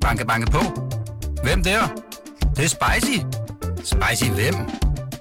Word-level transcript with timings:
Banke, 0.00 0.26
banke 0.26 0.50
på. 0.50 0.58
Hvem 1.42 1.62
der? 1.62 1.80
Det, 2.40 2.56
det 2.56 2.64
er 2.64 2.68
spicy. 2.68 3.18
Spicy 3.84 4.30
hvem? 4.30 4.54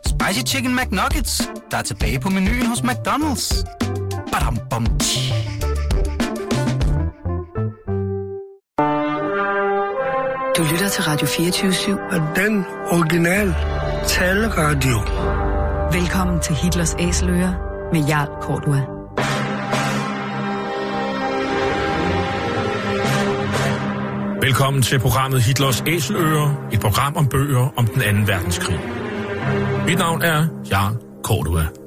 Spicy 0.05 0.54
Chicken 0.54 0.75
McNuggets, 0.75 1.50
der 1.71 1.78
er 1.78 1.82
tilbage 1.82 2.19
på 2.19 2.30
menuen 2.30 2.66
hos 2.66 2.80
McDonald's. 2.80 3.64
Badum, 4.32 4.58
bom, 4.69 4.85
tji. 5.00 5.33
Du 10.57 10.64
lytter 10.71 10.89
til 10.89 11.04
Radio 11.04 11.28
24 11.28 12.00
Og 12.12 12.21
den 12.36 12.66
original 12.91 13.55
taleradio. 14.07 14.98
Velkommen 15.91 16.39
til 16.39 16.55
Hitlers 16.55 16.96
Æseløer 17.00 17.54
med 17.94 18.07
Jarl 18.07 18.41
Kortua. 18.41 18.98
Velkommen 24.50 24.81
til 24.81 25.00
programmet 25.00 25.41
Hitlers 25.41 25.84
Æseløer, 25.88 26.70
et 26.73 26.80
program 26.80 27.16
om 27.17 27.27
bøger 27.27 27.73
om 27.77 27.88
den 27.88 28.02
anden 28.02 28.27
verdenskrig. 28.27 28.80
Mit 29.85 29.98
navn 29.98 30.21
er 30.21 30.48
Jarl 30.71 30.95
Cordua. 31.23 31.79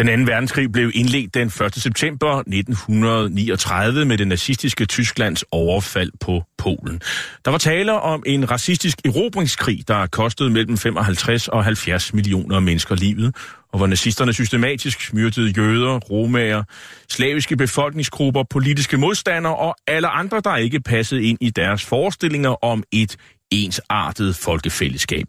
Den 0.00 0.08
anden 0.08 0.26
verdenskrig 0.26 0.72
blev 0.72 0.90
indledt 0.94 1.34
den 1.34 1.46
1. 1.46 1.74
september 1.74 2.38
1939 2.38 4.04
med 4.04 4.18
det 4.18 4.28
nazistiske 4.28 4.86
Tysklands 4.86 5.44
overfald 5.52 6.12
på 6.20 6.42
Polen. 6.58 7.00
Der 7.44 7.50
var 7.50 7.58
tale 7.58 7.92
om 7.92 8.22
en 8.26 8.50
racistisk 8.50 8.98
erobringskrig, 9.04 9.88
der 9.88 10.06
kostede 10.06 10.50
mellem 10.50 10.78
55 10.78 11.48
og 11.48 11.64
70 11.64 12.14
millioner 12.14 12.60
mennesker 12.60 12.94
livet, 12.94 13.36
og 13.72 13.78
hvor 13.78 13.86
nazisterne 13.86 14.32
systematisk 14.32 15.00
smyrtede 15.00 15.50
jøder, 15.50 15.98
romager, 15.98 16.62
slaviske 17.08 17.56
befolkningsgrupper, 17.56 18.42
politiske 18.50 18.96
modstandere 18.96 19.56
og 19.56 19.76
alle 19.86 20.08
andre, 20.08 20.40
der 20.44 20.56
ikke 20.56 20.80
passede 20.80 21.22
ind 21.22 21.38
i 21.40 21.50
deres 21.50 21.84
forestillinger 21.84 22.64
om 22.64 22.82
et 22.92 23.16
ensartet 23.50 24.36
folkefællesskab. 24.36 25.26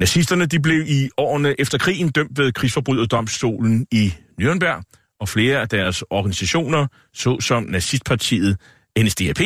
Nazisterne 0.00 0.46
de 0.46 0.60
blev 0.60 0.86
i 0.86 1.10
årene 1.16 1.60
efter 1.60 1.78
krigen 1.78 2.08
dømt 2.08 2.38
ved 2.38 2.52
krigsforbryderdomstolen 2.52 3.86
i 3.92 4.14
Nürnberg, 4.40 4.82
og 5.20 5.28
flere 5.28 5.60
af 5.60 5.68
deres 5.68 6.02
organisationer, 6.10 6.86
såsom 7.12 7.62
nazistpartiet 7.62 8.56
NSDAP, 8.98 9.40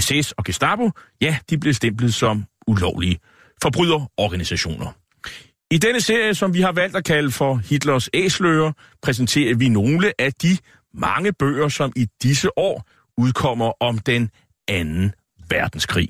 SS 0.00 0.32
og 0.32 0.44
Gestapo, 0.44 0.90
ja, 1.20 1.36
de 1.50 1.58
blev 1.58 1.74
stemplet 1.74 2.14
som 2.14 2.44
ulovlige 2.66 3.18
forbryderorganisationer. 3.62 4.92
I 5.70 5.78
denne 5.78 6.00
serie, 6.00 6.34
som 6.34 6.54
vi 6.54 6.60
har 6.60 6.72
valgt 6.72 6.96
at 6.96 7.04
kalde 7.04 7.30
for 7.30 7.54
Hitlers 7.56 8.08
æsløer, 8.14 8.72
præsenterer 9.02 9.54
vi 9.54 9.68
nogle 9.68 10.12
af 10.18 10.32
de 10.32 10.56
mange 10.94 11.32
bøger, 11.32 11.68
som 11.68 11.92
i 11.96 12.06
disse 12.22 12.58
år 12.58 12.88
udkommer 13.18 13.72
om 13.82 13.98
den 13.98 14.30
anden 14.68 15.12
verdenskrig. 15.48 16.08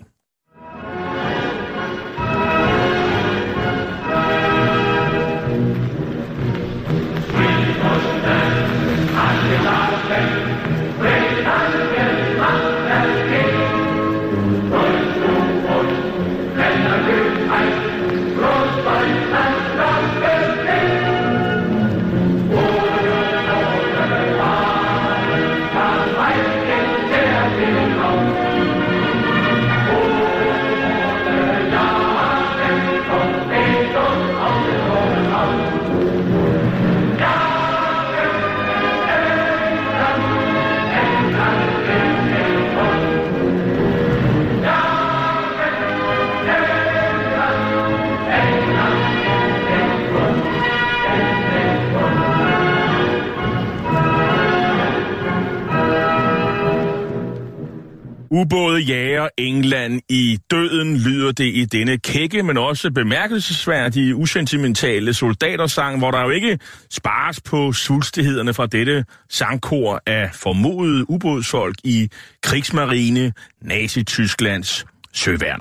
Ubåde 58.40 58.80
jager 58.80 59.28
England 59.38 60.00
i 60.08 60.38
døden, 60.50 60.96
lyder 60.96 61.32
det 61.32 61.44
i 61.44 61.64
denne 61.64 61.98
kække, 61.98 62.42
men 62.42 62.56
også 62.56 62.90
bemærkelsesværdige, 62.90 64.14
usentimentale 64.14 65.14
soldatersang, 65.14 65.98
hvor 65.98 66.10
der 66.10 66.22
jo 66.22 66.30
ikke 66.30 66.58
spares 66.90 67.40
på 67.40 67.72
sulstighederne 67.72 68.54
fra 68.54 68.66
dette 68.66 69.04
sangkor 69.28 70.02
af 70.06 70.30
formodede 70.34 71.10
ubådsfolk 71.10 71.76
i 71.84 72.08
krigsmarine 72.42 73.32
Nazi-Tysklands 73.62 74.84
søværn. 75.12 75.60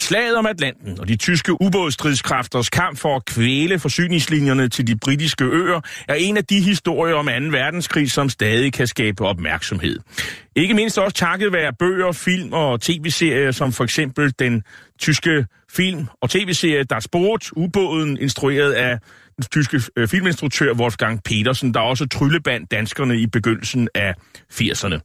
Slaget 0.00 0.36
om 0.36 0.46
Atlanten 0.46 1.00
og 1.00 1.08
de 1.08 1.16
tyske 1.16 1.62
ubådstridskræfters 1.62 2.70
kamp 2.70 2.98
for 2.98 3.16
at 3.16 3.24
kvæle 3.24 3.78
forsyningslinjerne 3.78 4.68
til 4.68 4.86
de 4.86 4.96
britiske 4.96 5.44
øer 5.44 5.80
er 6.08 6.14
en 6.14 6.36
af 6.36 6.44
de 6.44 6.60
historier 6.60 7.14
om 7.14 7.26
2. 7.26 7.32
verdenskrig, 7.32 8.10
som 8.10 8.28
stadig 8.28 8.72
kan 8.72 8.86
skabe 8.86 9.24
opmærksomhed. 9.24 9.98
Ikke 10.56 10.74
mindst 10.74 10.98
også 10.98 11.16
takket 11.16 11.52
være 11.52 11.72
bøger, 11.78 12.12
film 12.12 12.52
og 12.52 12.80
tv-serier, 12.80 13.50
som 13.50 13.72
for 13.72 13.84
eksempel 13.84 14.34
den 14.38 14.62
tyske 14.98 15.46
film- 15.72 16.06
og 16.20 16.30
tv-serie 16.30 16.84
Das 16.84 17.08
Boot, 17.08 17.50
ubåden, 17.56 18.18
instrueret 18.18 18.72
af 18.72 18.98
den 19.36 19.44
tyske 19.44 19.82
øh, 19.96 20.08
filminstruktør 20.08 20.72
Wolfgang 20.74 21.22
Petersen, 21.24 21.74
der 21.74 21.80
også 21.80 22.06
tryllebandt 22.06 22.70
danskerne 22.70 23.16
i 23.16 23.26
begyndelsen 23.26 23.88
af 23.94 24.14
80'erne. 24.52 25.00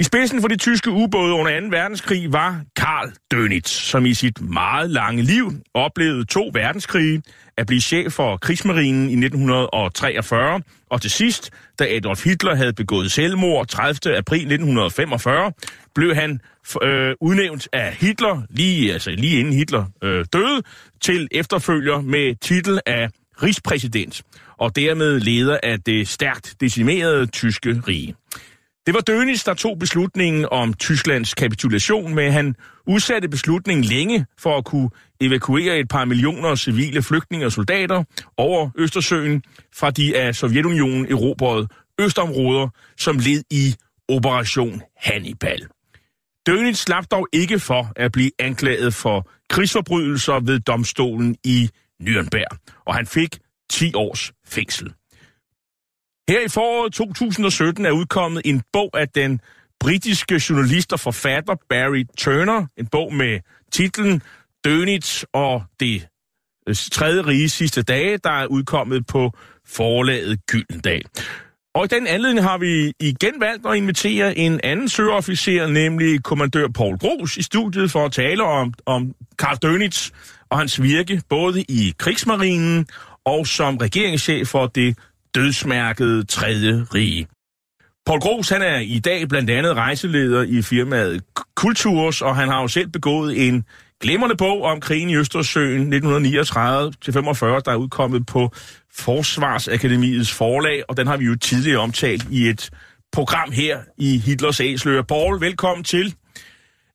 I 0.00 0.02
spidsen 0.02 0.40
for 0.40 0.48
de 0.48 0.56
tyske 0.56 0.90
ubåde 0.90 1.34
under 1.34 1.60
2. 1.60 1.66
verdenskrig 1.70 2.32
var 2.32 2.62
Karl 2.76 3.12
Dönitz, 3.34 3.68
som 3.68 4.06
i 4.06 4.14
sit 4.14 4.40
meget 4.40 4.90
lange 4.90 5.22
liv 5.22 5.52
oplevede 5.74 6.24
to 6.24 6.50
verdenskrige, 6.52 7.22
at 7.56 7.66
blive 7.66 7.80
chef 7.80 8.12
for 8.12 8.36
krigsmarinen 8.36 9.08
i 9.10 9.12
1943, 9.12 10.60
og 10.90 11.00
til 11.00 11.10
sidst, 11.10 11.50
da 11.78 11.96
Adolf 11.96 12.24
Hitler 12.24 12.54
havde 12.54 12.72
begået 12.72 13.12
selvmord 13.12 13.66
30. 13.66 14.16
april 14.16 14.38
1945, 14.38 15.52
blev 15.94 16.14
han 16.14 16.40
øh, 16.82 17.14
udnævnt 17.20 17.68
af 17.72 17.92
Hitler, 17.92 18.42
lige, 18.50 18.92
altså 18.92 19.10
lige 19.10 19.40
inden 19.40 19.54
Hitler 19.54 19.84
øh, 20.02 20.24
døde, 20.32 20.62
til 21.00 21.28
efterfølger 21.30 22.00
med 22.00 22.34
titel 22.40 22.80
af 22.86 23.08
rigspræsident, 23.42 24.22
og 24.58 24.76
dermed 24.76 25.20
leder 25.20 25.58
af 25.62 25.80
det 25.80 26.08
stærkt 26.08 26.54
decimerede 26.60 27.26
tyske 27.26 27.82
rige. 27.88 28.14
Det 28.90 28.94
var 28.94 29.14
Dönitz, 29.14 29.42
der 29.46 29.54
tog 29.54 29.78
beslutningen 29.78 30.46
om 30.50 30.74
Tysklands 30.74 31.34
kapitulation, 31.34 32.14
men 32.14 32.32
han 32.32 32.54
udsatte 32.86 33.28
beslutningen 33.28 33.84
længe 33.84 34.26
for 34.38 34.58
at 34.58 34.64
kunne 34.64 34.90
evakuere 35.20 35.78
et 35.78 35.88
par 35.88 36.04
millioner 36.04 36.54
civile 36.54 37.02
flygtninge 37.02 37.46
og 37.46 37.52
soldater 37.52 38.04
over 38.36 38.70
Østersøen 38.78 39.42
fra 39.74 39.90
de 39.90 40.16
af 40.16 40.34
Sovjetunionen 40.34 41.06
erobrede 41.12 41.68
østområder, 42.00 42.68
som 42.98 43.18
led 43.18 43.42
i 43.50 43.74
Operation 44.08 44.82
Hannibal. 44.96 45.66
Dönitz 46.48 46.74
slap 46.74 47.04
dog 47.10 47.28
ikke 47.32 47.58
for 47.58 47.92
at 47.96 48.12
blive 48.12 48.30
anklaget 48.38 48.94
for 48.94 49.30
krigsforbrydelser 49.50 50.40
ved 50.40 50.60
domstolen 50.60 51.36
i 51.44 51.70
Nürnberg, 52.02 52.72
og 52.86 52.94
han 52.94 53.06
fik 53.06 53.38
10 53.70 53.94
års 53.94 54.32
fængsel. 54.46 54.92
Her 56.30 56.40
i 56.40 56.48
foråret 56.48 56.92
2017 56.92 57.86
er 57.86 57.90
udkommet 57.90 58.42
en 58.44 58.62
bog 58.72 58.90
af 58.94 59.08
den 59.08 59.40
britiske 59.80 60.42
journalist 60.50 60.92
og 60.92 61.00
forfatter 61.00 61.54
Barry 61.68 62.04
Turner. 62.18 62.66
En 62.76 62.86
bog 62.86 63.14
med 63.14 63.40
titlen 63.72 64.22
Dönitz 64.68 65.22
og 65.32 65.62
det 65.80 66.08
øh, 66.68 66.74
tredje 66.92 67.26
rige 67.26 67.48
sidste 67.48 67.82
dage, 67.82 68.18
der 68.18 68.30
er 68.30 68.46
udkommet 68.46 69.06
på 69.06 69.32
forlaget 69.66 70.46
Gyldendal. 70.46 71.02
Og 71.74 71.84
i 71.84 71.88
den 71.88 72.06
anledning 72.06 72.42
har 72.42 72.58
vi 72.58 72.92
igen 73.00 73.40
valgt 73.40 73.66
at 73.66 73.76
invitere 73.76 74.38
en 74.38 74.60
anden 74.64 74.88
søofficer, 74.88 75.66
nemlig 75.66 76.22
kommandør 76.22 76.68
Paul 76.68 76.98
Gros, 76.98 77.36
i 77.36 77.42
studiet 77.42 77.90
for 77.90 78.04
at 78.04 78.12
tale 78.12 78.42
om, 78.42 78.74
om 78.86 79.14
Karl 79.38 79.58
Dönitz 79.64 80.10
og 80.50 80.58
hans 80.58 80.82
virke, 80.82 81.22
både 81.28 81.62
i 81.62 81.94
krigsmarinen 81.98 82.86
og 83.24 83.46
som 83.46 83.76
regeringschef 83.76 84.48
for 84.48 84.66
det 84.66 84.96
dødsmærket 85.34 86.28
tredje 86.28 86.86
rige. 86.94 87.26
Paul 88.06 88.20
Gros, 88.20 88.48
han 88.48 88.62
er 88.62 88.78
i 88.78 88.98
dag 88.98 89.28
blandt 89.28 89.50
andet 89.50 89.76
rejseleder 89.76 90.42
i 90.42 90.62
firmaet 90.62 91.22
Kulturs, 91.54 92.22
og 92.22 92.36
han 92.36 92.48
har 92.48 92.60
jo 92.60 92.68
selv 92.68 92.88
begået 92.88 93.46
en 93.46 93.64
glimrende 94.00 94.36
bog 94.36 94.62
om 94.62 94.80
krigen 94.80 95.10
i 95.10 95.16
Østersøen 95.16 95.92
1939-45, 95.92 95.98
der 96.00 97.72
er 97.72 97.76
udkommet 97.76 98.26
på 98.26 98.50
Forsvarsakademiets 98.94 100.32
forlag, 100.32 100.82
og 100.88 100.96
den 100.96 101.06
har 101.06 101.16
vi 101.16 101.24
jo 101.24 101.36
tidligere 101.36 101.80
omtalt 101.80 102.26
i 102.30 102.48
et 102.48 102.70
program 103.12 103.52
her 103.52 103.78
i 103.98 104.18
Hitlers 104.18 104.60
Æsler. 104.60 105.02
Paul, 105.02 105.40
velkommen 105.40 105.84
til. 105.84 106.14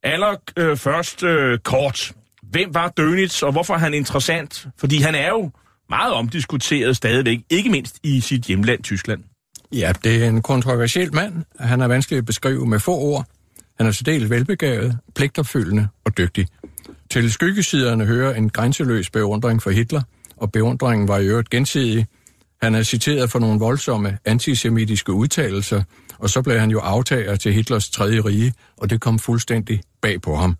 Aller 0.03 0.35
øh, 0.57 0.77
først 0.77 1.23
øh, 1.23 1.59
kort. 1.59 2.11
Hvem 2.43 2.73
var 2.73 2.93
Dönitz, 2.99 3.45
og 3.45 3.51
hvorfor 3.51 3.73
er 3.73 3.77
han 3.77 3.93
interessant? 3.93 4.67
Fordi 4.79 4.97
han 4.97 5.15
er 5.15 5.29
jo 5.29 5.51
meget 5.89 6.13
omdiskuteret 6.13 6.97
stadigvæk, 6.97 7.39
ikke 7.49 7.69
mindst 7.69 7.99
i 8.03 8.19
sit 8.19 8.45
hjemland 8.45 8.83
Tyskland. 8.83 9.23
Ja, 9.73 9.93
det 10.03 10.23
er 10.23 10.29
en 10.29 10.41
kontroversiel 10.41 11.15
mand. 11.15 11.43
Han 11.59 11.81
er 11.81 11.87
vanskelig 11.87 12.17
at 12.17 12.25
beskrive 12.25 12.67
med 12.67 12.79
få 12.79 12.95
ord. 12.95 13.25
Han 13.77 13.87
er 13.87 13.91
særdeles 13.91 14.29
velbegavet, 14.29 14.97
pligtopfyldende 15.15 15.87
og 16.05 16.17
dygtig. 16.17 16.47
Til 17.11 17.31
skyggesiderne 17.31 18.05
hører 18.05 18.33
en 18.33 18.49
grænseløs 18.49 19.09
beundring 19.09 19.63
for 19.63 19.69
Hitler, 19.69 20.01
og 20.37 20.51
beundringen 20.51 21.07
var 21.07 21.17
i 21.17 21.27
øvrigt 21.27 21.49
gensidig. 21.49 22.07
Han 22.61 22.75
er 22.75 22.83
citeret 22.83 23.31
for 23.31 23.39
nogle 23.39 23.59
voldsomme 23.59 24.17
antisemitiske 24.25 25.11
udtalelser, 25.11 25.83
og 26.17 26.29
så 26.29 26.41
blev 26.41 26.59
han 26.59 26.71
jo 26.71 26.79
aftager 26.79 27.35
til 27.35 27.53
Hitlers 27.53 27.89
tredje 27.89 28.19
rige, 28.19 28.53
og 28.77 28.89
det 28.89 29.01
kom 29.01 29.19
fuldstændig 29.19 29.81
bag 30.01 30.21
på 30.21 30.35
ham. 30.35 30.57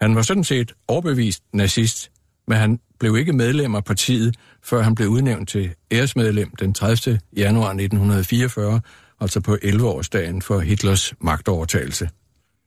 Han 0.00 0.16
var 0.16 0.22
sådan 0.22 0.44
set 0.44 0.72
overbevist 0.88 1.42
nazist, 1.52 2.10
men 2.48 2.58
han 2.58 2.80
blev 3.00 3.16
ikke 3.16 3.32
medlem 3.32 3.74
af 3.74 3.84
partiet, 3.84 4.36
før 4.64 4.82
han 4.82 4.94
blev 4.94 5.08
udnævnt 5.08 5.48
til 5.48 5.70
æresmedlem 5.92 6.50
den 6.60 6.74
30. 6.74 7.20
januar 7.36 7.68
1944, 7.68 8.80
altså 9.20 9.40
på 9.40 9.56
11-årsdagen 9.64 10.42
for 10.42 10.58
Hitlers 10.60 11.14
magtovertagelse. 11.20 12.08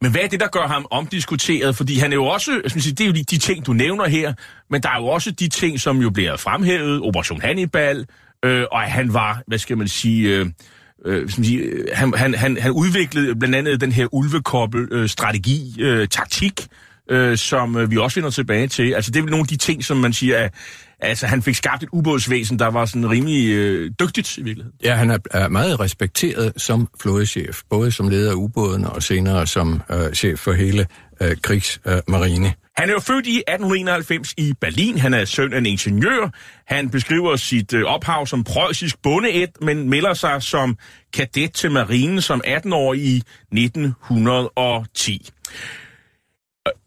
Men 0.02 0.12
hvad 0.12 0.22
er 0.22 0.28
det, 0.28 0.40
der 0.40 0.48
gør 0.48 0.68
ham 0.68 0.86
omdiskuteret? 0.92 1.76
Fordi 1.76 2.00
han 2.00 2.12
er 2.12 2.16
jo 2.16 2.26
også, 2.26 2.60
jeg 2.64 2.72
synes, 2.72 2.86
det 2.86 3.02
er 3.02 3.06
jo 3.06 3.14
de, 3.14 3.24
de 3.24 3.38
ting, 3.38 3.66
du 3.66 3.74
nævner 3.74 4.08
her, 4.08 4.34
men 4.70 4.84
der 4.84 4.90
er 4.90 4.98
jo 4.98 5.06
også 5.06 5.32
de 5.32 5.48
ting, 5.48 5.80
som 5.80 5.98
jo 6.02 6.10
bliver 6.10 6.38
fremhævet, 6.38 7.02
Operation 7.02 7.42
Hannibal, 7.42 8.06
øh, 8.46 8.64
og 8.72 8.82
han 8.82 9.14
var, 9.14 9.44
hvad 9.48 9.58
skal 9.58 9.78
man 9.78 9.88
sige, 9.88 10.30
øh, 10.30 10.46
øh, 11.06 11.30
sige 11.30 11.58
øh, 11.58 11.88
han, 11.94 12.14
han, 12.14 12.34
han, 12.34 12.58
han 12.58 12.72
udviklede 12.72 13.36
blandt 13.36 13.56
andet 13.56 13.82
den 13.82 13.92
her 13.92 14.08
ulvekobbel-strategi, 14.14 15.76
øh, 15.80 16.00
øh, 16.00 16.08
taktik, 16.08 16.68
øh, 17.10 17.38
som 17.38 17.78
øh, 17.78 17.92
vi 17.92 17.98
også 17.98 18.16
finder 18.16 18.30
tilbage 18.30 18.68
til. 18.68 18.94
Altså 18.94 19.12
det 19.12 19.20
er 19.20 19.26
nogle 19.26 19.40
af 19.40 19.48
de 19.48 19.58
ting, 19.58 19.86
som 19.86 19.98
man 19.98 20.14
siger, 20.14 20.38
at 20.38 20.54
altså, 21.00 21.28
han 21.28 21.42
fik 21.42 21.56
skabt 21.56 21.84
et 21.84 21.90
ubådsvæsen, 21.92 22.60
der 22.60 22.68
var 22.68 22.86
sådan 22.86 23.10
rimelig 23.10 23.50
øh, 23.50 23.92
dygtigt 24.00 24.38
i 24.38 24.44
virkeligheden. 24.44 24.78
Ja, 24.84 24.96
han 24.96 25.12
er, 25.12 25.48
meget 25.48 25.80
respekteret 25.80 26.54
som 26.58 26.88
flådechef, 27.02 27.62
både 27.70 27.92
som 27.92 28.08
leder 28.08 28.32
af 28.32 28.36
ubådene 28.36 28.90
og 28.90 29.04
senere 29.04 29.48
som 29.48 29.82
øh, 29.92 30.14
chef 30.14 30.40
for 30.40 30.54
hele 30.54 30.88
øh, 31.22 31.38
krigsmarine. 31.42 32.48
Øh, 32.48 32.54
han 32.78 32.90
er 32.90 32.94
jo 32.94 33.00
født 33.00 33.28
i 33.28 33.38
1891 33.38 34.34
i 34.38 34.54
Berlin. 34.62 34.98
Han 34.98 35.14
er 35.14 35.26
søn 35.26 35.54
af 35.54 35.58
en 35.58 35.66
ingeniør. 35.66 36.30
Han 36.68 36.90
beskriver 36.90 37.36
sit 37.36 37.74
øh, 37.74 37.84
ophav 37.84 38.26
som 38.28 38.44
preussisk 38.44 39.02
bondeæt, 39.04 39.50
men 39.62 39.90
melder 39.90 40.14
sig 40.14 40.44
som 40.44 40.78
kadet 41.14 41.54
til 41.54 41.72
marinen 41.72 42.22
som 42.22 42.42
18-årig 42.48 43.02
i 43.02 43.24
1910. 43.52 45.30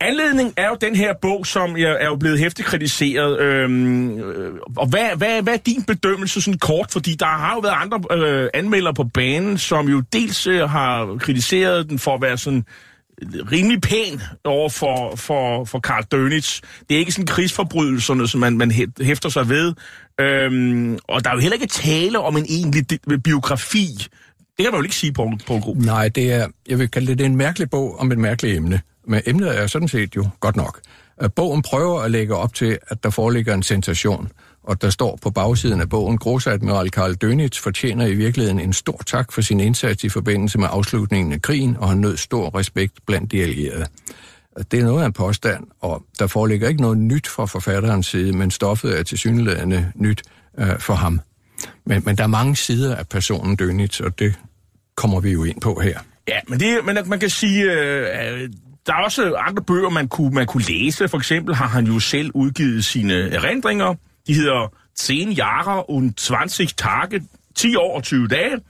Anledningen 0.00 0.54
er 0.56 0.68
jo 0.68 0.76
den 0.80 0.96
her 0.96 1.14
bog, 1.22 1.46
som 1.46 1.76
jeg 1.76 1.96
er 2.00 2.06
jo 2.06 2.16
blevet 2.16 2.38
hæftigt 2.38 2.68
kritiseret. 2.68 3.40
Øhm, 3.40 4.18
øh, 4.18 4.54
og 4.76 4.86
hvad, 4.86 5.16
hvad, 5.16 5.42
hvad 5.42 5.52
er 5.52 5.58
din 5.58 5.82
bedømmelse 5.82 6.40
sådan 6.40 6.58
kort? 6.58 6.90
Fordi 6.90 7.14
der 7.14 7.26
har 7.26 7.54
jo 7.54 7.60
været 7.60 7.74
andre 7.76 8.00
øh, 8.16 8.50
anmeldere 8.54 8.94
på 8.94 9.04
banen, 9.04 9.58
som 9.58 9.88
jo 9.88 10.00
dels 10.12 10.46
øh, 10.46 10.60
har 10.70 11.16
kritiseret 11.18 11.90
den 11.90 11.98
for 11.98 12.14
at 12.14 12.22
være 12.22 12.38
sådan 12.38 12.64
rimelig 13.52 13.80
pæn 13.80 14.20
over 14.44 14.68
for, 14.68 15.16
for, 15.16 15.64
for 15.64 15.78
Karl 15.78 16.04
Dönitz. 16.14 16.60
Det 16.88 16.94
er 16.94 16.98
ikke 16.98 17.12
sådan 17.12 17.26
krigsforbrydelserne, 17.26 18.28
som 18.28 18.40
man, 18.40 18.58
man 18.58 18.72
hæfter 19.00 19.28
sig 19.28 19.48
ved. 19.48 19.74
Øhm, 20.20 20.98
og 21.08 21.24
der 21.24 21.30
er 21.30 21.34
jo 21.34 21.40
heller 21.40 21.54
ikke 21.54 21.66
tale 21.66 22.18
om 22.18 22.36
en 22.36 22.44
egentlig 22.48 22.86
biografi. 23.24 23.88
Det 24.56 24.64
kan 24.64 24.72
man 24.72 24.80
jo 24.80 24.82
ikke 24.82 24.94
sige, 24.94 25.12
på 25.12 25.30
Poul 25.46 25.60
Gro. 25.60 25.74
Nej, 25.74 26.08
det 26.08 26.32
er, 26.32 26.48
jeg 26.68 26.78
vil 26.78 26.88
kalde 26.88 27.06
det, 27.06 27.18
det 27.18 27.24
er 27.24 27.28
en 27.28 27.36
mærkelig 27.36 27.70
bog 27.70 27.98
om 27.98 28.12
et 28.12 28.18
mærkeligt 28.18 28.56
emne. 28.56 28.80
Men 29.06 29.22
emnet 29.26 29.58
er 29.58 29.66
sådan 29.66 29.88
set 29.88 30.16
jo 30.16 30.28
godt 30.40 30.56
nok. 30.56 30.80
Bogen 31.36 31.62
prøver 31.62 32.00
at 32.00 32.10
lægge 32.10 32.36
op 32.36 32.54
til, 32.54 32.78
at 32.88 33.04
der 33.04 33.10
foreligger 33.10 33.54
en 33.54 33.62
sensation, 33.62 34.28
og 34.62 34.82
der 34.82 34.90
står 34.90 35.18
på 35.22 35.30
bagsiden 35.30 35.80
af 35.80 35.88
bogen, 35.88 36.18
Großadmiral 36.24 36.88
Karl 36.88 37.16
Dönitz 37.24 37.62
fortjener 37.62 38.06
i 38.06 38.14
virkeligheden 38.14 38.60
en 38.60 38.72
stor 38.72 39.00
tak 39.06 39.32
for 39.32 39.40
sin 39.40 39.60
indsats 39.60 40.04
i 40.04 40.08
forbindelse 40.08 40.58
med 40.58 40.68
afslutningen 40.70 41.32
af 41.32 41.42
krigen, 41.42 41.76
og 41.76 41.88
han 41.88 41.98
nød 41.98 42.16
stor 42.16 42.58
respekt 42.58 42.92
blandt 43.06 43.32
de 43.32 43.42
allierede. 43.42 43.86
Det 44.70 44.80
er 44.80 44.84
noget 44.84 45.02
af 45.02 45.06
en 45.06 45.12
påstand, 45.12 45.66
og 45.80 46.02
der 46.18 46.26
foreligger 46.26 46.68
ikke 46.68 46.82
noget 46.82 46.98
nyt 46.98 47.26
fra 47.26 47.46
forfatterens 47.46 48.06
side, 48.06 48.32
men 48.32 48.50
stoffet 48.50 48.98
er 48.98 49.02
tilsyneladende 49.02 49.92
nyt 49.94 50.22
øh, 50.58 50.78
for 50.78 50.94
ham. 50.94 51.20
Men, 51.84 52.02
men 52.04 52.16
der 52.16 52.22
er 52.22 52.28
mange 52.28 52.56
sider 52.56 52.96
af 52.96 53.08
personen 53.08 53.58
Dönitz, 53.62 54.04
og 54.04 54.18
det 54.18 54.34
kommer 54.96 55.20
vi 55.20 55.30
jo 55.30 55.44
ind 55.44 55.60
på 55.60 55.80
her. 55.80 55.98
Ja, 56.28 56.38
men, 56.48 56.60
det, 56.60 56.78
men 56.84 56.98
man 57.06 57.20
kan 57.20 57.30
sige, 57.30 57.72
øh, 57.72 58.50
der 58.86 58.92
er 58.92 59.04
også 59.04 59.34
andre 59.34 59.62
bøger, 59.62 59.90
man 59.90 60.08
kunne, 60.08 60.30
man 60.30 60.46
kunne 60.46 60.64
læse. 60.68 61.08
For 61.08 61.18
eksempel 61.18 61.54
har 61.54 61.66
han 61.66 61.86
jo 61.86 62.00
selv 62.00 62.30
udgivet 62.34 62.84
sine 62.84 63.14
erindringer. 63.14 63.94
De 64.26 64.34
hedder 64.34 64.72
10 64.96 65.32
Jahre 65.32 65.90
und 65.90 66.14
20 66.14 66.66
Tage, 66.66 67.22
10 67.54 67.76
år 67.76 67.96
og 67.96 68.02
20 68.02 68.28
dage. 68.28 68.60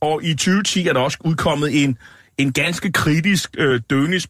Og 0.00 0.24
i 0.24 0.34
2010 0.34 0.88
er 0.88 0.92
der 0.92 1.00
også 1.00 1.18
udkommet 1.24 1.84
en, 1.84 1.98
en 2.38 2.52
ganske 2.52 2.92
kritisk 2.92 3.50
øh, 3.58 3.80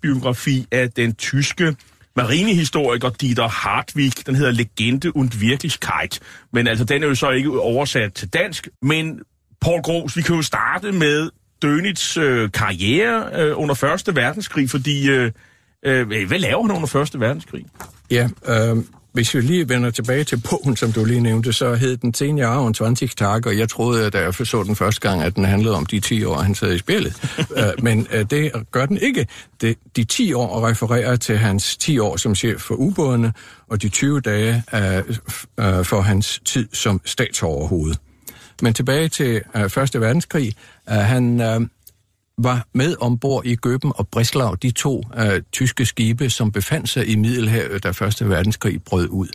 biografi 0.03 0.67
af 0.73 0.91
den 0.91 1.15
tyske 1.15 1.77
marinehistoriker 2.17 3.11
Dieter 3.11 3.49
Hartwig. 3.49 4.27
Den 4.27 4.35
hedder 4.35 4.53
Legende 4.53 5.17
und 5.17 5.31
Wirklichkeit. 5.35 6.21
Men 6.53 6.67
altså, 6.67 6.85
den 6.85 7.03
er 7.03 7.07
jo 7.07 7.15
så 7.15 7.31
ikke 7.31 7.61
oversat 7.61 8.15
til 8.15 8.29
dansk. 8.29 8.69
Men 8.83 9.21
Paul 9.61 9.83
Gros, 9.83 10.17
vi 10.17 10.23
kan 10.23 10.37
jo 10.37 10.43
starte 10.43 10.93
med 10.93 11.31
Dönitz 11.65 12.21
øh, 12.21 12.51
karriere 12.53 13.43
øh, 13.43 13.59
under 13.59 13.75
Første 13.75 14.17
Verdenskrig, 14.17 14.71
fordi 14.71 15.11
øh, 15.11 15.33
øh, 15.87 16.09
hvad 16.09 16.39
laver 16.39 16.63
han 16.63 16.77
under 16.77 16.87
Første 16.87 17.21
Verdenskrig? 17.21 17.67
Ja, 18.11 18.29
øh, 18.49 18.77
hvis 19.15 19.35
vi 19.35 19.41
lige 19.41 19.69
vender 19.69 19.91
tilbage 19.91 20.25
til 20.25 20.43
bogen, 20.51 20.77
som 20.77 20.93
du 20.93 21.05
lige 21.05 21.21
nævnte, 21.21 21.53
så 21.53 21.75
hed 21.75 21.97
den 21.97 22.13
10 22.13 22.35
Jahre 22.35 22.61
und 22.61 22.75
20 22.75 23.09
Tage, 23.09 23.43
og 23.47 23.59
jeg 23.59 23.69
troede, 23.69 24.11
da 24.11 24.21
jeg 24.21 24.35
så 24.35 24.63
den 24.63 24.77
første 24.77 25.09
gang, 25.09 25.23
at 25.23 25.37
den 25.37 25.45
handlede 25.45 25.77
om 25.77 25.87
de 25.87 26.01
10 26.01 26.25
år, 26.25 26.37
han 26.37 26.55
sad 26.55 26.75
i 26.75 26.79
spillet. 26.79 27.39
uh, 27.51 27.85
men 27.85 28.07
uh, 28.15 28.21
det 28.31 28.53
gør 28.71 28.87
den 28.87 28.99
ikke. 28.99 29.27
Det, 29.61 29.79
de 29.97 30.05
10 30.05 30.33
år 30.33 30.69
refererer 30.69 31.17
til 31.17 31.39
hans 31.39 31.77
10 31.77 31.99
år 31.99 32.17
som 32.17 32.35
chef 32.35 32.61
for 32.61 32.75
ubådene, 32.75 33.33
og 33.71 33.83
de 33.83 33.89
20 33.89 34.21
dage 34.21 34.63
uh, 34.73 34.79
uh, 34.79 35.85
for 35.85 36.01
hans 36.01 36.41
tid 36.45 36.69
som 36.73 37.01
statsoverhoved. 37.05 37.95
Men 38.63 38.75
tilbage 38.75 39.09
til 39.09 39.43
øh, 39.57 39.71
Første 39.71 40.01
Verdenskrig. 40.01 40.53
Øh, 40.91 40.97
han 40.97 41.41
øh, 41.41 41.61
var 42.39 42.67
med 42.73 42.97
ombord 43.01 43.47
i 43.47 43.55
Gøben 43.55 43.93
og 43.97 44.09
Breslau, 44.09 44.55
de 44.55 44.71
to 44.71 45.03
øh, 45.19 45.43
tyske 45.53 45.87
skibe, 45.87 46.31
som 46.31 46.53
befandt 46.53 46.89
sig 46.89 47.09
i 47.09 47.17
Middelhavet, 47.17 47.85
da 47.85 47.91
Første 47.91 48.29
Verdenskrig 48.29 48.83
brød 48.83 49.09
ud. 49.09 49.29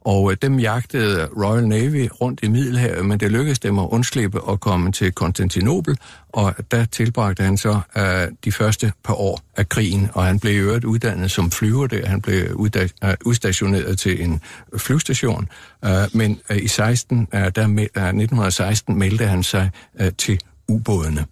Og 0.00 0.30
øh, 0.30 0.36
dem 0.42 0.58
jagtede 0.58 1.26
Royal 1.26 1.68
Navy 1.68 2.08
rundt 2.20 2.40
i 2.42 2.48
Middelhavet, 2.48 3.06
men 3.06 3.20
det 3.20 3.30
lykkedes 3.30 3.58
dem 3.58 3.78
at 3.78 3.88
undslippe 3.90 4.40
og 4.40 4.60
komme 4.60 4.92
til 4.92 5.12
Konstantinopel, 5.12 5.98
og 6.28 6.54
der 6.70 6.84
tilbragte 6.84 7.42
han 7.42 7.56
så 7.56 7.80
uh, 7.96 8.36
de 8.44 8.52
første 8.52 8.92
par 9.04 9.14
år 9.14 9.40
af 9.56 9.68
krigen, 9.68 10.08
og 10.12 10.24
han 10.24 10.40
blev 10.40 10.62
øvrigt 10.62 10.84
uddannet 10.84 11.30
som 11.30 11.50
flyver 11.50 11.86
der. 11.86 12.06
Han 12.06 12.22
blev 12.22 12.36
øh, 12.36 13.14
udstationeret 13.24 13.98
til 13.98 14.22
en 14.22 14.40
flyvestation, 14.76 15.48
uh, 15.86 15.90
men 16.12 16.40
uh, 16.50 16.56
i 16.56 16.68
16, 16.68 17.18
uh, 17.18 17.40
der, 17.40 17.66
uh, 17.66 17.80
1916 17.80 18.98
meldte 18.98 19.26
han 19.26 19.42
sig 19.42 19.70
uh, 20.00 20.06
til 20.18 20.40
ubådene. 20.68 21.26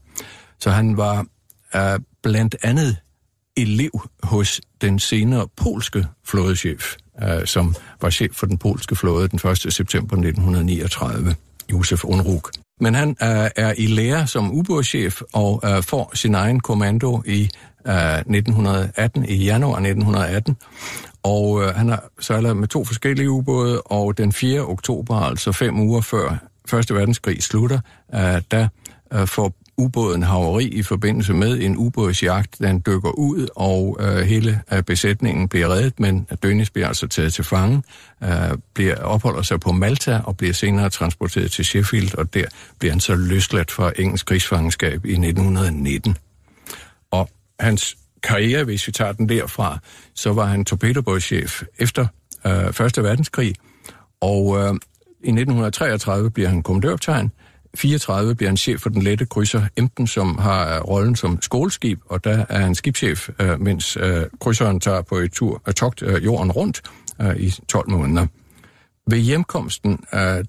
Så 0.60 0.70
han 0.70 0.96
var 0.96 1.26
uh, 1.75 2.00
blandt 2.22 2.56
andet 2.62 2.96
elev 3.56 4.08
hos 4.22 4.60
den 4.80 4.98
senere 4.98 5.48
polske 5.56 6.06
flådechef, 6.25 6.94
øh, 7.22 7.46
som 7.46 7.75
var 8.02 8.10
chef 8.10 8.34
for 8.34 8.46
den 8.46 8.58
polske 8.58 8.96
flåde 8.96 9.28
den 9.28 9.50
1. 9.50 9.58
september 9.58 10.16
1939, 10.16 11.34
Josef 11.72 12.04
Unruk. 12.04 12.50
Men 12.80 12.94
han 12.94 13.08
øh, 13.08 13.50
er 13.56 13.75
i 13.78 13.87
lære 13.87 14.26
som 14.26 14.52
ubådschef 14.52 15.20
og 15.32 15.62
øh, 15.64 15.82
får 15.82 16.10
sin 16.14 16.34
egen 16.34 16.60
kommando 16.60 17.22
i 17.26 17.50
øh, 17.88 18.18
1918, 18.18 19.25
i 19.25 19.44
januar 19.44 19.76
1918. 19.76 20.56
Og 21.22 21.62
øh, 21.62 21.75
han 21.75 21.88
har 21.88 22.04
sejlet 22.20 22.56
med 22.56 22.68
to 22.68 22.84
forskellige 22.84 23.30
ubåde, 23.30 23.82
og 23.82 24.18
den 24.18 24.32
4. 24.32 24.60
oktober, 24.60 25.16
altså 25.16 25.52
fem 25.52 25.80
uger 25.80 26.00
før 26.00 26.48
Første 26.70 26.94
verdenskrig 26.94 27.42
slutter, 27.42 27.80
øh, 28.14 28.42
der 28.50 28.68
øh, 29.12 29.26
får 29.26 29.52
ubåden 29.78 30.23
haveri 30.23 30.64
i 30.64 30.82
forbindelse 30.82 31.35
med 31.35 31.61
en 31.61 31.76
ubådsjagt. 31.76 32.58
Den 32.58 32.82
dykker 32.87 33.11
ud, 33.11 33.49
og 33.56 33.97
øh, 34.00 34.16
hele 34.16 34.62
øh, 34.73 34.82
besætningen 34.82 35.49
bliver 35.49 35.68
reddet, 35.68 36.00
men 36.00 36.26
Dönitz 36.47 36.68
bliver 36.73 36.88
altså 36.88 37.06
taget 37.06 37.32
til 37.35 37.44
fange, 37.44 37.82
øh, 38.25 38.30
bliver, 38.75 38.97
opholder 38.97 39.42
sig 39.42 39.61
på 39.61 39.73
Malta 39.73 40.20
og 40.25 40.37
bliver 40.37 40.54
senere 40.54 40.90
transporteret 40.90 41.50
til 41.50 41.64
Sheffield, 41.64 42.14
og 42.18 42.35
der 42.35 42.44
bliver 42.78 42.92
han 42.92 43.00
så 43.00 43.14
løsladt 43.14 43.70
fra 43.70 43.92
engelsk 43.99 44.26
krigsfangenskab 44.26 45.04
i 45.04 45.12
1919. 45.12 46.16
Og 47.11 47.28
hans 47.61 47.97
karriere, 48.23 48.64
hvis 48.64 48.87
vi 48.87 48.92
tager 48.92 49.12
den 49.12 49.28
derfra, 49.28 49.78
så 50.14 50.32
var 50.32 50.44
han 50.44 50.64
torpedobådschef 50.64 51.62
efter 51.78 52.06
øh, 52.47 52.73
Første 52.73 53.02
Verdenskrig, 53.02 53.54
og 54.20 54.56
øh, 54.58 54.75
I 55.25 55.30
1933 55.30 56.30
bliver 56.30 56.49
han 56.49 56.62
kommandørtegn. 56.62 57.32
34 57.76 58.34
bliver 58.34 58.50
han 58.50 58.56
chef 58.56 58.80
for 58.80 58.90
den 58.90 59.02
lette 59.02 59.26
krydser 59.26 59.62
Emden, 59.76 60.06
som 60.06 60.38
har 60.38 60.80
rollen 60.80 61.16
som 61.16 61.42
skoleskib, 61.42 62.00
og 62.06 62.25
der 62.25 62.46
er 62.48 62.58
han 62.58 62.75
skibschef, 62.75 63.28
øh, 63.40 63.60
mens 63.60 63.96
øh, 64.00 64.26
krydseren 64.40 64.80
tager 64.80 65.02
på 65.02 65.16
et 65.16 65.32
tur 65.32 65.62
af 65.66 65.75
togt 65.75 66.02
jorden 66.02 66.52
rundt 66.52 66.82
i 67.37 67.54
12 67.68 67.90
måneder. 67.90 68.26
Ved 69.10 69.18
hjemkomsten, 69.18 69.98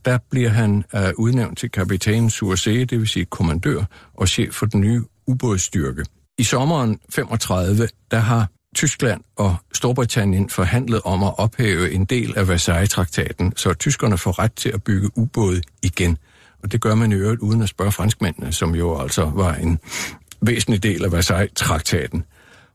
der 0.05 0.17
bliver 0.31 0.49
han 0.49 0.83
udnævnt 1.17 1.57
til 1.57 1.71
kapitan 1.71 2.29
Sursee, 2.29 2.85
det 2.85 2.99
vil 2.99 3.07
sige 3.07 3.25
kommandør 3.25 3.83
og 4.13 4.27
chef 4.27 4.53
for 4.53 4.65
den 4.65 4.81
nye 4.81 5.01
ubådsstyrke. 5.27 6.05
I 6.37 6.43
sommeren 6.43 6.99
35, 7.09 7.87
der 8.11 8.19
har 8.19 8.47
Tyskland 8.75 9.21
og 9.35 9.55
Storbritannien 9.73 10.49
forhandlet 10.49 11.01
om 11.05 11.23
at 11.23 11.39
ophæve 11.39 11.91
en 11.91 12.05
del 12.05 12.37
af 12.37 12.47
Versailles-traktaten, 12.47 13.53
så 13.55 13.73
tyskerne 13.73 14.17
får 14.17 14.39
ret 14.39 14.53
til 14.53 14.69
at 14.69 14.83
bygge 14.83 15.17
ubåde 15.17 15.61
igen. 15.83 16.17
Og 16.63 16.71
det 16.71 16.81
gør 16.81 16.95
man 16.95 17.11
i 17.11 17.15
øvrigt 17.15 17.41
uden 17.41 17.61
at 17.61 17.69
spørge 17.69 17.91
franskmændene, 17.91 18.51
som 18.51 18.75
jo 18.75 18.99
altså 18.99 19.31
var 19.35 19.53
en 19.53 19.79
væsentlig 20.41 20.83
del 20.83 21.05
af 21.05 21.11
Versailles-traktaten. 21.11 22.23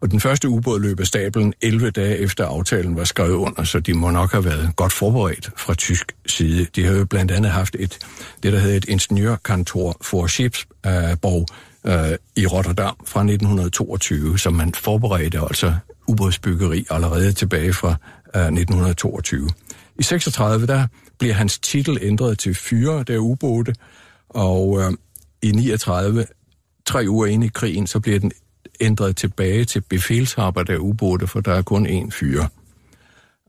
Og 0.00 0.10
den 0.10 0.20
første 0.20 0.48
ubåd 0.48 0.80
løb 0.80 1.00
af 1.00 1.06
stablen 1.06 1.54
11 1.62 1.90
dage 1.90 2.18
efter 2.18 2.46
aftalen 2.46 2.96
var 2.96 3.04
skrevet 3.04 3.34
under, 3.34 3.64
så 3.64 3.80
de 3.80 3.94
må 3.94 4.10
nok 4.10 4.32
have 4.32 4.44
været 4.44 4.76
godt 4.76 4.92
forberedt 4.92 5.50
fra 5.56 5.74
tysk 5.74 6.12
side. 6.26 6.66
De 6.76 6.84
havde 6.84 6.98
jo 6.98 7.04
blandt 7.04 7.30
andet 7.30 7.50
haft 7.50 7.76
et, 7.78 7.98
det, 8.42 8.52
der 8.52 8.58
hedder 8.58 8.76
et 8.76 8.84
ingeniørkantor 8.84 9.96
for 10.00 10.26
Skibsborg 10.26 11.46
øh, 11.86 12.18
i 12.36 12.46
Rotterdam 12.46 12.96
fra 13.06 13.20
1922, 13.20 14.38
som 14.38 14.52
man 14.54 14.74
forberedte 14.74 15.40
altså 15.40 15.74
ubådsbyggeri 16.06 16.86
allerede 16.90 17.32
tilbage 17.32 17.72
fra 17.72 17.96
øh, 18.36 18.42
1922. 18.42 19.48
I 19.98 20.02
36 20.02 20.66
der 20.66 20.86
bliver 21.18 21.34
hans 21.34 21.58
titel 21.58 21.98
ændret 22.02 22.38
til 22.38 22.54
fyre 22.54 23.02
der 23.02 23.18
ubåde, 23.18 23.74
og 24.28 24.80
øh, 24.80 24.92
i 25.42 25.52
39, 25.52 26.26
tre 26.86 27.04
uger 27.08 27.26
inde 27.26 27.46
i 27.46 27.50
krigen, 27.54 27.86
så 27.86 28.00
bliver 28.00 28.18
den 28.18 28.32
ændret 28.80 29.16
tilbage 29.16 29.64
til 29.64 29.80
befælshaber 29.80 30.62
der 30.62 30.78
ubåde, 30.78 31.26
for 31.26 31.40
der 31.40 31.52
er 31.52 31.62
kun 31.62 31.86
én 31.86 32.10
fyre. 32.10 32.48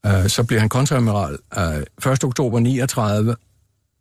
Øh, 0.06 0.30
så 0.30 0.44
bliver 0.44 0.60
han 0.60 0.70
kontramiral 0.70 1.38
øh, 1.58 2.12
1. 2.12 2.24
oktober 2.24 2.60
39, 2.60 3.36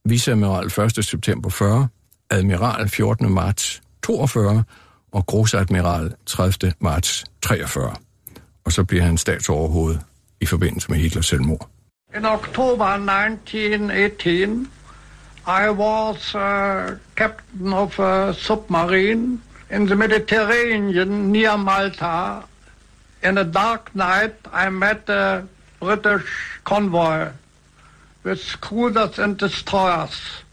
viceadmiral 0.04 0.66
1. 0.98 1.04
september 1.04 1.50
40, 1.50 1.88
admiral 2.30 2.88
14. 2.88 3.30
marts 3.30 3.82
42 4.02 4.64
og 5.12 5.26
grosadmiral 5.26 6.14
30. 6.26 6.72
marts 6.80 7.24
43. 7.42 7.94
Og 8.64 8.72
så 8.72 8.84
bliver 8.84 9.02
han 9.02 9.18
statsoverhoved 9.18 9.96
i 10.40 10.46
forbindelse 10.46 10.90
med 10.90 10.98
Hitlers 10.98 11.26
selvmord. 11.26 11.73
In 12.14 12.24
October 12.24 12.96
1918, 12.96 14.68
I 15.48 15.68
was 15.70 16.32
uh, 16.32 16.96
captain 17.16 17.72
of 17.72 17.98
a 17.98 18.32
submarine 18.32 19.42
in 19.68 19.86
the 19.86 19.96
Mediterranean 19.96 21.32
near 21.32 21.58
Malta. 21.58 22.44
In 23.20 23.36
a 23.36 23.42
dark 23.42 23.92
night, 23.96 24.36
I 24.52 24.70
met 24.70 25.08
a 25.08 25.48
British 25.80 26.60
convoy 26.62 27.30
with 28.22 28.60
cruisers 28.60 29.18
and 29.18 29.36
destroyers. 29.36 30.44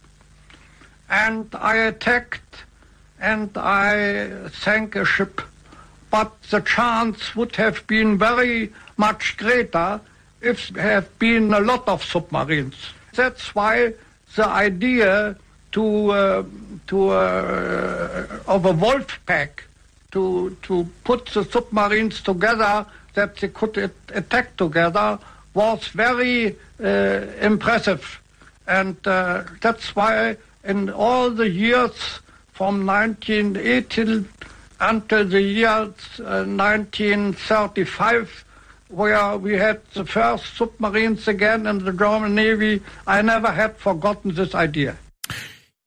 And 1.12 1.48
I 1.54 1.76
attacked 1.76 2.64
and 3.20 3.56
I 3.56 4.50
sank 4.50 4.96
a 4.96 5.06
ship. 5.06 5.42
But 6.10 6.42
the 6.50 6.62
chance 6.62 7.36
would 7.36 7.58
have 7.58 7.86
been 7.86 8.18
very 8.18 8.74
much 8.98 9.38
greater 9.38 10.02
there 10.42 10.56
have 10.76 11.20
been 11.20 11.54
a 11.54 11.60
lot 11.60 11.88
of 11.88 12.04
submarines. 12.04 12.76
That's 13.14 13.54
why 13.54 13.94
the 14.36 14.48
idea 14.48 15.36
to 15.74 16.12
uh, 16.12 16.44
to 16.88 17.10
uh, 17.10 18.40
of 18.48 18.66
a 18.66 18.72
wolf 18.72 19.20
pack 19.26 19.66
to 20.12 20.58
to 20.64 20.88
put 21.04 21.28
the 21.28 21.44
submarines 21.46 22.22
together 22.22 22.88
that 23.14 23.36
they 23.38 23.50
could 23.50 23.78
attack 24.10 24.58
together 24.58 25.20
was 25.54 25.88
very 25.90 26.56
uh, 26.84 27.22
impressive, 27.42 28.20
and 28.68 28.96
uh, 29.06 29.44
that's 29.62 29.96
why 29.96 30.36
in 30.64 30.90
all 30.90 31.30
the 31.30 31.50
years 31.50 32.20
from 32.54 32.86
1918 32.86 34.28
until 34.80 35.26
the 35.26 35.42
year 35.42 35.92
1935 36.18 38.46
where 38.92 39.38
we 39.38 39.58
had 39.58 39.76
the 39.94 40.06
first 40.06 40.58
submarines 40.58 41.28
again 41.28 41.68
in 41.68 41.80
the 41.80 41.92
German 41.92 42.36
Navy, 42.36 42.82
I 43.08 43.22
never 43.22 43.52
had 43.52 43.70
forgotten 43.78 44.36
this 44.36 44.54
idea. 44.54 44.94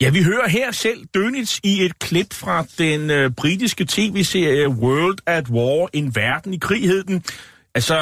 Ja, 0.01 0.11
vi 0.11 0.23
hører 0.23 0.49
her 0.49 0.73
selv 0.73 1.05
Dönitz 1.17 1.59
i 1.63 1.85
et 1.85 1.99
klip 1.99 2.35
fra 2.35 2.65
den 2.79 3.11
øh, 3.11 3.31
britiske 3.31 3.85
tv-serie 3.89 4.69
World 4.69 5.19
at 5.27 5.49
War, 5.49 5.89
en 5.93 6.17
verden 6.17 6.55
i 6.55 6.59
krig 6.59 6.83
hed 6.83 7.05
den. 7.05 7.25
Altså, 7.75 7.99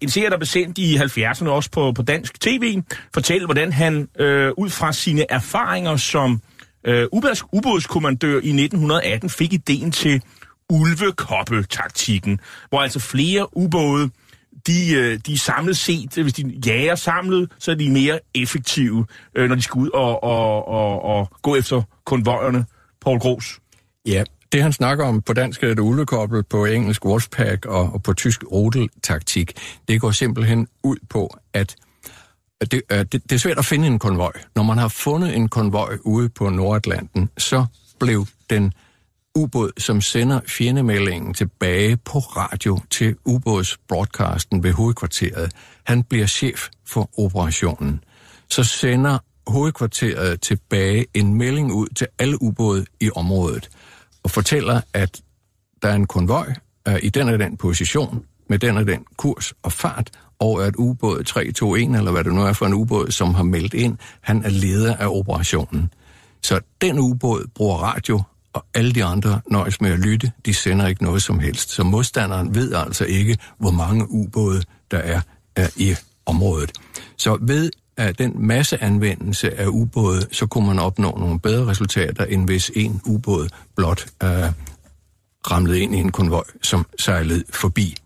en 0.00 0.08
serie, 0.08 0.30
der 0.30 0.36
blev 0.36 0.46
sendt 0.46 0.78
i 0.78 0.96
70'erne 0.96 1.48
også 1.48 1.70
på, 1.70 1.92
på 1.92 2.02
dansk 2.02 2.40
tv, 2.40 2.82
fortæller, 3.14 3.46
hvordan 3.46 3.72
han 3.72 4.08
øh, 4.18 4.52
ud 4.56 4.70
fra 4.70 4.92
sine 4.92 5.32
erfaringer 5.32 5.96
som 5.96 6.40
øh, 6.86 7.06
ubådskommandør 7.52 8.34
i 8.34 8.50
1918 8.50 9.30
fik 9.30 9.52
ideen 9.52 9.92
til 9.92 10.22
ulvekoppe-taktikken, 10.70 12.40
hvor 12.68 12.80
altså 12.80 13.00
flere 13.00 13.56
ubåde 13.56 14.10
de, 14.66 14.92
øh, 14.92 15.18
de 15.26 15.32
er 15.32 15.38
samlet 15.38 15.76
set, 15.76 16.14
hvis 16.14 16.32
de 16.32 16.60
jager 16.66 16.94
samlet, 16.94 17.50
så 17.58 17.70
er 17.70 17.74
de 17.74 17.90
mere 17.90 18.20
effektive, 18.34 19.06
øh, 19.34 19.48
når 19.48 19.54
de 19.54 19.62
skal 19.62 19.78
ud 19.78 19.90
og, 19.90 20.22
og, 20.22 20.68
og, 20.68 21.02
og 21.02 21.30
gå 21.42 21.56
efter 21.56 21.82
konvojerne. 22.04 22.66
Paul 23.04 23.18
Gros. 23.18 23.60
Ja, 24.06 24.24
det 24.52 24.62
han 24.62 24.72
snakker 24.72 25.04
om 25.04 25.22
på 25.22 25.32
dansk 25.32 25.62
er 25.62 25.68
det 25.68 25.78
ulekoblet, 25.78 26.46
på 26.46 26.64
engelsk 26.64 27.04
Wolfpack 27.04 27.66
og, 27.66 27.92
og 27.92 28.02
på 28.02 28.12
tysk 28.12 28.44
rodeltaktik. 28.52 29.52
Det 29.88 30.00
går 30.00 30.10
simpelthen 30.10 30.68
ud 30.82 30.96
på, 31.10 31.36
at 31.52 31.76
det, 32.60 32.82
øh, 32.92 32.98
det, 32.98 33.12
det 33.12 33.32
er 33.32 33.36
svært 33.36 33.58
at 33.58 33.64
finde 33.64 33.86
en 33.86 33.98
konvoj. 33.98 34.32
Når 34.56 34.62
man 34.62 34.78
har 34.78 34.88
fundet 34.88 35.36
en 35.36 35.48
konvoj 35.48 35.98
ude 36.04 36.28
på 36.28 36.48
Nordatlanten, 36.50 37.30
så 37.38 37.66
blev 38.00 38.26
den 38.50 38.72
ubåd, 39.34 39.70
som 39.78 40.00
sender 40.00 40.40
fjendemeldingen 40.46 41.34
tilbage 41.34 41.96
på 41.96 42.18
radio 42.18 42.78
til 42.90 43.16
ubådsbroadcasten 43.24 44.62
ved 44.62 44.72
hovedkvarteret. 44.72 45.52
Han 45.84 46.02
bliver 46.02 46.26
chef 46.26 46.68
for 46.86 47.10
operationen. 47.20 48.04
Så 48.48 48.64
sender 48.64 49.18
hovedkvarteret 49.46 50.40
tilbage 50.40 51.06
en 51.14 51.34
melding 51.34 51.72
ud 51.72 51.86
til 51.96 52.06
alle 52.18 52.42
ubåde 52.42 52.86
i 53.00 53.10
området 53.16 53.68
og 54.22 54.30
fortæller, 54.30 54.80
at 54.94 55.20
der 55.82 55.88
er 55.88 55.94
en 55.94 56.06
konvoj 56.06 56.54
øh, 56.88 56.98
i 57.02 57.08
den 57.08 57.28
og 57.28 57.38
den 57.38 57.56
position, 57.56 58.24
med 58.48 58.58
den 58.58 58.76
og 58.76 58.86
den 58.86 59.04
kurs 59.16 59.52
og 59.62 59.72
fart, 59.72 60.10
og 60.38 60.66
at 60.66 60.76
ubåd 60.76 61.24
321, 61.24 61.98
eller 61.98 62.12
hvad 62.12 62.24
det 62.24 62.32
nu 62.32 62.42
er 62.42 62.52
for 62.52 62.66
en 62.66 62.74
ubåd, 62.74 63.10
som 63.10 63.34
har 63.34 63.42
meldt 63.42 63.74
ind, 63.74 63.98
han 64.20 64.44
er 64.44 64.50
leder 64.50 64.96
af 64.96 65.06
operationen. 65.06 65.92
Så 66.42 66.60
den 66.80 66.98
ubåd 66.98 67.46
bruger 67.54 67.76
radio 67.76 68.22
og 68.52 68.64
alle 68.74 68.92
de 68.92 69.04
andre 69.04 69.40
nøjes 69.50 69.80
med 69.80 69.90
at 69.90 69.98
lytte, 69.98 70.32
de 70.46 70.54
sender 70.54 70.86
ikke 70.86 71.02
noget 71.02 71.22
som 71.22 71.38
helst. 71.38 71.70
Så 71.70 71.84
modstanderen 71.84 72.54
ved 72.54 72.74
altså 72.74 73.04
ikke, 73.04 73.38
hvor 73.58 73.70
mange 73.70 74.10
ubåde 74.10 74.62
der 74.90 74.98
er, 74.98 75.20
er 75.56 75.68
i 75.76 75.94
området. 76.26 76.72
Så 77.16 77.38
ved 77.40 77.70
at 77.96 78.18
den 78.18 78.46
masseanvendelse 78.46 79.60
af 79.60 79.66
ubåde, 79.66 80.26
så 80.32 80.46
kunne 80.46 80.66
man 80.66 80.78
opnå 80.78 81.16
nogle 81.18 81.40
bedre 81.40 81.66
resultater, 81.66 82.24
end 82.24 82.44
hvis 82.44 82.70
en 82.74 83.00
ubåd 83.06 83.48
blot 83.76 84.06
øh, 84.22 84.28
ramlede 85.50 85.80
ind 85.80 85.94
i 85.94 85.98
en 85.98 86.12
konvoj, 86.12 86.44
som 86.62 86.86
sejlede 86.98 87.44
forbi. 87.50 87.96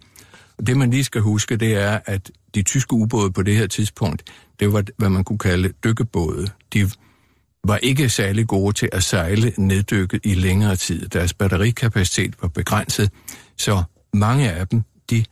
Det 0.66 0.76
man 0.76 0.90
lige 0.90 1.04
skal 1.04 1.20
huske, 1.20 1.56
det 1.56 1.74
er, 1.74 1.98
at 2.06 2.30
de 2.54 2.62
tyske 2.62 2.92
ubåde 2.92 3.32
på 3.32 3.42
det 3.42 3.56
her 3.56 3.66
tidspunkt, 3.66 4.22
det 4.60 4.72
var, 4.72 4.84
hvad 4.96 5.08
man 5.08 5.24
kunne 5.24 5.38
kalde 5.38 5.72
dykkebåde. 5.84 6.46
De 6.72 6.90
var 7.64 7.76
ikke 7.76 8.08
særlig 8.08 8.46
gode 8.46 8.72
til 8.72 8.88
at 8.92 9.02
sejle 9.02 9.52
neddykket 9.56 10.20
i 10.24 10.34
længere 10.34 10.76
tid. 10.76 11.08
Deres 11.08 11.34
batterikapacitet 11.34 12.34
var 12.42 12.48
begrænset, 12.48 13.10
så 13.58 13.82
mange 14.12 14.52
af 14.52 14.68
dem, 14.68 14.82
de 15.10 15.24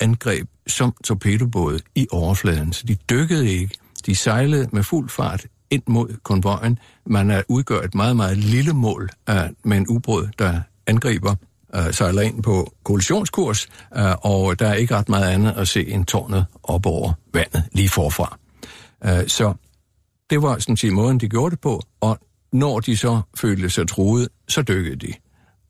angreb 0.00 0.48
som 0.66 0.94
torpedobåde 1.04 1.78
i 1.94 2.06
overfladen. 2.10 2.72
Så 2.72 2.86
de 2.86 2.94
dykkede 2.94 3.50
ikke. 3.50 3.74
De 4.06 4.14
sejlede 4.14 4.68
med 4.72 4.82
fuld 4.82 5.08
fart 5.08 5.46
ind 5.70 5.82
mod 5.86 6.16
konvojen. 6.22 6.78
Man 7.06 7.30
er 7.30 7.42
udgør 7.48 7.80
et 7.80 7.94
meget, 7.94 8.16
meget 8.16 8.36
lille 8.36 8.72
mål 8.72 9.10
uh, 9.30 9.36
med 9.64 9.76
en 9.76 9.86
ubåd, 9.88 10.28
der 10.38 10.60
angriber, 10.86 11.34
uh, 11.74 11.90
sejler 11.90 12.22
ind 12.22 12.42
på 12.42 12.72
kollisionskurs, 12.84 13.68
uh, 13.96 14.02
øh, 14.02 14.14
og 14.22 14.58
der 14.58 14.68
er 14.68 14.74
ikke 14.74 14.96
ret 14.96 15.08
meget 15.08 15.30
andet 15.30 15.52
at 15.52 15.68
se 15.68 15.88
end 15.88 16.06
tårnet 16.06 16.46
op 16.62 16.86
over 16.86 17.12
vandet 17.34 17.64
lige 17.72 17.88
forfra. 17.88 18.38
Uh, 19.04 19.26
så 19.26 19.54
det 20.30 20.42
var 20.42 20.58
sådan 20.58 20.76
set 20.76 20.92
måden, 20.92 21.20
de 21.20 21.28
gjorde 21.28 21.50
det 21.50 21.60
på, 21.60 21.82
og 22.00 22.18
når 22.52 22.80
de 22.80 22.96
så 22.96 23.20
følte 23.36 23.70
sig 23.70 23.88
truet, 23.88 24.28
så 24.48 24.62
dykkede 24.62 24.96
de. 24.96 25.12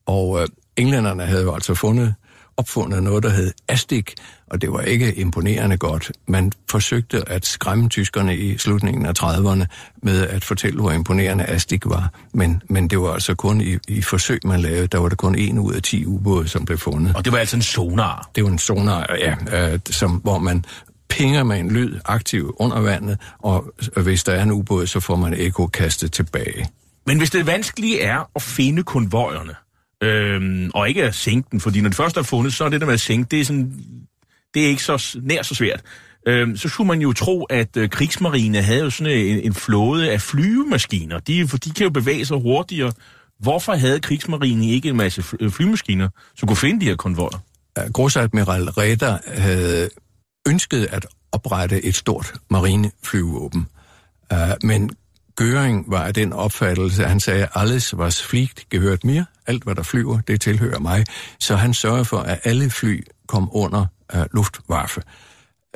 Og 0.06 0.42
øh, 0.42 0.48
englænderne 0.76 1.26
havde 1.26 1.42
jo 1.42 1.54
altså 1.54 1.74
fundet 1.74 2.14
opfundet 2.56 3.02
noget, 3.02 3.22
der 3.22 3.28
hed 3.28 3.52
Astik, 3.68 4.14
og 4.46 4.62
det 4.62 4.72
var 4.72 4.80
ikke 4.80 5.14
imponerende 5.14 5.76
godt. 5.76 6.12
Man 6.26 6.52
forsøgte 6.70 7.28
at 7.28 7.46
skræmme 7.46 7.88
tyskerne 7.88 8.36
i 8.36 8.58
slutningen 8.58 9.06
af 9.06 9.12
30'erne 9.22 9.64
med 10.02 10.26
at 10.26 10.44
fortælle, 10.44 10.80
hvor 10.80 10.90
imponerende 10.90 11.44
Astik 11.44 11.86
var. 11.86 12.12
Men, 12.32 12.62
men 12.68 12.88
det 12.88 13.00
var 13.00 13.12
altså 13.12 13.34
kun 13.34 13.60
i, 13.60 13.78
i 13.88 14.02
forsøg, 14.02 14.40
man 14.44 14.60
lavede. 14.60 14.86
Der 14.86 14.98
var 14.98 15.08
det 15.08 15.18
kun 15.18 15.34
en 15.34 15.58
ud 15.58 15.74
af 15.74 15.82
10 15.82 16.06
ubåde, 16.06 16.48
som 16.48 16.64
blev 16.64 16.78
fundet. 16.78 17.16
Og 17.16 17.24
det 17.24 17.32
var 17.32 17.38
altså 17.38 17.56
en 17.56 17.62
sonar? 17.62 18.30
Det 18.34 18.44
var 18.44 18.50
en 18.50 18.58
sonar, 18.58 19.16
ja, 19.18 19.72
øh, 19.72 19.80
som, 19.90 20.10
hvor 20.10 20.38
man 20.38 20.64
pinger 21.10 21.42
en 21.42 21.70
lyd 21.70 21.98
aktiv 22.04 22.54
under 22.58 22.80
vandet, 22.80 23.18
og 23.38 23.74
hvis 23.96 24.24
der 24.24 24.32
er 24.32 24.42
en 24.42 24.50
ubåd, 24.50 24.86
så 24.86 25.00
får 25.00 25.16
man 25.16 25.34
ekko 25.34 25.66
kastet 25.66 26.12
tilbage. 26.12 26.68
Men 27.06 27.18
hvis 27.18 27.30
det 27.30 27.46
vanskelige 27.46 28.00
er 28.00 28.30
at 28.36 28.42
finde 28.42 28.82
konvojerne, 28.82 29.54
øhm, 30.02 30.70
og 30.74 30.88
ikke 30.88 31.04
at 31.04 31.14
sænke 31.14 31.48
den, 31.50 31.60
fordi 31.60 31.80
når 31.80 31.88
det 31.88 31.96
først 31.96 32.16
er 32.16 32.22
fundet, 32.22 32.54
så 32.54 32.64
er 32.64 32.68
det 32.68 32.80
der 32.80 32.86
med 32.86 32.94
at 32.94 33.00
sænke, 33.00 33.28
det 33.30 33.40
er, 33.40 33.44
sådan, 33.44 33.72
det 34.54 34.64
er 34.64 34.68
ikke 34.68 34.82
så 34.82 35.18
nær 35.22 35.42
så 35.42 35.54
svært. 35.54 35.82
Øhm, 36.28 36.56
så 36.56 36.68
skulle 36.68 36.88
man 36.88 37.00
jo 37.00 37.12
tro, 37.12 37.44
at 37.44 37.76
øh, 37.76 37.88
krigsmarine 37.88 38.62
havde 38.62 38.80
jo 38.80 38.90
sådan 38.90 39.12
en, 39.12 39.40
en 39.40 39.54
flåde 39.54 40.10
af 40.10 40.20
flyvemaskiner, 40.20 41.18
de, 41.18 41.48
for 41.48 41.58
de 41.58 41.70
kan 41.70 41.84
jo 41.84 41.90
bevæge 41.90 42.26
sig 42.26 42.36
hurtigere. 42.36 42.92
Hvorfor 43.38 43.72
havde 43.72 44.00
krigsmarine 44.00 44.66
ikke 44.66 44.88
en 44.88 44.96
masse 44.96 45.22
flymaskiner, 45.50 46.08
som 46.36 46.46
kunne 46.46 46.56
finde 46.56 46.80
de 46.80 46.84
her 46.84 46.96
konvojer? 46.96 47.38
Grosadmiral 47.92 48.64
Reder 48.64 49.18
havde 49.26 49.88
ønskede 50.48 50.88
at 50.88 51.06
oprette 51.32 51.84
et 51.84 51.94
stort 51.94 52.34
marineflyvåben. 52.50 53.66
Uh, 54.32 54.38
men 54.62 54.90
Göring 55.40 55.90
var 55.90 56.02
af 56.02 56.14
den 56.14 56.32
opfattelse, 56.32 57.02
at 57.02 57.08
han 57.08 57.20
sagde, 57.20 57.42
at 57.42 57.50
alles 57.54 57.96
was 57.96 58.22
fliegt 58.22 58.68
gehört 58.70 59.04
mir, 59.04 59.24
alt 59.46 59.64
hvad 59.64 59.74
der 59.74 59.82
flyver, 59.82 60.20
det 60.20 60.40
tilhører 60.40 60.78
mig. 60.78 61.04
Så 61.38 61.56
han 61.56 61.74
sørgede 61.74 62.04
for, 62.04 62.18
at 62.18 62.40
alle 62.44 62.70
fly 62.70 63.04
kom 63.26 63.48
under 63.52 63.86
uh, 64.14 64.20
Luftwaffe. 64.34 65.02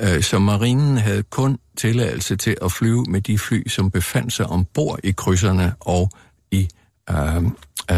Uh, 0.03 0.21
så 0.21 0.39
marinen 0.39 0.97
havde 0.97 1.23
kun 1.23 1.57
tilladelse 1.77 2.35
til 2.35 2.57
at 2.61 2.71
flyve 2.71 3.05
med 3.09 3.21
de 3.21 3.37
fly, 3.37 3.67
som 3.67 3.91
befandt 3.91 4.33
sig 4.33 4.47
ombord 4.47 4.99
i 5.03 5.11
krydserne 5.11 5.73
og 5.79 6.09
i 6.51 6.67
uh, 7.11 7.51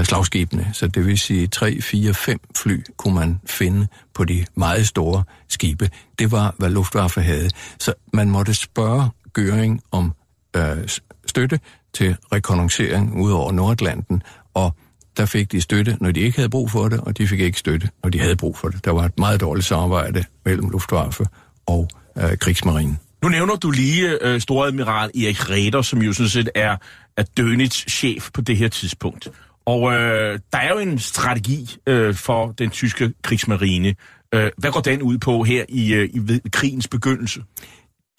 slagskibene. 0.03 0.69
Så 0.73 0.87
det 0.87 1.05
vil 1.05 1.17
sige 1.17 1.47
3, 1.47 1.81
4, 1.81 2.13
5 2.13 2.39
fly 2.55 2.83
kunne 2.97 3.15
man 3.15 3.39
finde 3.45 3.87
på 4.13 4.23
de 4.23 4.45
meget 4.55 4.87
store 4.87 5.23
skibe. 5.47 5.89
Det 6.19 6.31
var, 6.31 6.55
hvad 6.57 6.69
Luftwaffe 6.69 7.21
havde. 7.21 7.49
Så 7.79 7.93
man 8.13 8.29
måtte 8.29 8.53
spørge 8.53 9.09
Göring 9.39 9.79
om 9.91 10.13
øh, 10.55 10.87
støtte 11.25 11.59
til 11.93 12.15
rekognoscering 12.31 13.21
ud 13.21 13.31
over 13.31 13.51
Nordatlanten, 13.51 14.23
og 14.53 14.75
der 15.17 15.25
fik 15.25 15.51
de 15.51 15.61
støtte, 15.61 15.97
når 16.01 16.11
de 16.11 16.19
ikke 16.19 16.37
havde 16.37 16.49
brug 16.49 16.71
for 16.71 16.89
det, 16.89 16.99
og 16.99 17.17
de 17.17 17.27
fik 17.27 17.39
ikke 17.39 17.59
støtte, 17.59 17.89
når 18.03 18.09
de 18.09 18.19
havde 18.19 18.35
brug 18.35 18.57
for 18.57 18.67
det. 18.67 18.85
Der 18.85 18.91
var 18.91 19.05
et 19.05 19.19
meget 19.19 19.41
dårligt 19.41 19.67
samarbejde 19.67 20.23
mellem 20.45 20.69
Luftwaffe 20.69 21.25
og 21.65 21.89
øh, 22.17 22.37
krigsmarinen. 22.37 22.99
Nu 23.23 23.29
nævner 23.29 23.55
du 23.55 23.71
lige 23.71 24.25
øh, 24.25 24.41
storadmiral 24.41 25.09
Erik 25.15 25.49
Reder, 25.49 25.81
som 25.81 26.01
jo 26.01 26.13
sådan 26.13 26.29
set 26.29 26.49
er, 26.55 26.77
er 27.17 27.23
Dönitz 27.39 27.89
chef 27.89 28.29
på 28.33 28.41
det 28.41 28.57
her 28.57 28.67
tidspunkt. 28.67 29.29
Og 29.67 29.93
øh, 29.93 30.39
der 30.53 30.57
er 30.57 30.69
jo 30.69 30.79
en 30.79 30.99
strategi 30.99 31.77
øh, 31.87 32.15
for 32.15 32.51
den 32.51 32.69
tyske 32.69 33.13
krigsmarine. 33.23 33.95
Øh, 34.33 34.51
hvad 34.57 34.71
går 34.71 34.81
den 34.81 35.01
ud 35.01 35.17
på 35.17 35.43
her 35.43 35.65
i, 35.69 35.93
øh, 35.93 36.09
i 36.13 36.19
ved, 36.19 36.51
krigens 36.51 36.87
begyndelse? 36.87 37.43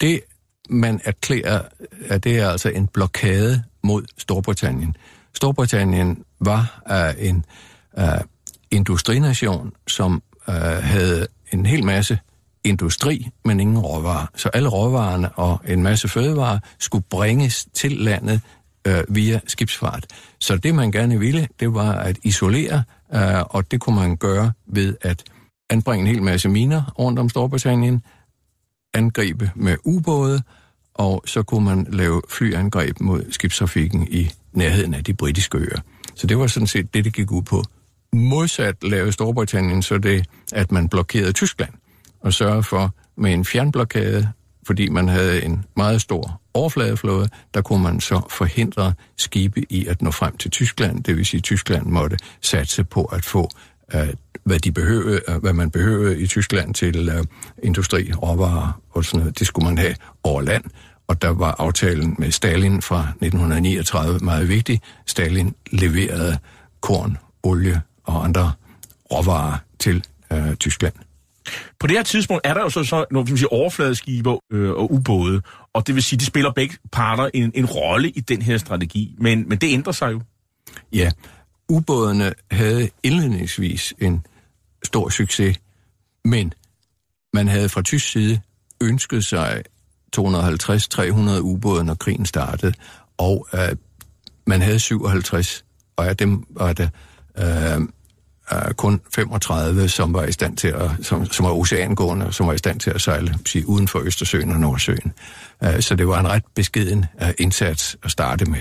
Det 0.01 0.21
man 0.69 1.01
erklærer, 1.05 1.61
at 2.05 2.23
det 2.23 2.39
er 2.39 2.49
altså 2.49 2.69
en 2.69 2.87
blokade 2.87 3.63
mod 3.83 4.03
Storbritannien. 4.17 4.95
Storbritannien 5.33 6.23
var 6.39 6.81
uh, 6.91 7.25
en 7.27 7.45
uh, 7.97 8.03
industrination, 8.71 9.71
som 9.87 10.23
uh, 10.47 10.53
havde 10.53 11.27
en 11.53 11.65
hel 11.65 11.85
masse 11.85 12.19
industri, 12.63 13.27
men 13.45 13.59
ingen 13.59 13.79
råvarer. 13.79 14.25
Så 14.35 14.49
alle 14.49 14.69
råvarerne 14.69 15.31
og 15.31 15.61
en 15.67 15.83
masse 15.83 16.07
fødevarer 16.07 16.59
skulle 16.79 17.05
bringes 17.09 17.67
til 17.73 17.91
landet 17.91 18.41
øh, 18.87 19.03
via 19.09 19.39
skibsfart. 19.47 20.05
Så 20.39 20.57
det 20.57 20.75
man 20.75 20.91
gerne 20.91 21.19
ville, 21.19 21.47
det 21.59 21.73
var 21.73 21.91
at 21.91 22.17
isolere, 22.23 22.83
øh, 23.13 23.41
og 23.41 23.71
det 23.71 23.79
kunne 23.79 23.95
man 23.95 24.17
gøre 24.17 24.51
ved 24.67 24.95
at 25.01 25.23
anbringe 25.69 26.09
en 26.09 26.15
hel 26.15 26.23
masse 26.23 26.49
miner 26.49 26.93
rundt 26.99 27.19
om 27.19 27.29
Storbritannien, 27.29 28.03
angribe 28.93 29.51
med 29.55 29.77
ubåde, 29.83 30.41
og 30.93 31.23
så 31.25 31.43
kunne 31.43 31.65
man 31.65 31.87
lave 31.89 32.21
flyangreb 32.29 32.99
mod 32.99 33.31
skibstrafikken 33.31 34.07
i 34.11 34.31
nærheden 34.53 34.93
af 34.93 35.03
de 35.03 35.13
britiske 35.13 35.57
øer. 35.57 35.79
Så 36.15 36.27
det 36.27 36.37
var 36.37 36.47
sådan 36.47 36.67
set 36.67 36.93
det, 36.93 37.05
det 37.05 37.13
gik 37.13 37.31
ud 37.31 37.41
på. 37.41 37.63
Modsat 38.13 38.75
lavede 38.83 39.11
Storbritannien 39.11 39.81
så 39.81 39.97
det, 39.97 40.25
at 40.51 40.71
man 40.71 40.89
blokerede 40.89 41.31
Tyskland 41.31 41.73
og 42.21 42.33
sørgede 42.33 42.63
for 42.63 42.95
med 43.17 43.33
en 43.33 43.45
fjernblokade, 43.45 44.29
fordi 44.67 44.89
man 44.89 45.07
havde 45.07 45.43
en 45.43 45.65
meget 45.75 46.01
stor 46.01 46.41
overfladeflåde, 46.53 47.29
der 47.53 47.61
kunne 47.61 47.83
man 47.83 47.99
så 47.99 48.21
forhindre 48.29 48.93
skibe 49.17 49.73
i 49.73 49.87
at 49.87 50.01
nå 50.01 50.11
frem 50.11 50.37
til 50.37 50.51
Tyskland. 50.51 51.03
Det 51.03 51.17
vil 51.17 51.25
sige, 51.25 51.39
at 51.39 51.43
Tyskland 51.43 51.85
måtte 51.85 52.17
satse 52.41 52.83
på 52.83 53.03
at 53.03 53.25
få 53.25 53.49
øh, 53.93 54.07
hvad, 54.43 54.59
de 54.59 54.71
behøvede, 54.71 55.21
øh, 55.27 55.35
hvad 55.35 55.53
man 55.53 55.71
behøvede 55.71 56.19
i 56.19 56.27
Tyskland 56.27 56.73
til 56.73 57.09
uh, 57.09 57.25
industri, 57.63 58.13
råvarer 58.13 58.81
og 58.91 59.05
sådan 59.05 59.19
noget. 59.19 59.39
Det 59.39 59.47
skulle 59.47 59.65
man 59.65 59.77
have 59.77 59.95
over 60.23 60.41
land 60.41 60.63
og 61.09 61.21
der 61.21 61.29
var 61.29 61.55
aftalen 61.59 62.15
med 62.17 62.31
Stalin 62.31 62.81
fra 62.81 62.99
1939 62.99 64.19
meget 64.19 64.49
vigtig. 64.49 64.81
Stalin 65.05 65.55
leverede 65.71 66.37
korn, 66.81 67.17
olie 67.43 67.81
og 68.03 68.23
andre 68.23 68.51
råvarer 69.11 69.57
til 69.79 70.03
øh, 70.33 70.55
Tyskland. 70.55 70.93
På 71.79 71.87
det 71.87 71.95
her 71.95 72.03
tidspunkt 72.03 72.47
er 72.47 72.53
der 72.53 72.61
jo 72.61 72.69
så, 72.69 72.83
så 72.83 73.05
nogle 73.11 73.29
man 73.29 73.37
siger, 73.37 73.53
overfladeskibe 73.53 74.29
øh, 74.51 74.71
og 74.71 74.93
ubåde, 74.93 75.41
og 75.73 75.87
det 75.87 75.95
vil 75.95 76.03
sige, 76.03 76.19
de 76.19 76.25
spiller 76.25 76.51
begge 76.51 76.77
parter 76.91 77.29
en, 77.33 77.51
en 77.55 77.65
rolle 77.65 78.09
i 78.09 78.19
den 78.19 78.41
her 78.41 78.57
strategi, 78.57 79.15
men, 79.17 79.49
men 79.49 79.57
det 79.57 79.73
ændrer 79.73 79.93
sig 79.93 80.11
jo. 80.11 80.21
Ja, 80.93 81.11
ubådene 81.69 82.33
havde 82.51 82.89
indledningsvis 83.03 83.93
en 83.99 84.25
stor 84.83 85.09
succes, 85.09 85.57
men 86.25 86.53
man 87.33 87.47
havde 87.47 87.69
fra 87.69 87.81
tysk 87.81 88.11
side 88.11 88.41
ønsket 88.81 89.25
sig 89.25 89.63
250-300 90.17 91.39
ubåde, 91.39 91.83
når 91.83 91.95
krigen 91.95 92.25
startede, 92.25 92.73
og 93.17 93.47
øh, 93.53 93.75
man 94.47 94.61
havde 94.61 94.79
57, 94.79 95.65
og 95.95 96.07
af 96.07 96.17
dem 96.17 96.45
var 96.49 96.73
der 96.73 96.89
øh, 97.37 97.87
øh, 98.53 98.73
kun 98.73 99.01
35, 99.15 99.89
som 99.89 100.13
var 100.13 100.23
i 100.23 100.31
stand 100.31 100.57
til 100.57 100.67
at, 100.67 100.91
som, 101.01 101.25
som 101.25 101.45
var 101.45 101.51
oceangående, 101.51 102.33
som 102.33 102.47
var 102.47 102.53
i 102.53 102.57
stand 102.57 102.79
til 102.79 102.89
at 102.91 103.01
sejle 103.01 103.35
sige, 103.45 103.69
uden 103.69 103.87
for 103.87 103.99
Østersøen 103.99 104.51
og 104.51 104.59
Nordsøen. 104.59 105.13
Øh, 105.63 105.81
så 105.81 105.95
det 105.95 106.07
var 106.07 106.19
en 106.19 106.27
ret 106.27 106.43
beskeden 106.55 107.05
øh, 107.21 107.29
indsats 107.37 107.97
at 108.03 108.11
starte 108.11 108.45
med. 108.45 108.59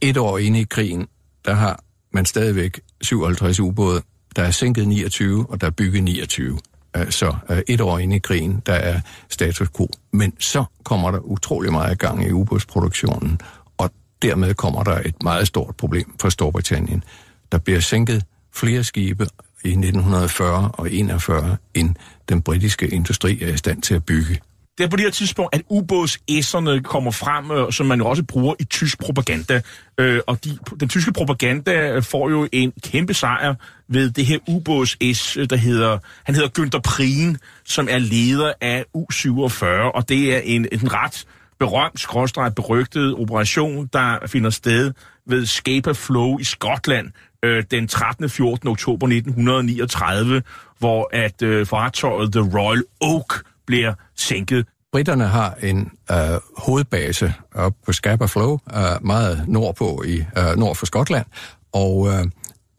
Et 0.00 0.16
år 0.16 0.38
inde 0.38 0.60
i 0.60 0.64
krigen, 0.64 1.06
der 1.44 1.54
har 1.54 1.80
man 2.12 2.26
stadigvæk 2.26 2.80
57 3.02 3.60
ubåde, 3.60 4.02
der 4.36 4.42
er 4.42 4.50
sænket 4.50 4.88
29, 4.88 5.46
og 5.48 5.60
der 5.60 5.66
er 5.66 5.70
bygget 5.70 6.02
29. 6.02 6.58
Øh, 6.96 7.10
så 7.10 7.36
øh, 7.50 7.62
et 7.68 7.80
år 7.80 7.98
inde 7.98 8.16
i 8.16 8.18
krigen, 8.18 8.62
der 8.66 8.74
er 8.74 9.00
status 9.28 9.68
quo. 9.76 9.88
Men 10.12 10.32
så 10.40 10.64
kommer 10.84 11.10
der 11.10 11.18
utrolig 11.18 11.72
meget 11.72 11.98
gang 11.98 12.24
i 12.24 12.32
ubådsproduktionen, 12.32 13.40
og 13.78 13.90
dermed 14.22 14.54
kommer 14.54 14.82
der 14.82 15.00
et 15.04 15.22
meget 15.22 15.46
stort 15.46 15.76
problem 15.76 16.14
for 16.20 16.28
Storbritannien. 16.28 17.04
Der 17.52 17.58
bliver 17.58 17.80
sænket 17.80 18.24
flere 18.54 18.84
skibe 18.84 19.26
i 19.64 19.68
1940 19.68 20.70
og 20.72 20.92
41, 20.92 21.56
end 21.74 21.94
den 22.28 22.42
britiske 22.42 22.88
industri 22.88 23.42
er 23.42 23.48
i 23.48 23.56
stand 23.56 23.82
til 23.82 23.94
at 23.94 24.04
bygge 24.04 24.40
det 24.78 24.84
er 24.84 24.88
på 24.88 24.96
det 24.96 25.04
her 25.04 25.10
tidspunkt, 25.10 25.54
at 25.54 25.62
ubådsæsserne 25.68 26.82
kommer 26.82 27.10
frem, 27.10 27.50
øh, 27.50 27.72
som 27.72 27.86
man 27.86 27.98
jo 27.98 28.06
også 28.06 28.22
bruger 28.22 28.54
i 28.58 28.64
tysk 28.64 28.98
propaganda. 28.98 29.62
Øh, 29.98 30.20
og 30.26 30.44
de, 30.44 30.58
den 30.80 30.88
tyske 30.88 31.12
propaganda 31.12 31.98
får 31.98 32.30
jo 32.30 32.48
en 32.52 32.72
kæmpe 32.82 33.14
sejr 33.14 33.54
ved 33.88 34.10
det 34.10 34.26
her 34.26 34.38
ubådsæs, 34.48 35.36
øh, 35.36 35.50
der 35.50 35.56
hedder, 35.56 35.98
han 36.24 36.34
hedder 36.34 36.48
Günther 36.58 36.80
Prien, 36.80 37.38
som 37.64 37.88
er 37.90 37.98
leder 37.98 38.52
af 38.60 38.84
U-47, 38.94 39.66
og 39.66 40.08
det 40.08 40.34
er 40.36 40.38
en, 40.38 40.66
en 40.72 40.92
ret 40.92 41.24
berømt, 41.58 42.00
skråstreget 42.00 42.54
berygtet 42.54 43.14
operation, 43.14 43.88
der 43.92 44.26
finder 44.26 44.50
sted 44.50 44.92
ved 45.26 45.46
Scapa 45.46 45.92
Flow 45.92 46.38
i 46.38 46.44
Skotland 46.44 47.10
øh, 47.44 47.64
den 47.70 47.88
13. 47.88 48.28
14. 48.28 48.68
oktober 48.68 49.06
1939, 49.06 50.42
hvor 50.78 51.08
at 51.12 51.42
øh, 51.42 51.66
fartøjet 51.66 52.32
The 52.32 52.58
Royal 52.58 52.84
Oak 53.00 53.44
bliver 53.66 53.94
sænket. 54.16 54.66
Britterne 54.92 55.24
har 55.24 55.54
en 55.62 55.90
øh, 56.10 56.16
hovedbase 56.56 57.34
op 57.54 57.74
på 57.86 57.92
Scapa 57.92 58.26
Flow, 58.26 58.58
øh, 58.74 59.06
meget 59.06 59.44
nordpå 59.48 60.02
i 60.06 60.24
øh, 60.38 60.56
nord 60.56 60.76
for 60.76 60.86
Skotland, 60.86 61.26
og 61.72 62.08
øh, 62.08 62.24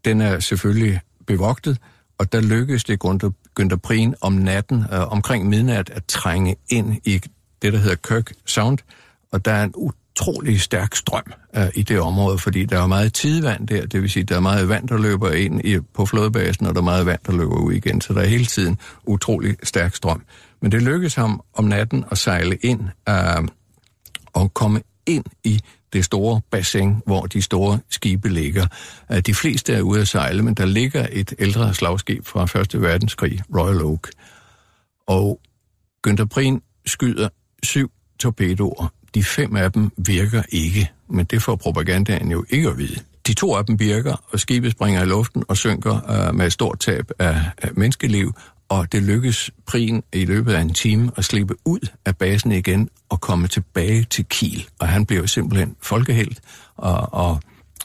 den 0.05 0.21
er 0.21 0.39
selvfølgelig 0.39 0.99
bevogtet, 1.27 1.77
og 2.17 2.31
der 2.31 2.41
lykkedes 2.41 2.83
det 2.83 2.99
Günther 3.59 3.75
Prien 3.75 4.15
om 4.21 4.33
natten, 4.33 4.85
øh, 4.93 5.11
omkring 5.11 5.49
midnat, 5.49 5.89
at 5.89 6.05
trænge 6.05 6.55
ind 6.69 7.01
i 7.05 7.21
det, 7.61 7.73
der 7.73 7.79
hedder 7.79 7.95
Kirk 7.95 8.31
Sound, 8.45 8.77
og 9.31 9.45
der 9.45 9.51
er 9.51 9.63
en 9.63 9.73
utrolig 10.19 10.61
stærk 10.61 10.95
strøm 10.95 11.33
uh, 11.57 11.63
i 11.73 11.83
det 11.83 11.99
område, 11.99 12.37
fordi 12.37 12.65
der 12.65 12.81
er 12.81 12.87
meget 12.87 13.13
tidvand 13.13 13.67
der, 13.67 13.85
det 13.85 14.01
vil 14.01 14.09
sige, 14.09 14.23
der 14.23 14.35
er 14.35 14.39
meget 14.39 14.69
vand, 14.69 14.87
der 14.87 14.97
løber 14.97 15.31
ind 15.31 15.65
i, 15.65 15.79
på 15.93 16.05
flodbasen, 16.05 16.65
og 16.65 16.75
der 16.75 16.81
er 16.81 16.85
meget 16.85 17.05
vand, 17.05 17.19
der 17.25 17.31
løber 17.31 17.55
ud 17.55 17.73
igen, 17.73 18.01
så 18.01 18.13
der 18.13 18.21
er 18.21 18.25
hele 18.25 18.45
tiden 18.45 18.77
utrolig 19.05 19.55
stærk 19.63 19.95
strøm. 19.95 20.23
Men 20.61 20.71
det 20.71 20.81
lykkedes 20.81 21.15
ham 21.15 21.41
om 21.53 21.65
natten 21.65 22.05
at 22.11 22.17
sejle 22.17 22.55
ind 22.55 22.81
uh, 23.09 23.47
og 24.33 24.53
komme 24.53 24.81
ind 25.05 25.25
i 25.43 25.59
det 25.93 26.05
store 26.05 26.41
bassin, 26.51 26.95
hvor 27.05 27.21
de 27.21 27.41
store 27.41 27.79
skibe 27.89 28.29
ligger. 28.29 28.67
Uh, 29.09 29.17
de 29.17 29.33
fleste 29.33 29.73
er 29.73 29.81
ude 29.81 30.01
at 30.01 30.07
sejle, 30.07 30.43
men 30.43 30.53
der 30.53 30.65
ligger 30.65 31.07
et 31.11 31.33
ældre 31.39 31.73
slagskib 31.73 32.25
fra 32.25 32.59
1. 32.61 32.81
verdenskrig, 32.81 33.41
Royal 33.55 33.81
Oak. 33.81 34.07
Og 35.07 35.39
Günther 36.07 36.25
Prin 36.25 36.61
skyder 36.85 37.29
syv 37.63 37.91
torpedoer. 38.19 38.91
De 39.15 39.23
fem 39.23 39.55
af 39.55 39.71
dem 39.71 39.91
virker 39.97 40.43
ikke, 40.49 40.91
men 41.09 41.25
det 41.25 41.41
får 41.41 41.55
propagandaen 41.55 42.31
jo 42.31 42.45
ikke 42.49 42.69
at 42.69 42.77
vide. 42.77 42.99
De 43.27 43.33
to 43.33 43.55
af 43.55 43.65
dem 43.65 43.79
virker, 43.79 44.23
og 44.31 44.39
skibet 44.39 44.71
springer 44.71 45.03
i 45.03 45.05
luften 45.05 45.43
og 45.47 45.57
synker 45.57 46.27
uh, 46.29 46.35
med 46.35 46.45
et 46.45 46.53
stort 46.53 46.79
tab 46.79 47.11
af, 47.19 47.41
af 47.57 47.69
menneskeliv, 47.73 48.33
og 48.69 48.91
det 48.91 49.03
lykkes 49.03 49.51
Prien 49.67 50.03
i 50.13 50.25
løbet 50.25 50.53
af 50.53 50.61
en 50.61 50.73
time 50.73 51.11
at 51.17 51.25
slippe 51.25 51.55
ud 51.65 51.79
af 52.05 52.17
basen 52.17 52.51
igen 52.51 52.89
og 53.09 53.21
komme 53.21 53.47
tilbage 53.47 54.03
til 54.03 54.25
Kiel. 54.25 54.65
Og 54.79 54.87
han 54.87 55.05
bliver 55.05 55.25
simpelthen 55.25 55.75
folkehelt, 55.81 56.41
og, 56.77 57.13
og 57.13 57.39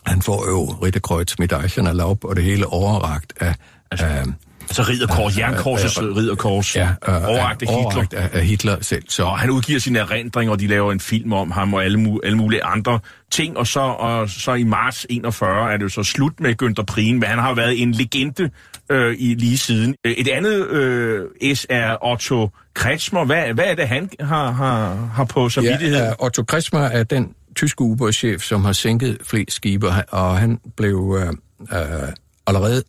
han 0.07 0.23
får 0.23 0.51
jo 0.51 0.65
Ritterkreuz, 0.65 1.39
Medaillen 1.39 1.87
og 1.87 1.95
Laub 1.95 2.25
og 2.25 2.37
det 2.37 2.45
hele 2.45 2.67
overragt 2.67 3.33
af, 3.41 3.55
altså, 3.91 4.07
af 4.07 4.25
Altså 4.71 4.83
ridderkors, 4.83 5.39
jernkorsets 5.39 6.01
ridderkors, 6.03 6.77
ja, 6.77 6.89
øh, 7.09 7.29
overragt 7.29 7.63
af 7.63 7.69
Hitler. 7.69 8.21
Af, 8.21 8.31
af 8.33 8.47
Hitler 8.47 8.77
selv. 8.81 9.03
Så. 9.09 9.25
Og 9.25 9.39
han 9.39 9.51
udgiver 9.51 9.81
sine 9.81 9.99
erindringer, 9.99 10.53
og 10.53 10.61
de 10.61 10.67
laver 10.67 10.93
en 10.93 11.01
film 11.01 11.33
om 11.33 11.51
ham 11.51 11.75
og 11.75 11.85
alle, 11.85 12.19
alle 12.25 12.39
mulige 12.39 12.65
andre 12.65 13.01
ting. 13.31 13.57
Og 13.57 13.67
så, 13.67 13.81
og 13.81 14.29
så 14.29 14.55
i 14.55 14.63
marts 14.63 15.07
41 15.11 15.73
er 15.73 15.77
det 15.77 15.85
jo 15.85 15.89
så 15.89 16.03
slut 16.03 16.41
med 16.41 16.63
Günther 16.63 16.85
Prien, 16.85 17.21
men 17.21 17.29
han 17.29 17.39
har 17.39 17.55
været 17.55 17.83
en 17.83 17.93
legende 17.93 18.51
øh, 18.91 19.17
i 19.19 19.35
lige 19.35 19.59
siden. 19.59 19.95
Et 20.05 20.29
andet 20.29 20.67
øh, 20.67 21.55
S 21.55 21.67
er 21.71 22.05
Otto 22.05 22.51
Kretschmer. 22.75 23.25
Hvad, 23.25 23.55
hvad 23.55 23.65
er 23.65 23.75
det, 23.75 23.89
han 23.89 24.11
har, 24.21 24.51
har, 24.51 24.95
har 25.15 25.25
på 25.25 25.49
samvittighed? 25.49 25.99
Ja, 25.99 26.13
Otto 26.25 26.43
Kretschmer 26.43 26.81
er 26.81 27.03
den 27.03 27.35
tyske 27.57 27.81
ubådschef, 27.81 28.43
som 28.43 28.65
har 28.65 28.73
sænket 28.73 29.19
flest 29.25 29.53
skibe, 29.53 29.89
og 30.09 30.39
han 30.39 30.59
blev 30.77 31.19
øh, 31.21 31.29
øh, 31.79 32.09
allerede 32.47 32.83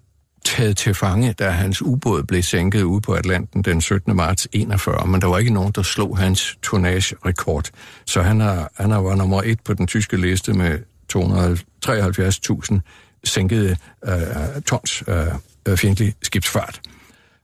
taget 0.46 0.78
til 0.78 0.94
fange, 0.94 1.34
da 1.34 1.50
hans 1.50 1.82
ubåd 1.82 2.24
blev 2.24 2.44
sænket 2.44 2.82
ude 2.82 3.02
på 3.02 3.14
Atlanten 3.14 3.64
den 3.64 3.82
17. 3.82 4.16
marts 4.16 4.48
41, 4.52 5.08
men 5.08 5.22
der 5.22 5.28
var 5.28 5.38
ikke 5.38 5.54
nogen, 5.54 5.72
der 5.72 5.82
slog 5.82 6.18
hans 6.18 6.58
tonnage-rekord. 6.64 7.70
Så 8.06 8.22
han 8.22 8.40
har, 8.40 8.72
han 8.76 8.92
har 8.92 9.02
var 9.02 9.16
nummer 9.16 9.42
et 9.46 9.60
på 9.60 9.74
den 9.74 9.88
tyske 9.88 10.18
liste 10.18 10.54
med 10.54 10.80
273.000 11.14 12.80
sænkede 13.24 13.78
øh, 14.06 14.62
tons 14.66 15.04
øh, 15.08 15.28
øh 15.68 15.78
fjendtlig 15.78 16.16
skibsfart. 16.22 16.82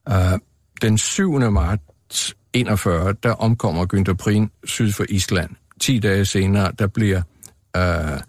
Uh, 0.10 0.40
den 0.82 0.98
7. 0.98 1.40
marts 1.52 2.36
41, 2.54 3.14
der 3.24 3.32
omkommer 3.32 3.86
Günther 3.94 4.14
Prin 4.14 4.52
syd 4.64 4.92
for 4.92 5.06
Island. 5.10 5.50
10 5.82 6.00
dage 6.00 6.26
senere, 6.26 6.72
der 6.80 6.88
bliver 6.88 7.22
øh, 7.78 8.20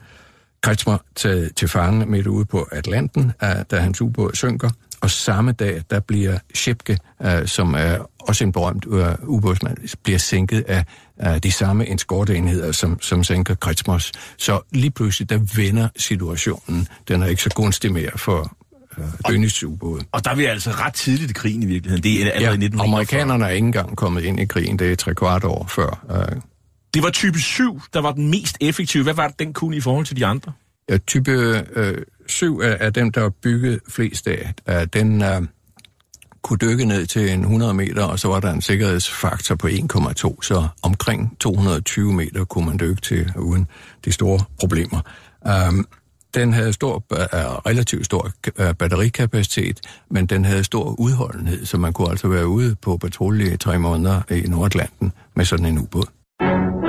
Kretschmer 0.62 0.98
taget 1.16 1.54
til 1.56 1.68
fange 1.68 2.06
midt 2.06 2.26
ude 2.26 2.44
på 2.44 2.68
Atlanten, 2.72 3.32
da 3.70 3.78
hans 3.78 4.00
ubåd 4.00 4.30
synker. 4.34 4.70
Og 5.00 5.10
samme 5.10 5.52
dag, 5.52 5.82
der 5.90 6.00
bliver 6.00 6.38
Schipke, 6.54 6.98
som 7.44 7.74
er 7.74 8.10
også 8.20 8.44
en 8.44 8.52
berømt 8.52 8.84
ubådsmand, 9.22 9.76
bliver 10.04 10.18
sænket 10.18 10.64
af 11.16 11.40
de 11.42 11.52
samme 11.52 11.94
eskorteenheder, 11.94 12.72
som, 12.72 13.00
som 13.00 13.24
sænker 13.24 13.54
Kretschmers. 13.54 14.12
Så 14.38 14.60
lige 14.72 14.90
pludselig, 14.90 15.30
der 15.30 15.38
vender 15.56 15.88
situationen. 15.96 16.88
Den 17.08 17.22
er 17.22 17.26
ikke 17.26 17.42
så 17.42 17.50
gunstig 17.54 17.92
mere 17.92 18.10
for, 18.16 18.56
Dönitz 19.28 19.64
ubåde. 19.64 20.04
Og 20.12 20.24
der 20.24 20.30
er 20.30 20.34
vi 20.34 20.44
altså 20.44 20.70
ret 20.70 20.94
tidligt 20.94 21.30
i 21.30 21.34
krigen 21.34 21.62
i 21.62 21.66
virkeligheden. 21.66 22.02
Det 22.02 22.12
er 22.12 22.30
allerede 22.30 22.44
ja, 22.44 22.64
1941. 22.64 22.88
amerikanerne 22.88 23.44
er 23.44 23.48
ikke 23.48 23.66
engang 23.66 23.96
kommet 23.96 24.24
ind 24.24 24.40
i 24.40 24.44
krigen. 24.44 24.78
Det 24.78 24.92
er 24.92 24.96
tre 24.96 25.14
kvart 25.14 25.44
år 25.44 25.66
før. 25.68 26.06
Det 26.94 27.02
var 27.02 27.10
type 27.10 27.38
7, 27.38 27.80
der 27.92 28.00
var 28.00 28.12
den 28.12 28.30
mest 28.30 28.56
effektive. 28.60 29.02
Hvad 29.02 29.14
var 29.14 29.28
det, 29.28 29.38
den 29.38 29.52
kunne 29.52 29.76
i 29.76 29.80
forhold 29.80 30.06
til 30.06 30.16
de 30.16 30.26
andre? 30.26 30.52
Ja, 30.90 30.98
type 30.98 31.30
øh, 31.76 32.02
7 32.26 32.58
er, 32.58 32.66
er 32.66 32.90
dem, 32.90 33.12
der 33.12 33.24
er 33.24 33.30
bygget 33.30 33.80
flest 33.88 34.28
af. 34.28 34.54
Øh, 34.68 34.86
den 34.92 35.22
øh, 35.22 35.42
kunne 36.42 36.58
dykke 36.58 36.84
ned 36.84 37.06
til 37.06 37.30
en 37.32 37.40
100 37.40 37.74
meter, 37.74 38.04
og 38.04 38.18
så 38.18 38.28
var 38.28 38.40
der 38.40 38.52
en 38.52 38.62
sikkerhedsfaktor 38.62 39.54
på 39.54 39.66
1,2, 39.66 40.42
så 40.42 40.68
omkring 40.82 41.36
220 41.40 42.12
meter 42.12 42.44
kunne 42.44 42.66
man 42.66 42.78
dykke 42.80 43.00
til 43.00 43.32
uden 43.36 43.66
de 44.04 44.12
store 44.12 44.40
problemer. 44.60 45.00
Um, 45.68 45.86
den 46.34 46.52
havde 46.52 46.72
stor, 46.72 47.04
øh, 47.12 47.18
relativt 47.66 48.04
stor 48.04 48.30
batterikapacitet, 48.78 49.80
men 50.10 50.26
den 50.26 50.44
havde 50.44 50.64
stor 50.64 51.00
udholdenhed, 51.00 51.66
så 51.66 51.78
man 51.78 51.92
kunne 51.92 52.10
altså 52.10 52.28
være 52.28 52.48
ude 52.48 52.74
på 52.74 52.96
patrulje 52.96 53.54
i 53.54 53.56
tre 53.56 53.78
måneder 53.78 54.22
i 54.30 54.40
Nordatlanten 54.40 55.12
med 55.36 55.44
sådan 55.44 55.66
en 55.66 55.78
ubåd. 55.78 56.17
Thank 56.38 56.82
you. 56.84 56.87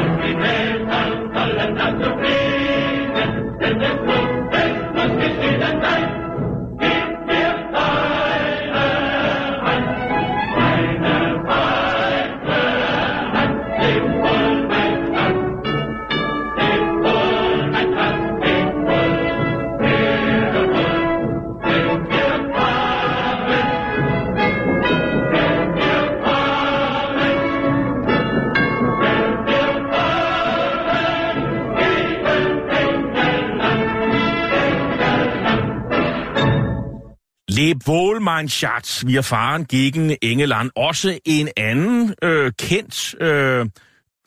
Wohlmannschaft, 38.39 39.07
vi 39.07 39.21
fahren 39.21 39.65
gegen 39.65 40.15
England. 40.21 40.69
Også 40.75 41.19
en 41.25 41.49
anden 41.57 42.15
øh, 42.23 42.51
kendt 42.59 43.21
øh, 43.21 43.65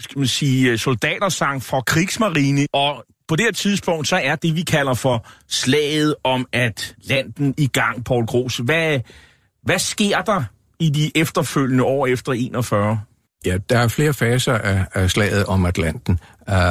skal 0.01 0.19
man 0.19 0.27
sige, 0.27 0.79
soldatersang 0.79 1.63
for 1.63 1.81
krigsmarine. 1.81 2.67
Og 2.73 3.05
på 3.29 3.37
det 3.37 3.45
her 3.45 3.53
tidspunkt, 3.53 4.09
så 4.09 4.17
er 4.17 4.37
det, 4.37 4.57
vi 4.57 4.63
kalder 4.63 4.95
for 4.95 5.27
slaget 5.49 6.15
om 6.25 6.47
Atlanten 6.53 7.55
i 7.59 7.67
gang, 7.67 8.05
Paul 8.05 8.27
Gros. 8.27 8.57
Hvad, 8.57 9.01
hvad 9.63 9.79
sker 9.79 10.23
der 10.23 10.45
i 10.79 10.91
de 10.91 11.11
efterfølgende 11.15 11.85
år 11.85 12.07
efter 12.07 12.33
41? 12.33 13.01
Ja, 13.47 13.59
der 13.71 13.79
er 13.79 13.89
flere 13.89 14.15
faser 14.15 14.55
af, 14.55 14.87
af 14.95 15.11
slaget 15.11 15.47
om 15.47 15.67
Atlanten. 15.67 16.19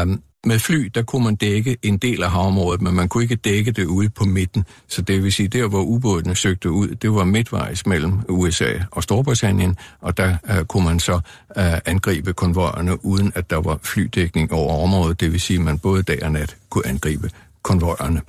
Um, 0.02 0.22
med 0.46 0.60
fly, 0.60 0.92
der 0.96 1.02
kunne 1.02 1.24
man 1.24 1.36
dække 1.36 1.78
en 1.82 1.98
del 1.98 2.24
af 2.24 2.32
havområdet, 2.32 2.82
men 2.82 2.96
man 2.96 3.10
kunne 3.10 3.24
ikke 3.24 3.36
dække 3.36 3.72
det 3.72 3.86
ude 3.86 4.10
på 4.10 4.24
midten. 4.24 4.66
Så 4.88 5.02
det 5.02 5.24
vil 5.24 5.34
sige, 5.34 5.48
der 5.48 5.68
hvor 5.68 5.82
ubådene 5.82 6.36
søgte 6.36 6.72
ud, 6.72 6.88
det 6.88 7.12
var 7.14 7.24
midtvejs 7.24 7.86
mellem 7.86 8.20
USA 8.30 8.74
og 8.92 9.04
Storbritannien, 9.04 9.78
og 10.02 10.18
der 10.18 10.38
uh, 10.50 10.66
kunne 10.66 10.86
man 10.86 11.00
så 11.00 11.14
uh, 11.14 11.64
angribe 11.86 12.34
konvojerne, 12.34 13.06
uden 13.06 13.32
at 13.36 13.50
der 13.50 13.62
var 13.62 13.80
flydækning 13.84 14.54
over 14.54 14.84
området. 14.84 15.20
Det 15.20 15.32
vil 15.32 15.42
sige, 15.42 15.60
at 15.60 15.66
man 15.66 15.80
både 15.80 16.04
dag 16.04 16.24
og 16.24 16.32
nat 16.32 16.56
kunne 16.70 16.88
angribe 16.88 17.30
konvojerne. 17.62 18.22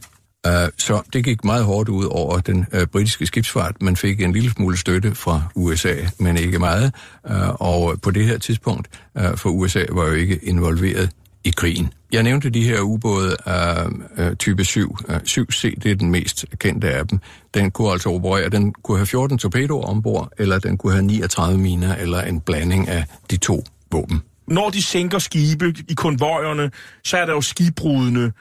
Uh, 0.49 0.53
så 0.79 1.03
det 1.13 1.25
gik 1.25 1.45
meget 1.45 1.65
hårdt 1.65 1.89
ud 1.89 2.05
over 2.05 2.41
den 2.41 2.67
uh, 2.77 2.85
britiske 2.85 3.27
skibsfart. 3.27 3.83
Man 3.83 3.97
fik 3.97 4.21
en 4.21 4.33
lille 4.33 4.51
smule 4.51 4.77
støtte 4.77 5.15
fra 5.15 5.43
USA, 5.55 5.95
men 6.19 6.37
ikke 6.37 6.59
meget. 6.59 6.95
Uh, 7.31 7.49
og 7.61 8.01
på 8.01 8.11
det 8.11 8.27
her 8.27 8.39
tidspunkt, 8.39 8.89
uh, 9.15 9.37
for 9.37 9.51
USA 9.51 9.85
var 9.93 10.07
jo 10.07 10.13
ikke 10.13 10.39
involveret 10.43 11.11
i 11.45 11.51
krigen. 11.51 11.93
Jeg 12.13 12.23
nævnte 12.23 12.51
de 12.51 12.65
her 12.65 12.81
ubåde 12.81 13.37
af 13.47 13.87
uh, 14.19 14.37
type 14.39 14.65
7. 14.65 14.97
Uh, 15.09 15.15
7C, 15.17 15.81
det 15.83 15.91
er 15.91 15.95
den 15.95 16.11
mest 16.11 16.45
kendte 16.59 16.91
af 16.91 17.09
dem. 17.09 17.19
Den 17.55 17.71
kunne 17.71 17.93
altså 17.93 18.09
operere, 18.09 18.49
den 18.49 18.73
kunne 18.73 18.99
have 18.99 19.07
14 19.07 19.39
torpedoer 19.39 19.87
ombord, 19.87 20.33
eller 20.39 20.59
den 20.59 20.79
kunne 20.79 20.93
have 20.93 21.05
39 21.05 21.59
miner, 21.59 21.97
eller 21.97 22.21
en 22.23 22.41
blanding 22.41 22.89
af 22.89 23.05
de 23.31 23.37
to 23.37 23.65
våben. 23.93 24.23
Når 24.47 24.71
de 24.71 24.83
sænker 24.83 25.19
skibe 25.19 25.75
i 25.89 25.95
konvojerne, 25.95 26.71
så 27.05 27.17
er 27.17 27.27
der 27.27 27.33
jo 27.33 27.41
skibbrudene. 27.41 28.33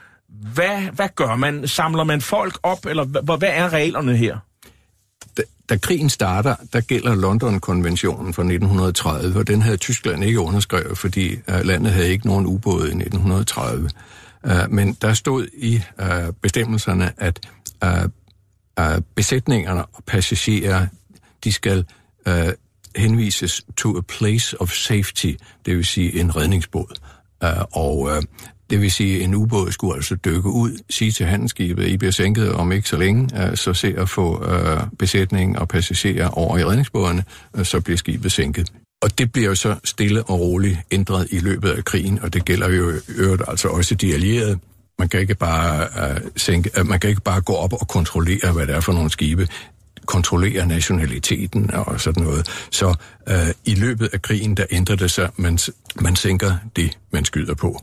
Hvad, 0.53 0.81
hvad 0.93 1.09
gør 1.15 1.35
man? 1.35 1.67
Samler 1.67 2.03
man 2.03 2.21
folk 2.21 2.59
op, 2.63 2.85
eller 2.85 3.03
hvad, 3.03 3.37
hvad 3.37 3.49
er 3.51 3.73
reglerne 3.73 4.17
her? 4.17 4.37
Da, 5.71 5.77
krigen 5.77 6.09
starter, 6.09 6.55
der 6.73 6.81
gælder 6.81 7.15
London-konventionen 7.15 8.33
fra 8.33 8.41
1930, 8.41 9.39
og 9.39 9.47
den 9.47 9.61
havde 9.61 9.77
Tyskland 9.77 10.23
ikke 10.23 10.39
underskrevet, 10.39 10.97
fordi 10.97 11.35
uh, 11.47 11.59
landet 11.63 11.91
havde 11.91 12.09
ikke 12.09 12.27
nogen 12.27 12.45
ubåde 12.45 12.83
i 12.83 12.95
1930. 12.95 13.89
Uh, 14.43 14.51
øh, 14.51 14.71
men 14.71 14.93
der 15.01 15.13
stod 15.13 15.47
i 15.53 15.81
uh, 16.01 16.33
bestemmelserne, 16.41 17.11
at 17.17 17.39
uh, 17.85 17.89
uh, 18.79 19.01
besætningerne 19.15 19.85
og 19.85 20.03
passagerer, 20.07 20.87
de 21.43 21.53
skal 21.53 21.85
uh, 22.27 22.33
henvises 22.95 23.65
to 23.77 23.97
a 23.97 24.01
place 24.01 24.61
of 24.61 24.71
safety, 24.71 25.33
det 25.65 25.77
vil 25.77 25.85
sige 25.85 26.19
en 26.19 26.35
redningsbåd. 26.35 26.99
Uh, 27.43 27.49
og 27.71 27.99
uh, 27.99 28.23
det 28.71 28.81
vil 28.81 28.91
sige, 28.91 29.17
at 29.17 29.23
en 29.23 29.35
ubåd 29.35 29.71
skulle 29.71 29.95
altså 29.95 30.15
dykke 30.15 30.49
ud, 30.49 30.77
sige 30.89 31.11
til 31.11 31.25
handelsskibet, 31.25 31.87
I 31.87 31.97
bliver 31.97 32.11
sænket 32.11 32.51
om 32.51 32.71
ikke 32.71 32.89
så 32.89 32.97
længe, 32.97 33.43
øh, 33.43 33.57
så 33.57 33.73
se 33.73 33.93
at 33.97 34.09
få 34.09 34.45
øh, 34.45 34.79
besætning 34.99 35.59
og 35.59 35.67
passagerer 35.67 36.27
over 36.27 36.57
i 36.57 36.65
redningsbådene, 36.65 37.23
øh, 37.55 37.65
så 37.65 37.81
bliver 37.81 37.97
skibet 37.97 38.31
sænket. 38.31 38.71
Og 39.01 39.17
det 39.17 39.31
bliver 39.31 39.49
jo 39.49 39.55
så 39.55 39.75
stille 39.83 40.23
og 40.23 40.39
roligt 40.39 40.77
ændret 40.91 41.27
i 41.31 41.39
løbet 41.39 41.69
af 41.69 41.85
krigen, 41.85 42.19
og 42.21 42.33
det 42.33 42.45
gælder 42.45 42.69
jo 42.69 42.91
øvrigt 43.17 43.43
altså 43.47 43.67
også 43.67 43.95
de 43.95 44.13
allierede. 44.13 44.59
Man 44.99 45.09
kan 45.09 45.19
ikke 45.19 45.35
bare 45.35 45.87
uh, 46.11 46.17
sænke, 46.35 46.69
uh, 46.79 46.87
man 46.87 46.99
kan 46.99 47.09
ikke 47.09 47.21
bare 47.21 47.41
gå 47.41 47.53
op 47.53 47.73
og 47.73 47.87
kontrollere, 47.87 48.51
hvad 48.53 48.67
det 48.67 48.75
er 48.75 48.79
for 48.79 48.93
nogle 48.93 49.09
skibe 49.09 49.47
kontrollere 50.05 50.65
nationaliteten 50.65 51.71
og 51.73 52.01
sådan 52.01 52.23
noget. 52.23 52.67
Så 52.71 52.95
uh, 53.31 53.33
i 53.65 53.75
løbet 53.75 54.09
af 54.13 54.21
krigen, 54.21 54.57
der 54.57 54.65
ændrer 54.71 54.95
det 54.95 55.11
sig, 55.11 55.29
man, 55.35 55.59
man 56.01 56.15
sænker 56.15 56.55
det, 56.75 56.97
man 57.11 57.25
skyder 57.25 57.53
på. 57.53 57.81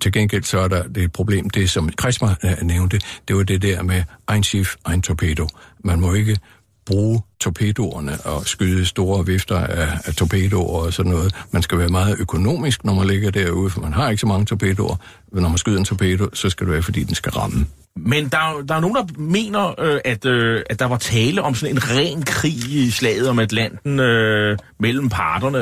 Til 0.00 0.12
gengæld 0.12 0.44
så 0.44 0.58
er 0.58 0.68
der 0.68 0.82
det 0.82 1.12
problem, 1.12 1.50
det 1.50 1.70
som 1.70 1.90
Christmas 2.00 2.36
nævnte, 2.62 3.00
det 3.28 3.36
var 3.36 3.42
det 3.42 3.62
der 3.62 3.82
med 3.82 4.02
ein 4.32 4.42
Schiff, 4.42 4.74
ein 4.90 5.02
Torpedo. 5.02 5.48
Man 5.84 6.00
må 6.00 6.12
ikke 6.14 6.38
bruge 6.86 7.22
torpedoerne 7.40 8.20
og 8.20 8.46
skyde 8.46 8.86
store 8.86 9.26
vifter 9.26 9.58
af, 9.58 9.98
af 10.04 10.14
torpedoer 10.14 10.84
og 10.84 10.92
sådan 10.92 11.12
noget. 11.12 11.34
Man 11.50 11.62
skal 11.62 11.78
være 11.78 11.88
meget 11.88 12.16
økonomisk, 12.20 12.84
når 12.84 12.94
man 12.94 13.06
ligger 13.06 13.30
derude, 13.30 13.70
for 13.70 13.80
man 13.80 13.92
har 13.92 14.10
ikke 14.10 14.20
så 14.20 14.26
mange 14.26 14.46
torpedoer. 14.46 14.96
Men 15.32 15.42
når 15.42 15.48
man 15.48 15.58
skyder 15.58 15.78
en 15.78 15.84
torpedo, 15.84 16.28
så 16.32 16.50
skal 16.50 16.66
det 16.66 16.72
være, 16.72 16.82
fordi 16.82 17.04
den 17.04 17.14
skal 17.14 17.32
ramme. 17.32 17.66
Men 17.96 18.24
der, 18.28 18.64
der 18.68 18.74
er 18.74 18.80
nogen, 18.80 18.96
der 18.96 19.04
mener, 19.18 19.80
øh, 19.80 20.00
at, 20.04 20.24
øh, 20.26 20.62
at 20.70 20.78
der 20.78 20.86
var 20.86 20.96
tale 20.96 21.42
om 21.42 21.54
sådan 21.54 21.76
en 21.76 21.82
ren 21.90 22.22
krig 22.22 22.52
i 22.52 22.90
slaget 22.90 23.28
om 23.28 23.38
Atlanten 23.38 24.00
øh, 24.00 24.58
mellem 24.80 25.08
parterne. 25.08 25.58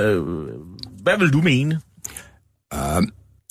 Hvad 1.02 1.18
vil 1.18 1.32
du 1.32 1.40
mene? 1.40 1.80
Uh, 2.74 3.02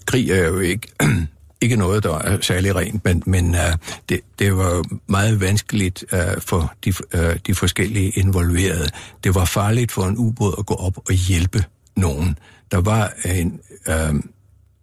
krig 0.06 0.30
er 0.30 0.48
jo 0.48 0.60
ikke 0.60 0.88
ikke 1.62 1.76
noget, 1.76 2.04
der 2.04 2.18
er 2.18 2.38
særlig 2.42 2.76
rent, 2.76 3.06
men, 3.06 3.24
men 3.26 3.50
uh, 3.50 3.78
det, 4.10 4.20
det 4.40 4.58
var 4.58 4.84
meget 5.08 5.42
vanskeligt 5.42 6.06
uh, 6.14 6.42
for 6.42 6.74
de, 6.86 6.94
uh, 7.16 7.36
de 7.48 7.56
forskellige 7.56 8.10
involverede. 8.10 8.90
Det 9.24 9.36
var 9.36 9.46
farligt 9.46 9.92
for 9.92 10.04
en 10.04 10.18
ubåd 10.18 10.56
at 10.60 10.66
gå 10.66 10.74
op 10.74 10.98
og 10.98 11.14
hjælpe 11.14 11.64
nogen. 11.96 12.40
Der 12.72 12.82
var 12.82 13.14
en, 13.26 13.60
uh, 13.88 14.20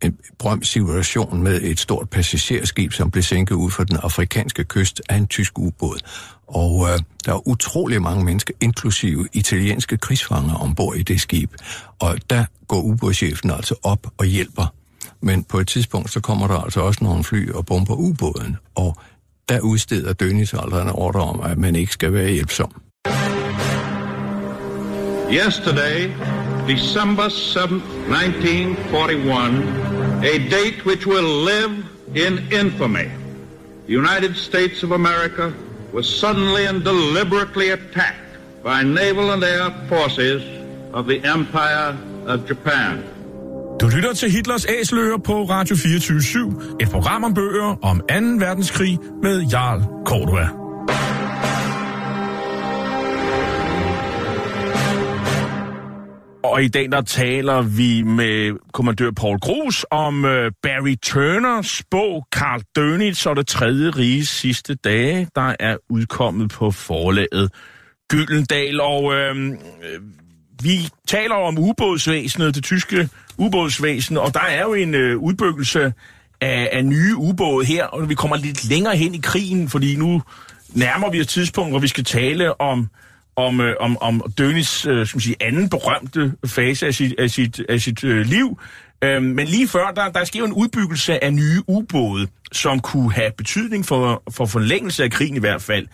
en 0.02 0.18
brøm 0.38 0.62
situation 0.62 1.42
med 1.42 1.62
et 1.62 1.81
stort 1.81 2.11
passagerskib, 2.11 2.92
som 2.92 3.11
blev 3.11 3.22
sænket 3.22 3.54
ud 3.54 3.70
for 3.70 3.85
den 3.85 3.96
afrikanske 4.02 4.64
kyst 4.64 5.02
af 5.09 5.16
en 5.16 5.26
tysk 5.26 5.59
ubåd. 5.59 5.98
Og 6.46 6.88
øh, 6.88 6.98
der 7.24 7.33
er 7.33 7.48
utrolig 7.48 8.02
mange 8.02 8.24
mennesker, 8.24 8.54
inklusive 8.61 9.28
italienske 9.33 9.96
krigsfanger, 9.96 10.54
ombord 10.54 10.96
i 10.96 11.02
det 11.02 11.20
skib. 11.20 11.54
Og 11.98 12.18
der 12.31 12.44
går 12.68 12.81
ubådschefen 12.81 13.50
altså 13.50 13.74
op 13.83 14.07
og 14.18 14.26
hjælper 14.26 14.74
men 15.20 15.44
på 15.44 15.59
et 15.59 15.68
tidspunkt, 15.68 16.11
så 16.11 16.20
kommer 16.20 16.46
der 16.46 16.54
altså 16.54 16.81
også 16.81 17.04
nogle 17.04 17.24
fly 17.24 17.50
og 17.50 17.66
bomber 17.66 17.94
ubåden, 17.94 18.57
og 18.74 18.96
der 19.48 19.61
udsteder 19.61 20.12
dødningsalderen 20.12 20.88
ordre 20.88 21.20
om, 21.20 21.40
at 21.40 21.59
man 21.59 21.76
ikke 21.76 21.92
skal 21.92 22.12
være 22.12 22.31
hjælpsom. 22.31 22.83
Yesterday, 25.33 26.11
December 26.68 27.28
7, 27.28 27.61
1941, 27.61 30.24
a 30.24 30.38
date 30.38 30.87
which 30.87 31.07
will 31.07 31.44
live 31.44 31.85
in 32.14 32.38
infamy, 32.52 33.11
the 33.87 33.92
United 33.92 34.35
States 34.35 34.83
of 34.83 34.92
America 34.92 35.52
was 35.92 36.07
suddenly 36.07 36.66
and 36.66 36.85
deliberately 36.85 37.70
attacked 37.70 38.38
by 38.62 38.83
naval 38.83 39.31
and 39.31 39.44
air 39.44 39.70
forces 39.88 40.42
of 40.92 41.07
the 41.07 41.24
Empire 41.24 41.96
of 42.26 42.46
Japan. 42.48 43.04
Du 43.80 43.88
lytter 43.88 44.12
til 44.12 44.30
Hitlers 44.30 44.66
Æsler 44.68 45.18
på 45.18 45.42
Radio 45.42 45.76
24 45.76 46.52
et 46.80 46.88
program 46.88 47.24
om 47.24 47.34
bøger 47.34 47.76
om 47.82 48.00
2. 48.00 48.04
verdenskrig 48.46 48.98
med 49.22 49.42
Jarl 49.42 49.82
Cordua. 50.06 50.48
Og 56.44 56.62
i 56.62 56.68
dag 56.68 56.92
der 56.92 57.00
taler 57.00 57.62
vi 57.62 58.02
med 58.02 58.58
kommandør 58.72 59.10
Paul 59.10 59.38
Grus 59.38 59.86
om 59.90 60.24
øh, 60.24 60.52
Barry 60.62 60.96
Turners 61.02 61.82
bog 61.90 62.26
Karl 62.32 62.60
Dönitz 62.78 63.28
og 63.28 63.36
det 63.36 63.46
tredje 63.46 63.90
riges 63.90 64.28
sidste 64.28 64.74
dage, 64.74 65.28
der 65.34 65.54
er 65.60 65.76
udkommet 65.90 66.50
på 66.50 66.70
forlaget 66.70 67.52
Gyldendal. 68.10 68.80
Og 68.80 69.14
øh, 69.14 69.36
vi 70.62 70.88
taler 71.06 71.34
om 71.34 71.58
ubådsvæsenet, 71.58 72.54
det 72.54 72.64
tyske 72.64 73.08
ubådsvæsen, 73.38 74.16
og 74.16 74.34
der 74.34 74.40
er 74.40 74.62
jo 74.62 74.74
en 74.74 74.94
øh, 74.94 75.18
udbyggelse 75.18 75.92
af, 76.40 76.68
af 76.72 76.84
nye 76.84 77.16
ubåde 77.16 77.66
her, 77.66 77.84
og 77.84 78.08
vi 78.08 78.14
kommer 78.14 78.36
lidt 78.36 78.68
længere 78.68 78.96
hen 78.96 79.14
i 79.14 79.20
krigen, 79.22 79.68
fordi 79.68 79.96
nu 79.96 80.22
nærmer 80.68 81.10
vi 81.10 81.18
et 81.20 81.28
tidspunkt, 81.28 81.72
hvor 81.72 81.78
vi 81.78 81.88
skal 81.88 82.04
tale 82.04 82.60
om 82.60 82.88
om, 83.38 83.60
øh, 83.60 83.76
om, 83.80 83.98
om 84.00 84.22
Dönis 84.40 84.88
øh, 84.88 85.06
skal 85.06 85.20
sige, 85.20 85.36
anden 85.40 85.68
berømte 85.68 86.32
fase 86.46 86.86
af 86.86 86.94
sit, 86.94 87.14
af 87.18 87.30
sit, 87.30 87.60
af 87.68 87.80
sit 87.80 88.04
øh, 88.04 88.26
liv. 88.26 88.60
Øh, 89.04 89.22
men 89.22 89.46
lige 89.46 89.68
før, 89.68 89.90
der, 89.96 90.08
der 90.08 90.24
sker 90.24 90.44
en 90.44 90.52
udbyggelse 90.52 91.24
af 91.24 91.34
nye 91.34 91.62
ubåde, 91.66 92.28
som 92.52 92.80
kunne 92.80 93.12
have 93.12 93.30
betydning 93.36 93.86
for, 93.86 94.22
for 94.30 94.46
forlængelse 94.46 95.04
af 95.04 95.10
krigen 95.10 95.36
i 95.36 95.40
hvert 95.40 95.62
fald. 95.62 95.86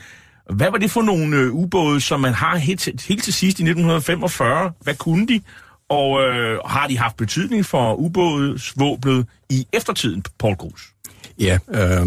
Hvad 0.51 0.71
var 0.71 0.79
det 0.79 0.91
for 0.91 1.03
nogle 1.03 1.37
øh, 1.37 1.53
ubåde, 1.53 2.01
som 2.01 2.21
man 2.21 2.35
har 2.35 2.57
helt, 2.57 3.03
helt 3.03 3.25
til 3.25 3.33
sidst 3.33 3.59
i 3.59 3.63
1945? 3.63 4.73
Hvad 4.81 4.95
kunne 4.95 5.27
de? 5.27 5.41
Og 5.89 6.23
øh, 6.23 6.59
har 6.67 6.87
de 6.87 6.99
haft 6.99 7.17
betydning 7.17 7.67
for 7.67 7.95
ubådsvåbnet 7.95 9.27
i 9.51 9.67
eftertiden, 9.73 10.25
Paul 10.39 10.57
Grus? 10.57 10.93
Ja, 11.39 11.59
øh, 11.69 12.07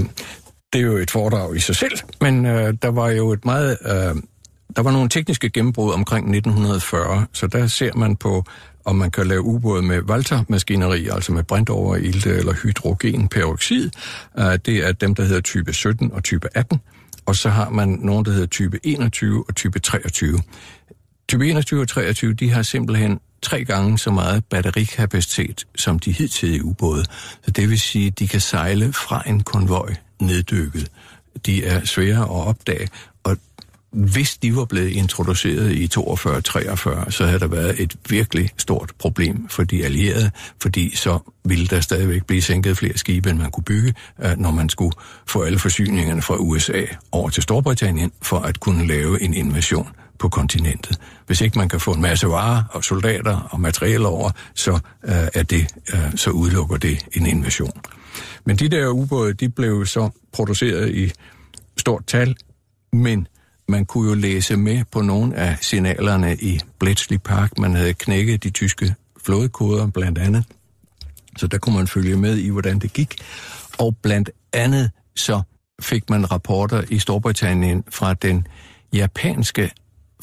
det 0.73 0.82
er 0.82 0.86
jo 0.86 0.97
et 0.97 1.12
foredrag 1.12 1.56
i 1.56 1.60
sig 1.60 1.76
selv, 1.76 1.97
men 2.21 2.45
øh, 2.45 2.73
der 2.82 2.91
var 2.91 3.10
jo 3.10 3.32
et 3.32 3.45
meget... 3.45 3.78
Øh, 3.86 4.21
der 4.76 4.82
var 4.84 4.91
nogle 4.91 5.10
tekniske 5.10 5.50
gennembrud 5.50 5.93
omkring 5.93 6.36
1940, 6.36 7.26
så 7.34 7.47
der 7.47 7.67
ser 7.67 7.93
man 7.95 8.15
på, 8.15 8.43
om 8.86 8.95
man 8.95 9.12
kan 9.12 9.28
lave 9.28 9.41
ubåde 9.41 9.82
med 9.82 10.02
Walter-maskineri, 10.02 11.08
altså 11.08 11.32
med 11.32 11.43
brintoverilte 11.43 12.30
eller 12.30 12.54
hydrogenperoxid. 12.63 13.89
Øh, 14.39 14.60
det 14.65 14.88
er 14.88 14.91
dem, 14.91 15.15
der 15.15 15.23
hedder 15.23 15.41
type 15.41 15.73
17 15.73 16.12
og 16.12 16.23
type 16.23 16.47
18. 16.56 16.80
Og 17.27 17.35
så 17.35 17.49
har 17.49 17.69
man 17.69 17.89
nogen, 17.89 18.25
der 18.25 18.31
hedder 18.31 18.47
type 18.47 18.79
21 18.83 19.45
og 19.47 19.55
type 19.55 19.79
23. 19.79 20.39
Type 21.29 21.47
21 21.47 21.81
og 21.81 21.87
23, 21.87 22.33
de 22.33 22.49
har 22.49 22.61
simpelthen 22.61 23.19
tre 23.41 23.63
gange 23.63 23.99
så 23.99 24.11
meget 24.11 24.45
batterikapacitet 24.45 25.67
som 25.75 25.99
de 25.99 26.11
hidtidige 26.11 26.63
ubåde. 26.63 27.03
Så 27.45 27.51
det 27.51 27.69
vil 27.69 27.79
sige, 27.79 28.07
at 28.07 28.19
de 28.19 28.27
kan 28.27 28.41
sejle 28.41 28.93
fra 28.93 29.23
en 29.25 29.43
konvoj 29.43 29.95
neddykket. 30.21 30.91
De 31.45 31.65
er 31.65 31.85
svære 31.85 32.21
at 32.21 32.29
opdage, 32.29 32.89
hvis 33.91 34.38
de 34.38 34.56
var 34.56 34.65
blevet 34.65 34.89
introduceret 34.89 35.71
i 35.71 35.86
42-43, 35.86 37.10
så 37.10 37.26
havde 37.26 37.39
der 37.39 37.47
været 37.47 37.80
et 37.80 37.95
virkelig 38.10 38.50
stort 38.58 38.91
problem 39.00 39.50
for 39.50 39.63
de 39.63 39.86
allierede, 39.86 40.32
fordi 40.62 40.95
så 40.95 41.19
ville 41.45 41.67
der 41.67 41.80
stadigvæk 41.80 42.26
blive 42.26 42.41
sænket 42.41 42.78
flere 42.78 42.97
skibe, 42.97 43.30
end 43.30 43.38
man 43.38 43.52
kunne 43.52 43.63
bygge, 43.63 43.93
øh, 44.23 44.38
når 44.38 44.52
man 44.52 44.69
skulle 44.69 44.95
få 45.28 45.41
alle 45.41 45.60
forsyningerne 45.60 46.21
fra 46.21 46.36
USA 46.36 46.82
over 47.12 47.30
til 47.30 47.43
Storbritannien, 47.43 48.12
for 48.21 48.39
at 48.39 48.60
kunne 48.60 48.88
lave 48.88 49.21
en 49.21 49.34
invasion 49.34 49.88
på 50.19 50.30
kontinentet. 50.30 51.00
Hvis 51.28 51.41
ikke 51.41 51.60
man 51.60 51.69
kan 51.69 51.80
få 51.80 51.93
en 51.93 52.02
masse 52.02 52.28
varer 52.28 52.63
og 52.71 52.84
soldater 52.84 53.47
og 53.52 53.60
materiel 53.60 54.06
over, 54.06 54.32
så, 54.54 54.80
øh, 55.04 55.28
er 55.34 55.43
det, 55.43 55.67
øh, 55.93 56.15
så 56.15 56.30
udelukker 56.30 56.78
det 56.78 57.06
en 57.13 57.26
invasion. 57.26 57.82
Men 58.45 58.56
de 58.56 58.69
der 58.69 58.88
ubåde, 58.88 59.34
de 59.34 59.50
blev 59.50 59.86
så 59.86 60.10
produceret 60.34 60.95
i 60.95 61.12
stort 61.78 62.06
tal, 62.08 62.36
men 62.93 63.28
man 63.67 63.86
kunne 63.86 64.10
jo 64.10 64.15
læse 64.15 64.58
med 64.58 64.84
på 64.91 65.01
nogle 65.01 65.36
af 65.36 65.58
signalerne 65.62 66.36
i 66.36 66.60
Bletchley 66.80 67.17
Park. 67.17 67.58
Man 67.58 67.75
havde 67.75 67.93
knækket 67.93 68.43
de 68.43 68.49
tyske 68.49 68.95
flådekoder 69.25 69.88
blandt 69.88 70.17
andet. 70.17 70.45
Så 71.38 71.47
der 71.47 71.58
kunne 71.58 71.75
man 71.75 71.88
følge 71.88 72.17
med 72.17 72.38
i, 72.38 72.49
hvordan 72.49 72.80
det 72.80 72.93
gik. 72.93 73.15
Og 73.80 73.97
blandt 74.01 74.30
andet 74.53 74.91
så 75.15 75.41
fik 75.82 76.10
man 76.10 76.32
rapporter 76.32 76.84
i 76.89 76.99
Storbritannien 76.99 77.84
fra 77.89 78.13
den 78.13 78.47
japanske 78.93 79.71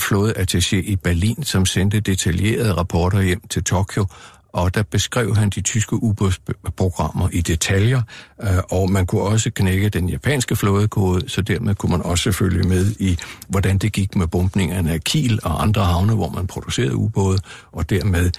flådeattaché 0.01 0.77
i 0.77 0.97
Berlin, 0.97 1.43
som 1.43 1.67
sendte 1.67 2.01
detaljerede 2.01 2.73
rapporter 2.73 3.21
hjem 3.21 3.41
til 3.51 3.65
Tokyo, 3.65 4.07
og 4.55 4.75
der 4.75 4.83
beskrev 4.83 5.37
han 5.37 5.51
de 5.51 5.61
tyske 5.61 6.03
ubådsprogrammer 6.03 7.29
i 7.33 7.41
detaljer, 7.41 8.03
øh, 8.43 8.49
og 8.71 8.91
man 8.91 9.07
kunne 9.07 9.23
også 9.23 9.51
knække 9.51 9.89
den 9.89 10.09
japanske 10.09 10.57
flådekode, 10.57 11.29
så 11.29 11.43
dermed 11.43 11.75
kunne 11.75 11.91
man 11.91 12.03
også 12.03 12.33
følge 12.33 12.69
med 12.69 12.93
i, 12.99 13.19
hvordan 13.49 13.79
det 13.79 13.93
gik 13.93 14.17
med 14.17 14.27
bombningerne 14.27 14.93
af 14.93 15.01
Kiel 15.01 15.41
og 15.43 15.63
andre 15.63 15.85
havne, 15.85 16.15
hvor 16.15 16.29
man 16.29 16.47
producerede 16.47 16.97
ubåde, 16.97 17.39
og 17.73 17.91
dermed 17.91 18.31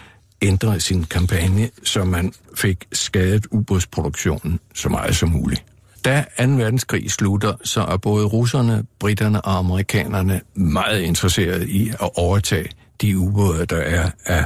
ændre 0.41 0.79
sin 0.79 1.03
kampagne, 1.03 1.69
så 1.83 2.03
man 2.03 2.33
fik 2.55 2.85
skadet 2.91 3.45
ubådsproduktionen 3.51 4.59
så 4.73 4.89
meget 4.89 5.15
som 5.15 5.29
muligt. 5.29 5.63
Da 6.05 6.25
2. 6.39 6.43
verdenskrig 6.43 7.11
slutter, 7.11 7.53
så 7.63 7.81
er 7.81 7.97
både 7.97 8.25
russerne, 8.25 8.85
britterne 8.99 9.41
og 9.41 9.57
amerikanerne 9.57 10.41
meget 10.53 11.01
interesserede 11.01 11.69
i 11.69 11.89
at 11.89 12.09
overtage 12.15 12.69
de 13.01 13.17
ubåde, 13.17 13.65
der 13.65 13.77
er 13.77 14.09
af 14.25 14.45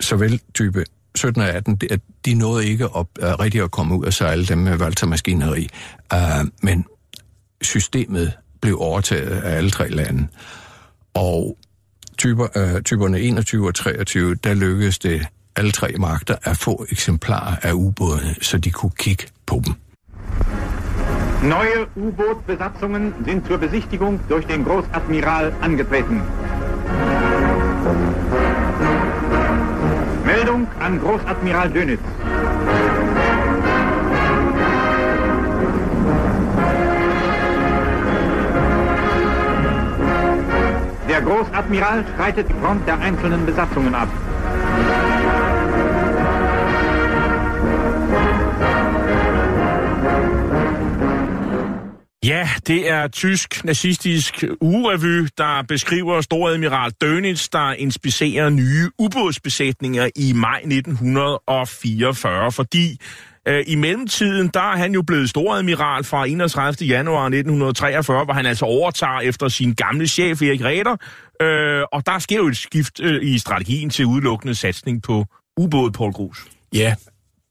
såvel 0.00 0.40
type 0.54 0.84
17 1.14 1.42
og 1.42 1.48
18, 1.48 1.76
det, 1.76 1.92
at 1.92 2.00
de 2.24 2.34
nåede 2.34 2.66
ikke 2.66 2.88
op, 2.88 3.08
øh, 3.20 3.28
uh, 3.28 3.40
rigtig 3.40 3.62
at 3.62 3.70
komme 3.70 3.98
ud 3.98 4.04
og 4.04 4.12
sejle 4.12 4.46
dem 4.46 4.58
øh, 4.58 4.64
med 4.64 4.78
valgtermaskineri. 4.78 5.68
uh, 6.14 6.18
øh, 6.18 6.46
men 6.62 6.84
systemet 7.62 8.32
blev 8.62 8.78
overtaget 8.80 9.30
af 9.30 9.56
alle 9.56 9.70
tre 9.70 9.88
lande. 9.88 10.28
Og 11.14 11.58
typer, 12.18 12.48
uh, 12.56 12.82
typerne 12.82 13.20
21 13.20 13.66
og 13.66 13.74
23, 13.74 14.34
der 14.34 14.54
lykkedes 14.54 14.98
det 14.98 15.26
alle 15.56 15.72
tre 15.72 15.94
magter 15.98 16.36
at 16.42 16.56
få 16.56 16.86
eksemplarer 16.90 17.56
af 17.62 17.72
ubådene, 17.72 18.34
så 18.40 18.58
de 18.58 18.70
kunne 18.70 18.92
kigge 18.98 19.24
på 19.46 19.62
dem. 19.66 19.74
Neue 21.42 21.86
U-Boot-Besatzungen 21.96 23.14
sind 23.24 23.46
zur 23.46 23.58
Besichtigung 23.58 24.20
durch 24.28 24.46
den 24.46 24.64
Großadmiral 24.64 25.52
angetreten. 25.62 26.20
Meldung 30.60 30.68
an 30.80 31.00
Großadmiral 31.00 31.70
Dönitz. 31.70 32.00
Der 41.08 41.22
Großadmiral 41.22 42.04
streitet 42.14 42.48
die 42.48 42.54
Front 42.64 42.86
der 42.86 42.98
einzelnen 42.98 43.46
Besatzungen 43.46 43.94
ab. 43.94 44.08
Ja, 52.24 52.48
det 52.66 52.90
er 52.90 53.08
tysk 53.08 53.64
nazistisk 53.64 54.44
ugerevy, 54.60 55.28
der 55.38 55.62
beskriver 55.68 56.20
storadmiral 56.20 56.92
Dönitz, 57.04 57.48
der 57.52 57.72
inspicerer 57.72 58.48
nye 58.48 58.90
ubådsbesætninger 58.98 60.08
i 60.16 60.32
maj 60.32 60.58
1944, 60.58 62.52
fordi 62.52 63.00
øh, 63.48 63.64
i 63.66 63.74
mellemtiden, 63.74 64.50
der 64.54 64.60
er 64.60 64.76
han 64.76 64.92
jo 64.92 65.02
blevet 65.02 65.30
storadmiral 65.30 66.04
fra 66.04 66.26
31. 66.26 66.88
januar 66.88 67.24
1943, 67.24 68.24
hvor 68.24 68.34
han 68.34 68.46
altså 68.46 68.64
overtager 68.64 69.20
efter 69.20 69.48
sin 69.48 69.74
gamle 69.74 70.06
chef 70.06 70.42
Erik 70.42 70.64
Ræder, 70.64 70.96
øh, 71.42 71.84
og 71.92 72.06
der 72.06 72.18
sker 72.18 72.36
jo 72.36 72.46
et 72.46 72.56
skift 72.56 73.00
øh, 73.00 73.24
i 73.24 73.38
strategien 73.38 73.90
til 73.90 74.06
udelukkende 74.06 74.54
satsning 74.54 75.02
på 75.02 75.24
ubåd, 75.56 75.90
Paul 75.90 76.12
Grus. 76.12 76.44
Ja, 76.74 76.94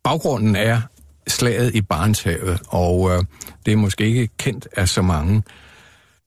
baggrunden 0.04 0.56
er 0.56 0.82
slaget 1.30 1.76
i 1.76 1.82
Barentshavet, 1.82 2.62
og 2.68 3.10
øh, 3.12 3.24
det 3.66 3.72
er 3.72 3.78
måske 3.78 4.06
ikke 4.06 4.30
kendt 4.38 4.68
af 4.78 4.90
så 4.90 5.02
mange. 5.02 5.44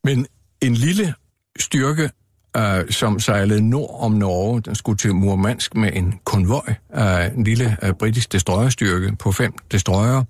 Men 0.04 0.26
en 0.60 0.74
lille 0.74 1.14
styrke, 1.58 2.10
øh, 2.56 2.90
som 2.90 3.20
sejlede 3.20 3.68
nord 3.70 3.96
om 4.00 4.12
Norge, 4.12 4.60
den 4.60 4.74
skulle 4.74 4.98
til 4.98 5.14
Murmansk 5.14 5.74
med 5.74 5.90
en 5.92 6.20
konvoj, 6.24 6.74
øh, 6.94 7.36
en 7.36 7.44
lille 7.44 7.76
øh, 7.82 7.92
britisk 7.92 8.32
destroyerstyrke 8.32 9.16
på 9.16 9.32
fem 9.32 9.52
destroyer, 9.72 10.24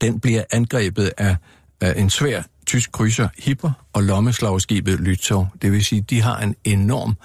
den 0.00 0.20
bliver 0.20 0.44
angrebet 0.52 1.12
af 1.18 1.36
øh, 1.82 1.92
en 1.96 2.10
svær 2.10 2.42
tysk 2.66 2.92
krydser 2.92 3.28
Hipper 3.38 3.70
og 3.92 4.02
lommeslagskibet 4.02 4.98
Lützow. 4.98 5.58
Det 5.62 5.72
vil 5.72 5.84
sige, 5.84 6.00
de 6.00 6.22
har 6.22 6.40
en 6.40 6.54
enorm 6.64 7.16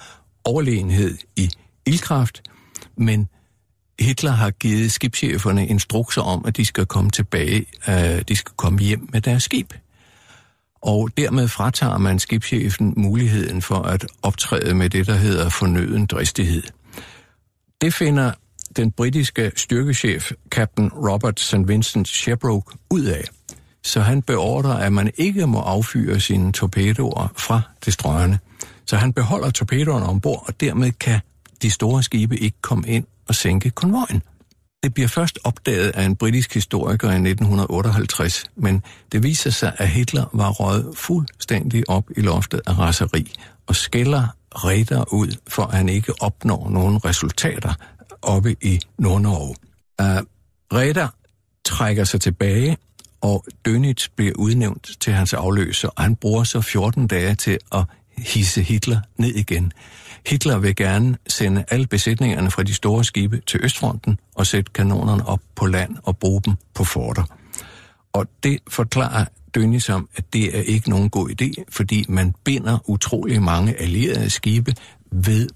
overlegenhed 0.44 1.18
i 1.36 1.50
ildkraft, 1.86 2.42
men 2.96 3.28
Hitler 4.00 4.30
har 4.30 4.50
givet 4.50 4.92
skibscheferne 4.92 5.66
instrukser 5.66 6.22
om, 6.22 6.44
at 6.46 6.56
de 6.56 6.64
skal 6.64 6.86
komme 6.86 7.10
tilbage, 7.10 7.66
øh, 7.88 8.22
de 8.28 8.36
skal 8.36 8.52
komme 8.56 8.78
hjem 8.78 9.08
med 9.12 9.20
deres 9.20 9.42
skib. 9.42 9.72
Og 10.82 11.10
dermed 11.16 11.48
fratager 11.48 11.98
man 11.98 12.18
skibschefen 12.18 12.94
muligheden 12.96 13.62
for 13.62 13.82
at 13.82 14.06
optræde 14.22 14.74
med 14.74 14.90
det, 14.90 15.06
der 15.06 15.14
hedder 15.14 15.48
fornøden 15.48 16.06
dristighed. 16.06 16.62
Det 17.80 17.94
finder 17.94 18.32
den 18.76 18.92
britiske 18.92 19.52
styrkechef, 19.56 20.32
Captain 20.50 20.88
Robert 20.92 21.40
St. 21.40 21.56
Vincent 21.66 22.08
Sherbrooke, 22.08 22.76
ud 22.90 23.04
af. 23.04 23.24
Så 23.82 24.00
han 24.00 24.22
beordrer, 24.22 24.74
at 24.74 24.92
man 24.92 25.10
ikke 25.16 25.46
må 25.46 25.58
affyre 25.58 26.20
sine 26.20 26.52
torpedoer 26.52 27.32
fra 27.36 27.60
destroyerne. 27.84 28.38
Så 28.86 28.96
han 28.96 29.12
beholder 29.12 29.50
torpedoerne 29.50 30.06
ombord, 30.06 30.44
og 30.46 30.60
dermed 30.60 30.92
kan 30.92 31.20
de 31.62 31.70
store 31.70 32.02
skibe 32.02 32.38
ikke 32.38 32.56
komme 32.60 32.88
ind 32.88 33.06
at 33.28 33.34
sænke 33.34 33.70
konvojen. 33.70 34.22
Det 34.82 34.94
bliver 34.94 35.08
først 35.08 35.38
opdaget 35.44 35.90
af 35.90 36.04
en 36.04 36.16
britisk 36.16 36.54
historiker 36.54 37.08
i 37.08 37.14
1958, 37.14 38.44
men 38.56 38.82
det 39.12 39.22
viser 39.22 39.50
sig, 39.50 39.72
at 39.78 39.88
Hitler 39.88 40.24
var 40.32 40.50
røget 40.50 40.96
fuldstændig 40.96 41.90
op 41.90 42.04
i 42.16 42.20
loftet 42.20 42.60
af 42.66 42.78
raseri 42.78 43.32
og 43.66 43.76
skælder 43.76 44.26
Reder 44.54 45.12
ud, 45.12 45.36
for 45.48 45.62
at 45.62 45.76
han 45.76 45.88
ikke 45.88 46.12
opnår 46.20 46.70
nogen 46.70 47.04
resultater 47.04 47.74
oppe 48.22 48.56
i 48.60 48.80
Nord-Norge. 48.98 49.56
Uh, 50.02 50.26
Reder 50.78 51.08
trækker 51.64 52.04
sig 52.04 52.20
tilbage, 52.20 52.76
og 53.20 53.44
Dönitz 53.68 54.06
bliver 54.16 54.32
udnævnt 54.38 54.90
til 55.00 55.12
hans 55.12 55.32
afløser, 55.32 55.88
og 55.88 56.02
han 56.02 56.16
bruger 56.16 56.44
så 56.44 56.60
14 56.60 57.06
dage 57.06 57.34
til 57.34 57.58
at 57.72 57.84
hisse 58.18 58.62
Hitler 58.62 59.00
ned 59.16 59.34
igen. 59.34 59.72
Hitler 60.26 60.58
vil 60.58 60.76
gerne 60.76 61.16
sende 61.28 61.64
alle 61.68 61.86
besætningerne 61.86 62.50
fra 62.50 62.62
de 62.62 62.74
store 62.74 63.04
skibe 63.04 63.40
til 63.46 63.60
Østfronten 63.62 64.18
og 64.34 64.46
sætte 64.46 64.72
kanonerne 64.72 65.28
op 65.28 65.40
på 65.54 65.66
land 65.66 65.96
og 66.02 66.16
bruge 66.16 66.42
dem 66.44 66.54
på 66.74 66.84
forter. 66.84 67.24
Og 68.12 68.26
det 68.42 68.58
forklarer 68.68 69.24
Dönitz 69.58 69.78
som, 69.78 70.08
at 70.16 70.32
det 70.32 70.58
er 70.58 70.62
ikke 70.62 70.90
nogen 70.90 71.10
god 71.10 71.30
idé, 71.30 71.64
fordi 71.68 72.04
man 72.08 72.34
binder 72.44 72.78
utrolig 72.90 73.42
mange 73.42 73.80
allierede 73.80 74.30
skibe 74.30 74.74
ved 75.12 75.48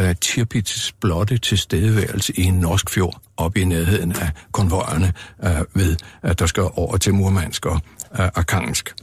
uh, 0.00 0.16
Tirpitz 0.20 0.92
blotte 1.00 1.38
tilstedeværelse 1.38 2.32
i 2.40 2.42
en 2.42 2.54
norsk 2.54 2.90
fjord 2.90 3.20
op 3.36 3.56
i 3.56 3.64
nærheden 3.64 4.12
af 4.12 4.30
konvojerne 4.52 5.12
uh, 5.38 5.76
ved, 5.76 5.96
at 6.22 6.38
der 6.38 6.46
skal 6.46 6.62
over 6.74 6.96
til 6.96 7.14
Murmansk 7.14 7.66
og 7.66 7.80
uh, 8.10 8.18
Arkhangelsk. 8.18 8.94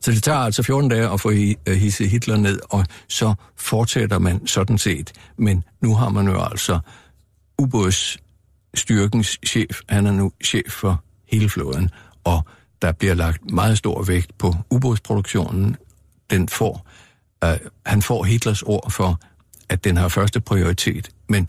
Så 0.00 0.10
det 0.10 0.22
tager 0.22 0.38
altså 0.38 0.62
14 0.62 0.90
dage 0.90 1.12
at 1.12 1.20
få 1.20 1.30
øh, 1.30 1.76
hisse 1.76 2.06
Hitler 2.06 2.36
ned, 2.36 2.60
og 2.70 2.86
så 3.08 3.34
fortsætter 3.56 4.18
man 4.18 4.46
sådan 4.46 4.78
set. 4.78 5.12
Men 5.36 5.64
nu 5.80 5.94
har 5.94 6.08
man 6.08 6.26
jo 6.26 6.42
altså 6.42 6.78
ubådsstyrkens 7.58 9.38
chef, 9.46 9.80
han 9.88 10.06
er 10.06 10.12
nu 10.12 10.32
chef 10.44 10.70
for 10.70 11.04
hele 11.28 11.48
flåden, 11.48 11.90
og 12.24 12.42
der 12.82 12.92
bliver 12.92 13.14
lagt 13.14 13.50
meget 13.50 13.78
stor 13.78 14.02
vægt 14.02 14.38
på 14.38 14.54
ubådsproduktionen. 14.70 15.76
Den 16.30 16.48
får, 16.48 16.86
øh, 17.44 17.56
han 17.86 18.02
får 18.02 18.24
Hitlers 18.24 18.62
ord 18.62 18.90
for, 18.90 19.20
at 19.68 19.84
den 19.84 19.96
har 19.96 20.08
første 20.08 20.40
prioritet, 20.40 21.10
men 21.28 21.48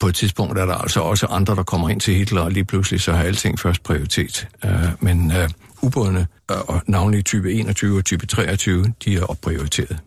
på 0.00 0.06
et 0.06 0.14
tidspunkt 0.14 0.58
er 0.58 0.66
der 0.66 0.74
altså 0.74 1.00
også 1.00 1.26
andre, 1.26 1.54
der 1.54 1.62
kommer 1.62 1.88
ind 1.88 2.00
til 2.00 2.14
Hitler, 2.14 2.40
og 2.40 2.50
lige 2.50 2.64
pludselig 2.64 3.00
så 3.00 3.12
har 3.12 3.22
alting 3.22 3.58
først 3.58 3.82
prioritet. 3.82 4.48
Øh, 4.64 4.88
men 5.00 5.32
øh, 5.36 5.48
ubådene, 5.82 6.26
og 6.48 6.82
navnlig 6.86 7.24
type 7.24 7.52
21 7.52 7.98
og 7.98 8.04
type 8.04 8.26
23, 8.26 8.84
de 9.04 9.16
er 9.16 9.22
opprioriteret. 9.22 9.98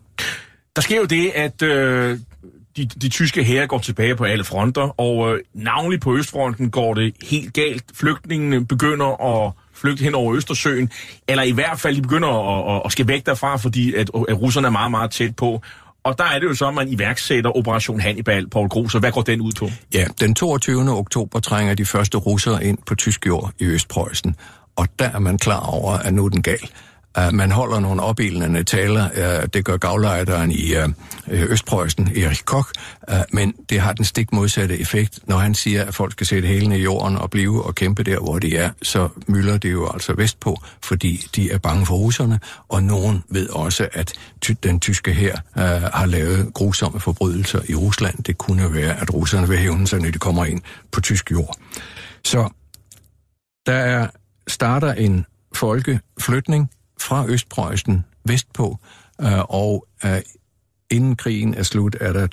Der 0.76 0.82
sker 0.82 0.96
jo 0.96 1.04
det, 1.04 1.30
at 1.34 1.62
øh, 1.62 2.18
de, 2.76 2.86
de 2.86 3.08
tyske 3.08 3.44
hære 3.44 3.66
går 3.66 3.78
tilbage 3.78 4.16
på 4.16 4.24
alle 4.24 4.44
fronter, 4.44 5.00
og 5.00 5.34
øh, 5.34 5.40
navnlig 5.54 6.00
på 6.00 6.16
Østfronten 6.16 6.70
går 6.70 6.94
det 6.94 7.14
helt 7.22 7.54
galt. 7.54 7.84
Flygtningene 7.94 8.66
begynder 8.66 9.24
at 9.24 9.52
flygte 9.74 10.04
hen 10.04 10.14
over 10.14 10.34
Østersøen, 10.34 10.90
eller 11.28 11.42
i 11.42 11.50
hvert 11.50 11.80
fald 11.80 11.96
de 11.96 12.02
begynder 12.02 12.28
at, 12.28 12.76
at, 12.76 12.82
at 12.84 12.92
skal 12.92 13.08
væk 13.08 13.26
derfra, 13.26 13.56
fordi 13.56 13.94
at, 13.94 14.10
at 14.28 14.40
russerne 14.42 14.66
er 14.66 14.70
meget, 14.70 14.90
meget 14.90 15.10
tæt 15.10 15.36
på. 15.36 15.62
Og 16.04 16.18
der 16.18 16.24
er 16.24 16.38
det 16.38 16.46
jo 16.46 16.54
så, 16.54 16.68
at 16.68 16.74
man 16.74 16.88
iværksætter 16.88 17.56
Operation 17.56 18.00
Hannibal, 18.00 18.48
Paul 18.48 18.68
Grus, 18.68 18.92
hvad 18.92 19.12
går 19.12 19.22
den 19.22 19.40
ud 19.40 19.52
på? 19.58 19.70
Ja, 19.94 20.04
den 20.20 20.34
22. 20.34 20.90
oktober 20.90 21.40
trænger 21.40 21.74
de 21.74 21.84
første 21.84 22.18
russere 22.18 22.64
ind 22.64 22.78
på 22.86 22.94
tysk 22.94 23.26
jord 23.26 23.52
i 23.58 23.64
Østpreussen, 23.64 24.36
og 24.76 24.88
der 24.98 25.10
er 25.10 25.18
man 25.18 25.38
klar 25.38 25.60
over, 25.60 25.92
at 25.92 26.14
nu 26.14 26.24
er 26.24 26.28
den 26.28 26.42
gal. 26.42 26.70
Uh, 27.18 27.34
man 27.34 27.50
holder 27.50 27.80
nogle 27.80 28.02
opildende 28.02 28.64
taler, 28.64 29.08
uh, 29.10 29.48
det 29.54 29.64
gør 29.64 29.76
gavlejderen 29.76 30.50
i 30.50 30.76
uh, 30.76 30.90
Østpreussen, 31.28 32.08
Erik 32.16 32.42
Koch, 32.44 32.68
uh, 33.12 33.16
men 33.32 33.54
det 33.70 33.80
har 33.80 33.92
den 33.92 34.04
stik 34.04 34.32
modsatte 34.32 34.78
effekt. 34.78 35.18
Når 35.28 35.38
han 35.38 35.54
siger, 35.54 35.84
at 35.84 35.94
folk 35.94 36.12
skal 36.12 36.26
sætte 36.26 36.48
hælene 36.48 36.78
i 36.78 36.82
jorden 36.82 37.16
og 37.16 37.30
blive 37.30 37.64
og 37.64 37.74
kæmpe 37.74 38.02
der, 38.02 38.18
hvor 38.20 38.38
de 38.38 38.56
er, 38.56 38.70
så 38.82 39.08
mylder 39.26 39.58
det 39.58 39.72
jo 39.72 39.90
altså 39.94 40.14
vestpå, 40.14 40.62
fordi 40.82 41.26
de 41.36 41.50
er 41.50 41.58
bange 41.58 41.86
for 41.86 41.94
russerne, 41.94 42.40
og 42.68 42.82
nogen 42.82 43.22
ved 43.28 43.48
også, 43.48 43.88
at 43.92 44.12
ty- 44.40 44.52
den 44.62 44.80
tyske 44.80 45.12
her 45.12 45.36
uh, 45.56 45.62
øh, 45.62 45.82
har 45.82 46.06
lavet 46.06 46.54
grusomme 46.54 47.00
forbrydelser 47.00 47.60
i 47.68 47.74
Rusland. 47.74 48.22
Det 48.22 48.38
kunne 48.38 48.74
være, 48.74 49.00
at 49.00 49.14
russerne 49.14 49.48
vil 49.48 49.58
hævne 49.58 49.86
sig, 49.86 50.00
når 50.00 50.10
de 50.10 50.18
kommer 50.18 50.44
ind 50.44 50.60
på 50.92 51.00
tysk 51.00 51.30
jord. 51.30 51.56
Så 52.24 52.48
der 53.66 53.72
er 53.72 54.06
starter 54.48 54.92
en 54.92 55.26
folkeflytning 55.54 56.70
fra 57.00 57.26
Østpreussen 57.28 58.04
vestpå, 58.24 58.78
øh, 59.20 59.38
og 59.38 59.86
øh, 60.04 60.20
inden 60.90 61.16
krigen 61.16 61.54
er 61.54 61.62
slut, 61.62 61.96
er 62.00 62.12
der 62.12 62.26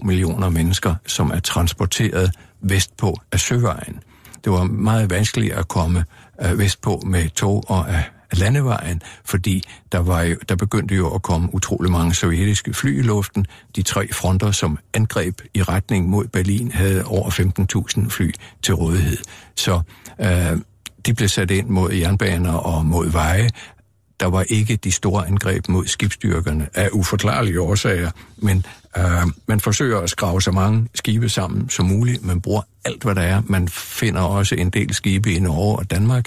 2,2 0.00 0.06
millioner 0.06 0.48
mennesker, 0.48 0.94
som 1.06 1.30
er 1.30 1.40
transporteret 1.40 2.34
vestpå 2.60 3.16
af 3.32 3.40
søvejen. 3.40 4.00
Det 4.44 4.52
var 4.52 4.64
meget 4.64 5.10
vanskeligt 5.10 5.54
at 5.54 5.68
komme 5.68 6.04
øh, 6.42 6.58
vestpå 6.58 7.02
med 7.06 7.28
tog 7.28 7.64
og 7.68 7.86
landevejen, 8.32 9.02
fordi 9.24 9.64
der, 9.92 9.98
var 9.98 10.22
jo, 10.22 10.36
der 10.48 10.56
begyndte 10.56 10.94
jo 10.94 11.14
at 11.14 11.22
komme 11.22 11.54
utrolig 11.54 11.90
mange 11.92 12.14
sovjetiske 12.14 12.74
fly 12.74 12.98
i 12.98 13.02
luften. 13.02 13.46
De 13.76 13.82
tre 13.82 14.12
fronter, 14.12 14.50
som 14.50 14.78
angreb 14.94 15.40
i 15.54 15.62
retning 15.62 16.08
mod 16.08 16.26
Berlin, 16.26 16.70
havde 16.70 17.04
over 17.04 17.30
15.000 18.00 18.08
fly 18.10 18.30
til 18.62 18.74
rådighed. 18.74 19.18
Så 19.56 19.80
øh, 20.20 20.58
de 21.06 21.14
blev 21.14 21.28
sat 21.28 21.50
ind 21.50 21.68
mod 21.68 21.92
jernbaner 21.92 22.52
og 22.52 22.86
mod 22.86 23.10
veje. 23.10 23.50
Der 24.20 24.26
var 24.26 24.42
ikke 24.48 24.76
de 24.76 24.92
store 24.92 25.26
angreb 25.26 25.68
mod 25.68 25.86
skibsstyrkerne 25.86 26.68
af 26.74 26.88
uforklarlige 26.92 27.60
årsager, 27.60 28.10
men 28.36 28.66
øh, 28.96 29.04
man 29.46 29.60
forsøger 29.60 29.98
at 29.98 30.10
skrave 30.10 30.42
så 30.42 30.50
mange 30.50 30.88
skibe 30.94 31.28
sammen 31.28 31.68
som 31.68 31.86
muligt. 31.86 32.24
Man 32.24 32.40
bruger 32.40 32.62
alt, 32.84 33.02
hvad 33.02 33.14
der 33.14 33.22
er. 33.22 33.42
Man 33.46 33.68
finder 33.68 34.20
også 34.20 34.54
en 34.54 34.70
del 34.70 34.94
skibe 34.94 35.32
i 35.32 35.38
Norge 35.38 35.78
og 35.78 35.90
Danmark 35.90 36.24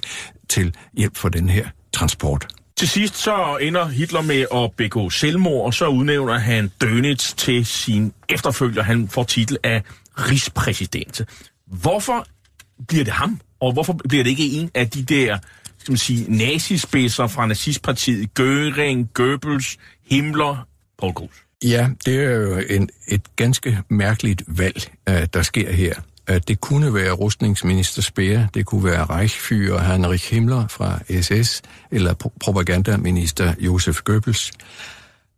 til 0.50 0.76
hjælp 0.94 1.18
for 1.18 1.30
den 1.30 1.50
her 1.50 1.68
transport. 1.94 2.48
Til 2.78 2.88
sidst 2.90 3.16
så 3.18 3.58
ender 3.62 3.88
Hitler 3.88 4.22
med 4.22 4.46
at 4.54 4.72
begå 4.78 5.10
selvmord, 5.10 5.66
og 5.66 5.74
så 5.74 5.88
udnævner 5.88 6.38
han 6.38 6.72
Dönitz 6.84 7.36
til 7.36 7.66
sin 7.66 8.14
efterfølger. 8.30 8.84
Han 8.84 9.08
får 9.08 9.24
titel 9.24 9.58
af 9.64 9.84
rigspræsident. 10.18 11.22
Hvorfor 11.68 12.26
bliver 12.88 13.04
det 13.04 13.14
ham? 13.14 13.40
Og 13.64 13.74
hvorfor 13.74 13.94
bliver 14.10 14.24
det 14.24 14.30
ikke 14.30 14.50
en 14.52 14.70
af 14.74 14.90
de 14.90 15.04
der 15.04 15.38
skal 15.78 15.92
man 15.92 15.98
sige, 15.98 16.26
nazispidser 16.32 17.28
fra 17.28 17.46
nazistpartiet, 17.46 18.30
Göring, 18.40 19.14
Goebbels, 19.14 19.78
Himmler, 20.10 20.68
Paul 21.00 21.14
Grus? 21.14 21.30
Ja, 21.64 21.90
det 22.06 22.16
er 22.16 22.32
jo 22.32 22.62
en, 22.70 22.90
et 23.08 23.22
ganske 23.36 23.80
mærkeligt 23.90 24.44
valg, 24.48 24.92
øh, 25.10 25.28
der 25.34 25.42
sker 25.42 25.72
her. 25.72 25.94
Øh, 26.30 26.42
det 26.48 26.62
kunne 26.62 26.94
være 26.94 27.12
rustningsminister 27.12 28.02
Speer, 28.02 28.48
det 28.54 28.66
kunne 28.66 28.84
være 28.84 29.06
Reichführer 29.06 29.84
Heinrich 29.84 30.34
Himmler 30.34 30.68
fra 30.68 31.00
SS, 31.22 31.62
eller 31.92 32.14
propagandaminister 32.40 33.54
Josef 33.60 34.02
Goebbels. 34.02 34.52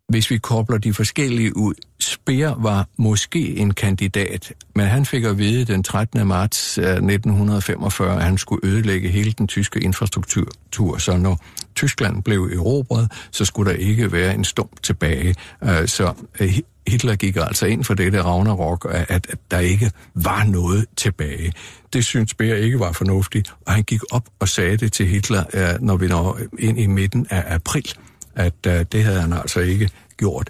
Hvis 0.08 0.30
vi 0.30 0.38
kobler 0.38 0.78
de 0.78 0.94
forskellige 0.94 1.56
ud, 1.56 1.74
Speer 2.00 2.54
var 2.58 2.88
måske 2.96 3.56
en 3.56 3.74
kandidat, 3.74 4.52
men 4.74 4.86
han 4.86 5.06
fik 5.06 5.24
at 5.24 5.38
vide 5.38 5.64
den 5.64 5.82
13. 5.82 6.26
marts 6.26 6.78
øh, 6.78 6.84
1945, 6.84 8.16
at 8.16 8.22
han 8.22 8.38
skulle 8.38 8.68
ødelægge 8.68 9.08
hele 9.08 9.32
den 9.32 9.46
tyske 9.46 9.80
infrastruktur. 9.80 10.98
Så 10.98 11.16
når 11.16 11.40
Tyskland 11.74 12.22
blev 12.22 12.50
erobret, 12.54 13.12
så 13.30 13.44
skulle 13.44 13.70
der 13.70 13.76
ikke 13.76 14.12
være 14.12 14.34
en 14.34 14.44
stump 14.44 14.82
tilbage. 14.82 15.34
Øh, 15.64 15.88
så 15.88 16.12
øh, 16.40 16.58
Hitler 16.88 17.16
gik 17.16 17.36
altså 17.36 17.66
ind 17.66 17.84
for 17.84 17.94
det 17.94 18.24
Ragnarok, 18.24 18.86
at 18.90 19.36
der 19.50 19.58
ikke 19.58 19.90
var 20.14 20.44
noget 20.44 20.86
tilbage. 20.96 21.52
Det 21.92 22.04
synes 22.04 22.30
Speer 22.30 22.54
ikke 22.54 22.80
var 22.80 22.92
fornuftigt, 22.92 23.54
og 23.66 23.72
han 23.72 23.82
gik 23.82 24.00
op 24.10 24.28
og 24.38 24.48
sagde 24.48 24.76
det 24.76 24.92
til 24.92 25.06
Hitler, 25.06 25.78
når 25.80 25.96
vi 25.96 26.08
når 26.08 26.38
ind 26.58 26.80
i 26.80 26.86
midten 26.86 27.26
af 27.30 27.44
april 27.54 27.94
at 28.36 28.66
øh, 28.66 28.86
det 28.92 29.04
havde 29.04 29.20
han 29.20 29.32
altså 29.32 29.60
ikke 29.60 29.90
gjort. 30.16 30.48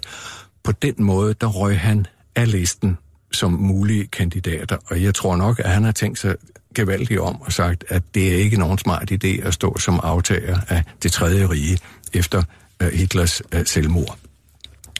På 0.63 0.71
den 0.71 0.95
måde, 0.97 1.33
der 1.41 1.47
røg 1.47 1.79
han 1.79 2.05
af 2.35 2.51
listen 2.51 2.97
som 3.31 3.51
mulige 3.51 4.07
kandidater, 4.07 4.77
og 4.85 5.03
jeg 5.03 5.15
tror 5.15 5.35
nok, 5.35 5.59
at 5.59 5.69
han 5.69 5.83
har 5.83 5.91
tænkt 5.91 6.19
sig 6.19 6.35
gevaldigt 6.75 7.19
om 7.19 7.41
og 7.41 7.51
sagt, 7.51 7.83
at 7.89 8.03
det 8.15 8.33
er 8.33 8.37
ikke 8.37 8.57
nogen 8.57 8.77
smart 8.77 9.11
idé 9.11 9.47
at 9.47 9.53
stå 9.53 9.77
som 9.77 9.99
aftager 10.03 10.59
af 10.67 10.83
det 11.03 11.11
tredje 11.11 11.49
rige 11.49 11.79
efter 12.13 12.43
øh, 12.81 12.93
Hitlers 12.93 13.41
øh, 13.51 13.65
selvmord. 13.65 14.17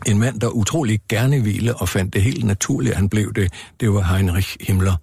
En 0.05 0.19
mand, 0.19 0.41
der 0.41 0.47
utrolig 0.47 0.99
gerne 1.09 1.43
ville 1.43 1.75
og 1.75 1.89
fandt 1.89 2.13
det 2.13 2.21
helt 2.21 2.43
naturligt, 2.43 2.91
at 2.91 2.97
han 2.97 3.09
blev 3.09 3.33
det, 3.33 3.53
det 3.79 3.93
var 3.93 4.01
Heinrich 4.01 4.57
Himmler. 4.61 4.95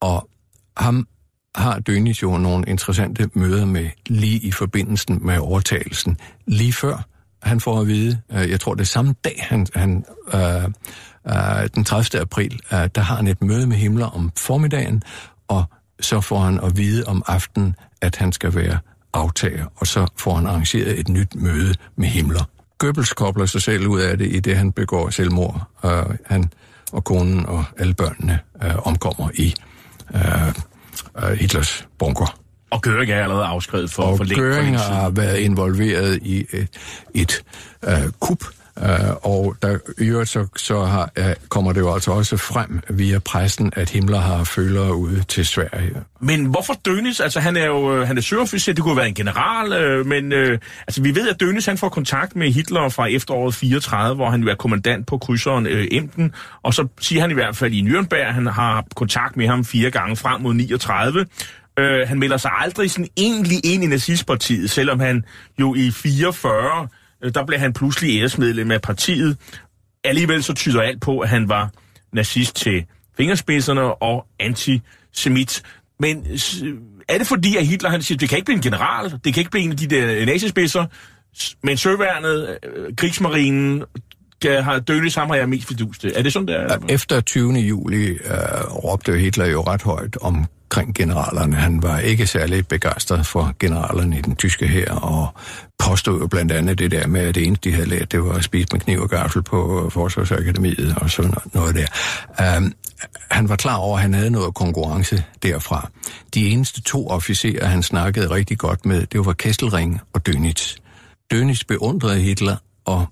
Og 0.00 0.28
ham 0.76 1.08
har 1.54 1.80
Dönis 1.88 2.22
jo 2.22 2.38
nogle 2.38 2.64
interessante 2.68 3.30
møder 3.34 3.64
med 3.64 3.90
lige 4.06 4.38
i 4.38 4.52
forbindelsen 4.52 5.26
med 5.26 5.38
overtagelsen. 5.38 6.16
Lige 6.46 6.72
før 6.72 7.06
han 7.42 7.60
får 7.60 7.80
at 7.80 7.86
vide, 7.86 8.20
øh, 8.32 8.50
jeg 8.50 8.60
tror 8.60 8.74
det 8.74 8.80
er 8.80 8.86
samme 8.86 9.14
dag, 9.24 9.46
han, 9.48 9.66
han 9.74 10.04
øh, 10.34 10.64
øh, 11.28 11.68
den 11.74 11.84
30. 11.84 12.20
april, 12.20 12.60
øh, 12.72 12.88
der 12.94 13.00
har 13.00 13.16
han 13.16 13.26
et 13.26 13.42
møde 13.42 13.66
med 13.66 13.76
Himmler 13.76 14.06
om 14.06 14.32
formiddagen, 14.38 15.02
og 15.48 15.64
så 16.00 16.20
får 16.20 16.40
han 16.40 16.60
at 16.60 16.76
vide 16.76 17.04
om 17.06 17.22
aftenen, 17.26 17.74
at 18.00 18.16
han 18.16 18.32
skal 18.32 18.54
være 18.54 18.78
aftager, 19.12 19.66
og 19.76 19.86
så 19.86 20.06
får 20.16 20.34
han 20.34 20.46
arrangeret 20.46 21.00
et 21.00 21.08
nyt 21.08 21.34
møde 21.34 21.74
med 21.96 22.08
Himmler. 22.08 22.44
Goebbels 22.78 23.12
kobler 23.12 23.46
sig 23.46 23.62
selv 23.62 23.86
ud 23.86 24.00
af 24.00 24.18
det, 24.18 24.34
i 24.34 24.40
det 24.40 24.56
han 24.56 24.72
begår 24.72 25.10
selvmord. 25.10 25.68
Øh, 25.84 26.16
han 26.26 26.50
og 26.92 27.04
konen 27.04 27.46
og 27.46 27.64
alle 27.78 27.94
børnene 27.94 28.38
øh, 28.64 28.86
omkommer 28.86 29.28
i 29.34 29.54
øh, 30.14 30.54
Hitlers 31.34 31.86
bunker. 31.98 32.38
Og 32.70 32.80
Göring 32.86 33.10
er 33.10 33.22
allerede 33.22 33.44
afskrevet 33.44 33.90
for, 33.90 34.02
og 34.02 34.16
for 34.16 34.24
længe. 34.24 34.42
Göring 34.42 34.78
har 34.78 35.10
været 35.10 35.38
involveret 35.38 36.18
i 36.22 36.46
et, 36.52 36.68
et 37.14 37.44
uh, 37.86 38.10
kup, 38.20 38.44
uh, 38.76 38.86
og 39.22 39.56
der 39.62 39.78
i 39.98 40.04
øvrigt 40.04 40.28
så, 40.28 40.46
så 40.56 40.84
har, 40.84 41.10
ja, 41.16 41.34
kommer 41.48 41.72
det 41.72 41.80
jo 41.80 41.94
altså 41.94 42.10
også 42.10 42.36
frem 42.36 42.80
via 42.90 43.18
pressen, 43.18 43.72
at 43.76 43.90
Himmler 43.90 44.20
har 44.20 44.44
følere 44.44 44.94
ude 44.94 45.22
til 45.22 45.46
Sverige. 45.46 45.94
Men 46.20 46.44
hvorfor 46.46 46.72
Dönitz? 46.88 47.22
Altså 47.22 47.40
han 47.40 47.56
er 47.56 47.66
jo 47.66 47.96
øh, 47.96 48.06
han 48.06 48.18
er 48.18 48.22
søofficer, 48.22 48.72
det 48.72 48.84
kunne 48.84 48.96
være 48.96 49.08
en 49.08 49.14
general, 49.14 49.72
øh, 49.72 50.06
men 50.06 50.32
øh, 50.32 50.58
altså 50.86 51.02
vi 51.02 51.14
ved, 51.14 51.28
at 51.28 51.42
Dönitz 51.42 51.66
han 51.66 51.78
får 51.78 51.88
kontakt 51.88 52.36
med 52.36 52.52
Hitler 52.52 52.88
fra 52.88 53.06
efteråret 53.06 53.54
34, 53.54 54.14
hvor 54.14 54.30
han 54.30 54.42
jo 54.42 54.48
er 54.48 54.54
kommandant 54.54 55.06
på 55.06 55.18
krydseren 55.18 55.66
øh, 55.66 55.88
Emden, 55.90 56.34
og 56.62 56.74
så 56.74 56.88
siger 57.00 57.20
han 57.20 57.30
i 57.30 57.34
hvert 57.34 57.56
fald 57.56 57.72
i 57.72 57.82
Nürnberg, 57.82 58.32
han 58.32 58.46
har 58.46 58.84
kontakt 58.94 59.36
med 59.36 59.48
ham 59.48 59.64
fire 59.64 59.90
gange 59.90 60.16
frem 60.16 60.40
mod 60.40 60.54
39, 60.54 61.26
Øh, 61.78 62.08
han 62.08 62.18
melder 62.18 62.36
sig 62.36 62.50
aldrig 62.58 62.90
sådan 62.90 63.08
egentlig 63.16 63.66
ind 63.66 63.84
i 63.84 63.86
nazistpartiet, 63.86 64.70
selvom 64.70 65.00
han 65.00 65.24
jo 65.60 65.74
i 65.74 65.90
44, 65.90 66.88
Øh, 67.24 67.34
der 67.34 67.46
blev 67.46 67.58
han 67.58 67.72
pludselig 67.72 68.20
æresmedlem 68.20 68.70
af 68.70 68.82
partiet. 68.82 69.36
Alligevel 70.04 70.42
så 70.42 70.54
tyder 70.54 70.82
alt 70.82 71.00
på, 71.00 71.18
at 71.18 71.28
han 71.28 71.48
var 71.48 71.70
nazist 72.12 72.56
til 72.56 72.84
fingerspidserne 73.16 73.94
og 73.94 74.26
antisemit. 74.40 75.62
Men 76.00 76.26
er 77.08 77.18
det 77.18 77.26
fordi, 77.26 77.56
at 77.56 77.66
Hitler 77.66 77.90
han 77.90 78.02
siger, 78.02 78.18
det 78.18 78.28
kan 78.28 78.38
ikke 78.38 78.46
blive 78.46 78.56
en 78.56 78.62
general, 78.62 79.10
det 79.24 79.34
kan 79.34 79.40
ikke 79.40 79.50
blive 79.50 79.64
en 79.64 79.70
af 79.70 79.76
de 79.76 79.86
der 79.86 80.14
øh, 80.14 80.26
nazispidser, 80.26 80.86
men 81.62 81.76
søværnet, 81.76 82.58
øh, 82.62 82.96
krigsmarinen, 82.96 83.84
har 84.44 84.80
Dönitz 84.90 85.20
ham 85.20 85.28
har 85.28 85.36
jeg 85.36 85.48
mest 85.48 85.68
fidus 85.68 85.98
det. 85.98 86.18
Er 86.18 86.22
det 86.22 86.32
sådan, 86.32 86.48
der? 86.48 86.78
Efter 86.88 87.20
20. 87.20 87.52
juli 87.52 88.08
øh, 88.08 88.18
råbte 88.84 89.18
Hitler 89.18 89.46
jo 89.46 89.62
ret 89.62 89.82
højt 89.82 90.16
om 90.20 90.46
omkring 90.72 90.94
generalerne. 90.94 91.56
Han 91.56 91.82
var 91.82 91.98
ikke 91.98 92.26
særlig 92.26 92.66
begejstret 92.68 93.26
for 93.26 93.54
generalerne 93.58 94.18
i 94.18 94.20
den 94.20 94.36
tyske 94.36 94.66
her, 94.66 94.92
og 94.94 95.28
påstod 95.78 96.20
jo 96.20 96.26
blandt 96.26 96.52
andet 96.52 96.78
det 96.78 96.90
der 96.90 97.06
med, 97.06 97.20
at 97.20 97.34
det 97.34 97.46
eneste, 97.46 97.70
de 97.70 97.74
havde 97.74 97.88
lært, 97.88 98.12
det 98.12 98.24
var 98.24 98.32
at 98.32 98.44
spise 98.44 98.68
med 98.72 98.80
kniv 98.80 99.00
og 99.00 99.10
gaffel 99.10 99.42
på 99.42 99.84
øh, 99.84 99.90
Forsvarsakademiet 99.90 100.94
og 100.96 101.10
sådan 101.10 101.34
noget 101.54 101.74
der. 101.74 102.56
Um, 102.56 102.74
han 103.30 103.48
var 103.48 103.56
klar 103.56 103.76
over, 103.76 103.96
at 103.96 104.02
han 104.02 104.14
havde 104.14 104.30
noget 104.30 104.54
konkurrence 104.54 105.24
derfra. 105.42 105.90
De 106.34 106.48
eneste 106.48 106.82
to 106.82 107.08
officerer, 107.08 107.66
han 107.66 107.82
snakkede 107.82 108.30
rigtig 108.30 108.58
godt 108.58 108.86
med, 108.86 109.06
det 109.06 109.26
var 109.26 109.32
Kesselring 109.32 110.00
og 110.12 110.20
Dönitz. 110.28 110.76
Dönitz 111.34 111.62
beundrede 111.68 112.20
Hitler, 112.20 112.56
og 112.84 113.06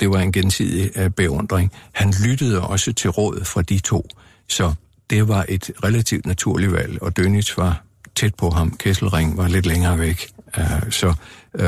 det 0.00 0.10
var 0.10 0.18
en 0.18 0.32
gensidig 0.32 0.90
øh, 0.96 1.10
beundring. 1.10 1.72
Han 1.92 2.14
lyttede 2.26 2.60
også 2.60 2.92
til 2.92 3.10
råd 3.10 3.44
fra 3.44 3.62
de 3.62 3.78
to, 3.78 4.08
så 4.48 4.74
det 5.10 5.28
var 5.28 5.44
et 5.48 5.70
relativt 5.84 6.26
naturligt 6.26 6.72
valg, 6.72 7.02
og 7.02 7.12
Dönitz 7.18 7.54
var 7.56 7.82
tæt 8.14 8.34
på 8.34 8.50
ham. 8.50 8.76
Kesselring 8.76 9.36
var 9.36 9.48
lidt 9.48 9.66
længere 9.66 9.98
væk. 9.98 10.30
Uh, 10.58 10.90
så 10.90 11.14
uh, 11.54 11.64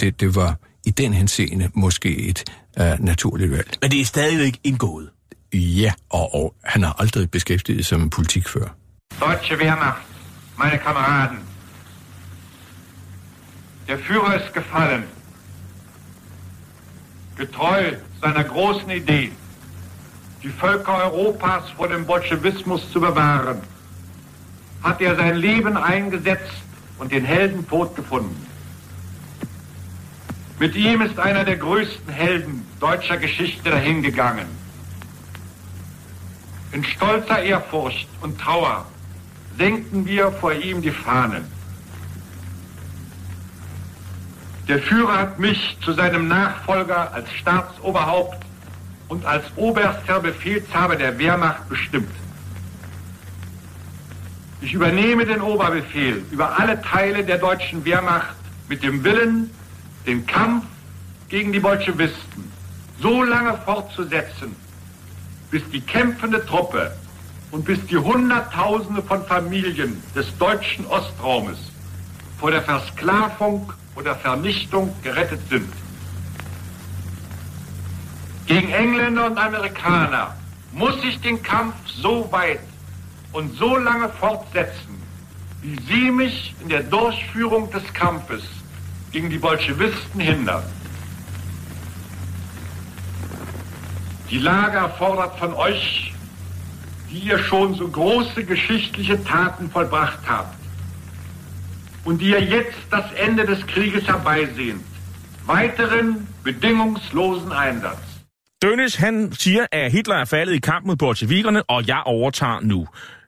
det, 0.00 0.20
det 0.20 0.34
var 0.34 0.56
i 0.84 0.90
den 0.90 1.14
henseende 1.14 1.70
måske 1.74 2.16
et 2.18 2.44
uh, 2.80 3.04
naturligt 3.04 3.50
valg. 3.50 3.78
Men 3.82 3.90
det 3.90 4.00
er 4.00 4.04
stadigvæk 4.04 4.60
indgået? 4.64 5.10
Ja, 5.52 5.92
og, 6.10 6.34
og 6.34 6.54
han 6.64 6.82
har 6.82 6.96
aldrig 6.98 7.30
beskæftiget 7.30 7.86
sig 7.86 8.00
med 8.00 8.10
politik 8.10 8.48
før. 8.48 8.68
Deutsche 9.20 9.56
Wehrmacht, 9.56 9.98
meine 10.58 10.78
Kameraden. 10.78 11.38
Der 13.88 13.96
Führer 13.96 14.34
ist 14.34 14.52
gefallen. 14.52 15.04
Getreu 17.38 17.96
seiner 18.20 18.42
großen 18.42 18.90
Idee, 18.90 19.32
die 20.46 20.52
Völker 20.52 21.12
Europas 21.12 21.68
vor 21.70 21.88
dem 21.88 22.06
Bolschewismus 22.06 22.92
zu 22.92 23.00
bewahren, 23.00 23.60
hat 24.80 25.00
er 25.00 25.16
sein 25.16 25.34
Leben 25.34 25.76
eingesetzt 25.76 26.62
und 27.00 27.10
den 27.10 27.24
Heldentod 27.24 27.96
gefunden. 27.96 28.46
Mit 30.60 30.76
ihm 30.76 31.02
ist 31.02 31.18
einer 31.18 31.42
der 31.42 31.56
größten 31.56 32.12
Helden 32.12 32.64
deutscher 32.78 33.16
Geschichte 33.16 33.70
dahingegangen. 33.70 34.46
In 36.70 36.84
stolzer 36.84 37.42
Ehrfurcht 37.42 38.08
und 38.20 38.40
Trauer 38.40 38.86
senkten 39.58 40.06
wir 40.06 40.30
vor 40.30 40.52
ihm 40.52 40.80
die 40.80 40.92
Fahnen. 40.92 41.44
Der 44.68 44.78
Führer 44.78 45.18
hat 45.18 45.40
mich 45.40 45.76
zu 45.84 45.92
seinem 45.92 46.28
Nachfolger 46.28 47.12
als 47.12 47.32
Staatsoberhaupt 47.32 48.45
und 49.08 49.24
als 49.24 49.44
oberster 49.56 50.20
Befehlshaber 50.20 50.96
der 50.96 51.18
Wehrmacht 51.18 51.68
bestimmt. 51.68 52.10
Ich 54.60 54.72
übernehme 54.72 55.26
den 55.26 55.40
Oberbefehl 55.40 56.24
über 56.30 56.58
alle 56.58 56.80
Teile 56.82 57.24
der 57.24 57.38
deutschen 57.38 57.84
Wehrmacht 57.84 58.34
mit 58.68 58.82
dem 58.82 59.04
Willen, 59.04 59.50
den 60.06 60.26
Kampf 60.26 60.64
gegen 61.28 61.52
die 61.52 61.60
Bolschewisten 61.60 62.50
so 63.00 63.22
lange 63.22 63.58
fortzusetzen, 63.64 64.56
bis 65.50 65.62
die 65.70 65.80
kämpfende 65.80 66.44
Truppe 66.46 66.96
und 67.50 67.64
bis 67.64 67.84
die 67.86 67.98
Hunderttausende 67.98 69.02
von 69.02 69.24
Familien 69.26 70.02
des 70.14 70.26
deutschen 70.38 70.86
Ostraumes 70.86 71.58
vor 72.38 72.50
der 72.50 72.62
Versklavung 72.62 73.72
oder 73.94 74.14
Vernichtung 74.16 74.94
gerettet 75.02 75.40
sind. 75.48 75.72
Gegen 78.46 78.70
Engländer 78.70 79.26
und 79.26 79.38
Amerikaner 79.38 80.36
muss 80.72 80.94
ich 81.02 81.20
den 81.20 81.42
Kampf 81.42 81.74
so 81.86 82.30
weit 82.30 82.60
und 83.32 83.56
so 83.56 83.76
lange 83.76 84.08
fortsetzen, 84.08 85.02
wie 85.62 85.76
sie 85.88 86.10
mich 86.12 86.54
in 86.60 86.68
der 86.68 86.84
Durchführung 86.84 87.70
des 87.72 87.82
Kampfes 87.92 88.44
gegen 89.10 89.30
die 89.30 89.38
Bolschewisten 89.38 90.20
hindern. 90.20 90.62
Die 94.30 94.38
Lage 94.38 94.78
erfordert 94.78 95.38
von 95.38 95.52
euch, 95.54 96.12
die 97.10 97.18
ihr 97.18 97.38
schon 97.38 97.74
so 97.74 97.88
große 97.88 98.44
geschichtliche 98.44 99.22
Taten 99.24 99.70
vollbracht 99.70 100.20
habt 100.26 100.56
und 102.04 102.18
die 102.18 102.30
ihr 102.30 102.42
jetzt 102.42 102.78
das 102.90 103.10
Ende 103.12 103.44
des 103.44 103.66
Krieges 103.66 104.06
herbeisehnt, 104.06 104.84
weiteren 105.46 106.28
bedingungslosen 106.44 107.50
Einsatz. 107.50 108.05
Dönitz, 108.64 108.98
han 108.98 109.32
siger, 109.32 109.66
at 109.72 109.92
Hitler 109.92 110.14
er 110.14 110.24
faldet 110.24 110.54
i 110.54 110.58
kamp 110.58 110.86
mod 110.86 110.96
bolsjevikerne, 110.96 111.62
og 111.62 111.86
jeg 111.86 112.02
overtager 112.06 112.60
nu. 112.60 112.86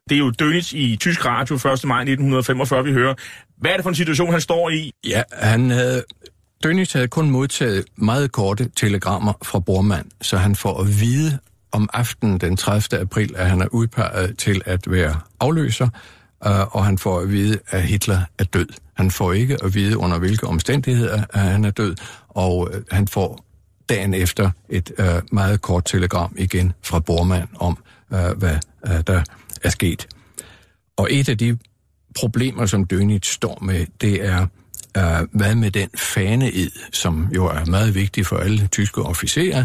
Det 0.09 0.15
er 0.15 0.19
jo 0.19 0.33
Dönitz 0.43 0.77
i 0.77 0.97
tysk 1.01 1.25
radio 1.25 1.55
1. 1.55 1.63
maj 1.63 2.01
1945, 2.01 2.85
vi 2.85 2.93
hører. 2.93 3.15
Hvad 3.61 3.71
er 3.71 3.75
det 3.75 3.83
for 3.83 3.89
en 3.89 3.95
situation, 3.95 4.31
han 4.31 4.41
står 4.41 4.71
i? 4.71 4.93
Ja, 5.07 5.23
han 5.33 5.71
havde... 5.71 6.05
Dönitz 6.67 6.93
havde 6.93 7.09
kun 7.09 7.31
modtaget 7.31 7.85
meget 7.97 8.33
korte 8.33 8.71
telegrammer 8.77 9.33
fra 9.43 9.59
Bormann, 9.61 10.11
så 10.21 10.37
han 10.37 10.57
får 10.57 10.81
at 10.81 10.87
vide 11.01 11.39
om 11.73 11.89
aftenen 11.93 12.39
den 12.39 12.57
30. 12.57 13.01
april, 13.01 13.35
at 13.37 13.51
han 13.51 13.61
er 13.61 13.69
udpeget 13.73 14.39
til 14.39 14.63
at 14.67 14.91
være 14.91 15.21
afløser, 15.41 15.89
øh, 16.47 16.77
og 16.77 16.85
han 16.85 16.99
får 16.99 17.21
at 17.21 17.31
vide, 17.31 17.59
at 17.71 17.83
Hitler 17.83 18.21
er 18.39 18.45
død. 18.45 18.69
Han 18.97 19.11
får 19.11 19.33
ikke 19.33 19.57
at 19.65 19.75
vide, 19.75 19.97
under 19.97 20.19
hvilke 20.19 20.47
omstændigheder 20.47 21.25
at 21.33 21.41
han 21.41 21.65
er 21.65 21.71
død, 21.71 21.97
og 22.29 22.71
øh, 22.73 22.83
han 22.91 23.09
får 23.09 23.48
dagen 23.89 24.15
efter 24.15 24.51
et 24.69 24.93
øh, 24.99 25.23
meget 25.33 25.63
kort 25.63 25.85
telegram 25.85 26.35
igen 26.39 26.73
fra 26.83 27.01
Bormann 27.01 27.49
om, 27.55 27.79
øh, 28.13 28.31
hvad 28.39 28.57
øh, 28.87 29.01
der 29.07 29.23
er 29.63 29.71
sket. 29.71 30.09
Og 30.97 31.09
et 31.11 31.29
af 31.29 31.39
de 31.39 31.59
problemer, 32.15 32.67
som 32.67 32.87
Dönitz 32.93 33.33
står 33.33 33.59
med, 33.63 33.87
det 34.01 34.25
er, 34.25 34.47
øh, 34.97 35.29
hvad 35.33 35.55
med 35.55 35.71
den 35.71 35.89
faneed, 35.97 36.71
som 36.93 37.29
jo 37.35 37.47
er 37.47 37.65
meget 37.65 37.95
vigtig 37.95 38.27
for 38.27 38.37
alle 38.37 38.67
tyske 38.67 39.03
officerer, 39.03 39.65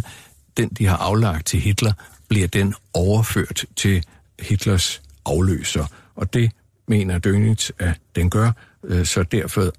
den 0.57 0.69
de 0.69 0.85
har 0.85 0.97
aflagt 0.97 1.47
til 1.47 1.59
Hitler, 1.59 1.93
bliver 2.27 2.47
den 2.47 2.73
overført 2.93 3.65
til 3.75 4.03
Hitlers 4.39 5.01
afløser. 5.25 5.85
Og 6.15 6.33
det 6.33 6.51
mener 6.87 7.19
Dönitz, 7.27 7.69
at 7.79 7.99
den 8.15 8.29
gør, 8.29 8.51
øh, 8.83 9.05
så 9.05 9.23
derfor 9.23 9.71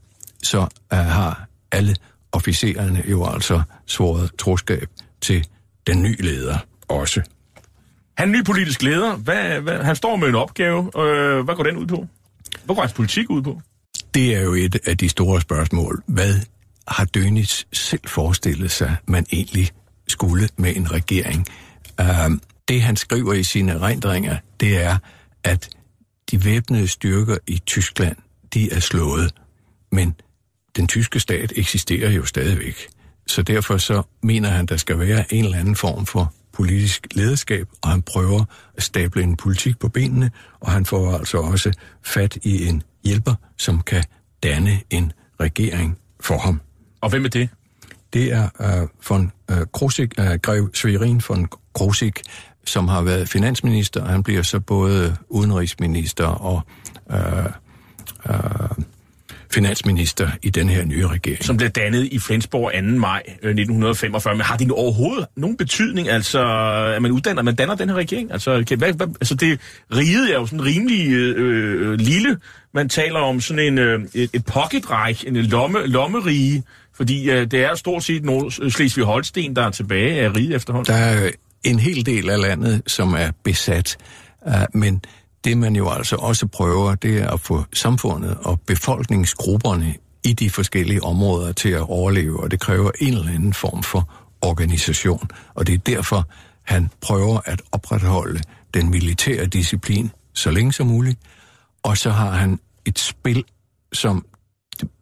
så 0.43 0.61
øh, 0.93 0.99
har 0.99 1.47
alle 1.73 1.97
officererne 2.35 3.03
jo 3.11 3.27
altså 3.27 3.63
svoret 3.87 4.31
troskab 4.39 4.89
til 5.21 5.47
den 5.87 6.03
nye 6.03 6.17
leder 6.21 6.59
også. 6.89 7.23
Han 8.19 8.29
er 8.29 8.33
ny 8.33 8.45
politisk 8.45 8.83
leder. 8.83 9.17
Hvad, 9.17 9.61
hvad, 9.61 9.83
han 9.83 9.97
står 9.97 10.17
med 10.17 10.29
en 10.29 10.35
opgave. 10.35 11.01
Øh, 11.01 11.45
hvad 11.45 11.55
går 11.55 11.63
den 11.63 11.77
ud 11.77 11.87
på? 11.87 12.07
Hvad 12.65 12.77
går 12.77 12.83
hans 12.83 12.93
politik 12.93 13.31
ud 13.31 13.43
på? 13.43 13.61
Det 14.15 14.35
er 14.35 14.43
jo 14.43 14.55
et 14.55 14.77
af 14.87 14.99
de 14.99 15.09
store 15.09 15.41
spørgsmål. 15.41 16.03
Hvad 16.07 16.35
har 16.89 17.07
Dönitz 17.17 17.65
selv 17.73 18.01
forestillet 18.07 18.71
sig, 18.71 18.97
man 19.07 19.27
egentlig 19.33 19.71
skulle 20.09 20.49
med 20.57 20.77
en 20.77 20.93
regering? 20.93 21.47
Uh, 22.01 22.39
det 22.69 22.83
han 22.83 22.97
skriver 22.97 23.33
i 23.33 23.43
sine 23.43 23.79
rendringer, 23.79 24.37
det 24.61 24.83
er, 24.83 24.99
at 25.45 25.69
de 26.31 26.45
væbnede 26.45 26.89
styrker 26.89 27.37
i 27.47 27.63
Tyskland, 27.67 28.17
de 28.55 28.73
er 28.73 28.81
slået. 28.81 29.35
Men 29.93 30.15
den 30.77 30.89
tyske 30.89 31.21
stat 31.21 31.53
eksisterer 31.57 32.11
jo 32.11 32.25
stadigvæk. 32.25 32.87
Så 33.27 33.43
derfor 33.43 33.77
så 33.77 34.03
mener 34.23 34.49
han, 34.49 34.67
der 34.67 34.77
skal 34.77 34.99
være 34.99 35.35
en 35.35 35.45
eller 35.45 35.59
anden 35.59 35.77
form 35.77 36.07
for 36.07 36.33
politisk 36.53 37.07
lederskab, 37.15 37.69
og 37.83 37.91
han 37.91 38.03
prøver 38.03 38.45
at 38.77 38.83
stable 38.83 39.23
en 39.23 39.37
politik 39.37 39.79
på 39.79 39.89
benene, 39.89 40.31
og 40.61 40.73
han 40.73 40.87
får 40.87 41.19
altså 41.19 41.39
også 41.39 41.73
fat 42.03 42.39
i 42.43 42.67
en 42.67 42.83
hjælper, 43.05 43.35
som 43.57 43.81
kan 43.81 44.05
danne 44.43 44.81
en 44.91 45.13
regering 45.41 45.99
for 46.21 46.39
ham. 46.39 46.61
Og 47.01 47.11
hvem 47.11 47.25
er 47.25 47.29
det? 47.29 47.49
Det 48.13 48.33
er 48.33 48.49
uh, 48.61 48.89
von 49.09 49.33
uh, 49.53 49.59
Krosik, 49.73 50.15
uh, 50.19 50.35
Grev 50.43 50.71
Sverin 50.75 51.23
von 51.29 51.49
Krosik, 51.75 52.21
som 52.65 52.89
har 52.89 53.03
været 53.03 53.29
finansminister, 53.29 54.03
og 54.03 54.09
han 54.09 54.23
bliver 54.23 54.43
så 54.43 54.61
både 54.61 55.17
udenrigsminister 55.29 56.27
og 56.27 56.63
uh, 57.07 57.17
uh, 58.31 58.85
finansminister 59.51 60.31
i 60.43 60.51
den 60.51 60.69
her 60.69 60.85
nye 60.85 61.07
regering. 61.07 61.45
Som 61.45 61.57
blev 61.57 61.71
dannet 61.71 62.05
i 62.05 62.19
Flensborg 62.19 62.73
2. 62.73 62.99
maj 62.99 63.23
1945. 63.27 64.35
Men 64.35 64.41
har 64.41 64.57
det 64.57 64.71
overhovedet 64.71 65.27
nogen 65.37 65.57
betydning, 65.57 66.09
altså, 66.09 66.45
at 66.97 67.03
man 67.03 67.11
uddanner, 67.11 67.43
man 67.43 67.55
danner 67.55 67.75
den 67.75 67.89
her 67.89 67.97
regering? 67.97 68.33
Altså, 68.33 68.65
kan, 68.69 68.79
hvad, 68.79 68.93
hvad, 68.93 69.07
altså 69.07 69.35
det 69.35 69.61
riget 69.95 70.31
er 70.31 70.35
jo 70.35 70.47
sådan 70.47 70.65
rimelig 70.65 71.13
øh, 71.13 71.93
lille. 71.99 72.39
Man 72.75 72.89
taler 72.89 73.19
om 73.19 73.41
sådan 73.41 73.73
en, 73.73 73.79
øh, 73.79 74.01
et, 74.15 74.31
et 74.33 74.45
pocketræk, 74.45 75.25
en 75.27 75.37
lomme, 75.37 75.87
lommerige, 75.87 76.63
fordi 76.95 77.31
øh, 77.31 77.51
det 77.51 77.65
er 77.65 77.75
stort 77.75 78.05
set 78.05 78.23
Slesvig-Holsten, 78.69 79.55
der 79.55 79.67
er 79.67 79.71
tilbage 79.71 80.21
af 80.21 80.37
riget 80.37 80.55
efterhånden. 80.55 80.95
Der 80.95 81.01
er 81.01 81.31
en 81.65 81.79
hel 81.79 82.07
del 82.07 82.31
af 82.31 82.41
landet, 82.41 82.83
som 82.87 83.15
er 83.15 83.31
besat, 83.45 83.97
uh, 84.47 84.53
men 84.75 85.03
det 85.45 85.59
man 85.59 85.77
jo 85.77 85.91
altså 85.91 86.17
også 86.17 86.47
prøver, 86.47 86.95
det 86.95 87.19
er 87.19 87.31
at 87.31 87.41
få 87.41 87.65
samfundet 87.73 88.37
og 88.45 88.61
befolkningsgrupperne 88.61 89.95
i 90.25 90.33
de 90.33 90.51
forskellige 90.51 91.03
områder 91.03 91.53
til 91.53 91.69
at 91.69 91.81
overleve, 91.81 92.41
og 92.41 92.51
det 92.51 92.61
kræver 92.61 92.91
en 93.01 93.15
eller 93.15 93.33
anden 93.33 93.55
form 93.55 93.83
for 93.83 94.15
organisation. 94.43 95.29
Og 95.55 95.67
det 95.67 95.75
er 95.75 95.79
derfor, 95.79 96.29
han 96.63 96.91
prøver 97.01 97.41
at 97.45 97.63
opretholde 97.73 98.41
den 98.75 98.91
militære 98.91 99.47
disciplin 99.47 100.11
så 100.35 100.51
længe 100.51 100.73
som 100.73 100.87
muligt, 100.87 101.21
og 101.83 101.99
så 101.99 102.11
har 102.11 102.31
han 102.31 102.59
et 102.85 102.99
spil, 102.99 103.45
som 103.93 104.27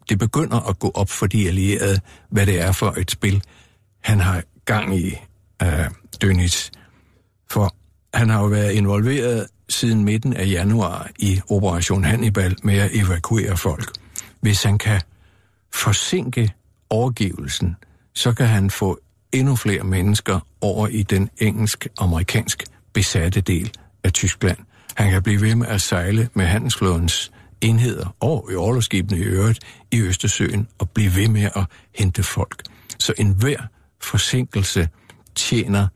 det 0.08 0.18
begynder 0.18 0.60
at 0.60 0.78
gå 0.78 0.90
op 0.94 1.10
for 1.10 1.26
de 1.26 1.48
allierede, 1.48 2.00
hvad 2.30 2.46
det 2.46 2.60
er 2.60 2.72
for 2.72 2.94
et 2.98 3.10
spil, 3.10 3.42
han 4.00 4.20
har 4.20 4.42
gang 4.64 4.98
i, 4.98 5.14
øh, 5.62 5.86
Dönitz. 6.24 6.70
For 7.50 7.74
han 8.14 8.30
har 8.30 8.40
jo 8.40 8.46
været 8.46 8.72
involveret 8.72 9.46
siden 9.68 10.04
midten 10.04 10.32
af 10.32 10.46
januar 10.46 11.10
i 11.18 11.40
Operation 11.50 12.04
Hannibal 12.04 12.56
med 12.62 12.78
at 12.78 12.90
evakuere 12.94 13.56
folk. 13.56 13.92
Hvis 14.40 14.62
han 14.62 14.78
kan 14.78 15.00
forsinke 15.74 16.52
overgivelsen, 16.90 17.76
så 18.14 18.32
kan 18.32 18.46
han 18.46 18.70
få 18.70 18.98
endnu 19.32 19.56
flere 19.56 19.84
mennesker 19.84 20.40
over 20.60 20.88
i 20.88 21.02
den 21.02 21.30
engelsk-amerikansk 21.38 22.64
besatte 22.92 23.40
del 23.40 23.70
af 24.04 24.12
Tyskland. 24.12 24.58
Han 24.94 25.10
kan 25.10 25.22
blive 25.22 25.40
ved 25.40 25.54
med 25.54 25.66
at 25.66 25.80
sejle 25.80 26.28
med 26.34 26.46
handelsflådens 26.46 27.32
enheder 27.60 28.16
og 28.20 28.48
i 28.52 28.54
overlovsskibene 28.54 29.20
i 29.20 29.22
øvrigt 29.22 29.58
i 29.90 30.00
Østersøen 30.00 30.68
og 30.78 30.90
blive 30.90 31.16
ved 31.16 31.28
med 31.28 31.48
at 31.56 31.64
hente 31.98 32.22
folk. 32.22 32.62
Så 32.98 33.14
enhver 33.18 33.58
forsinkelse 34.00 34.88
tjener 35.34 35.88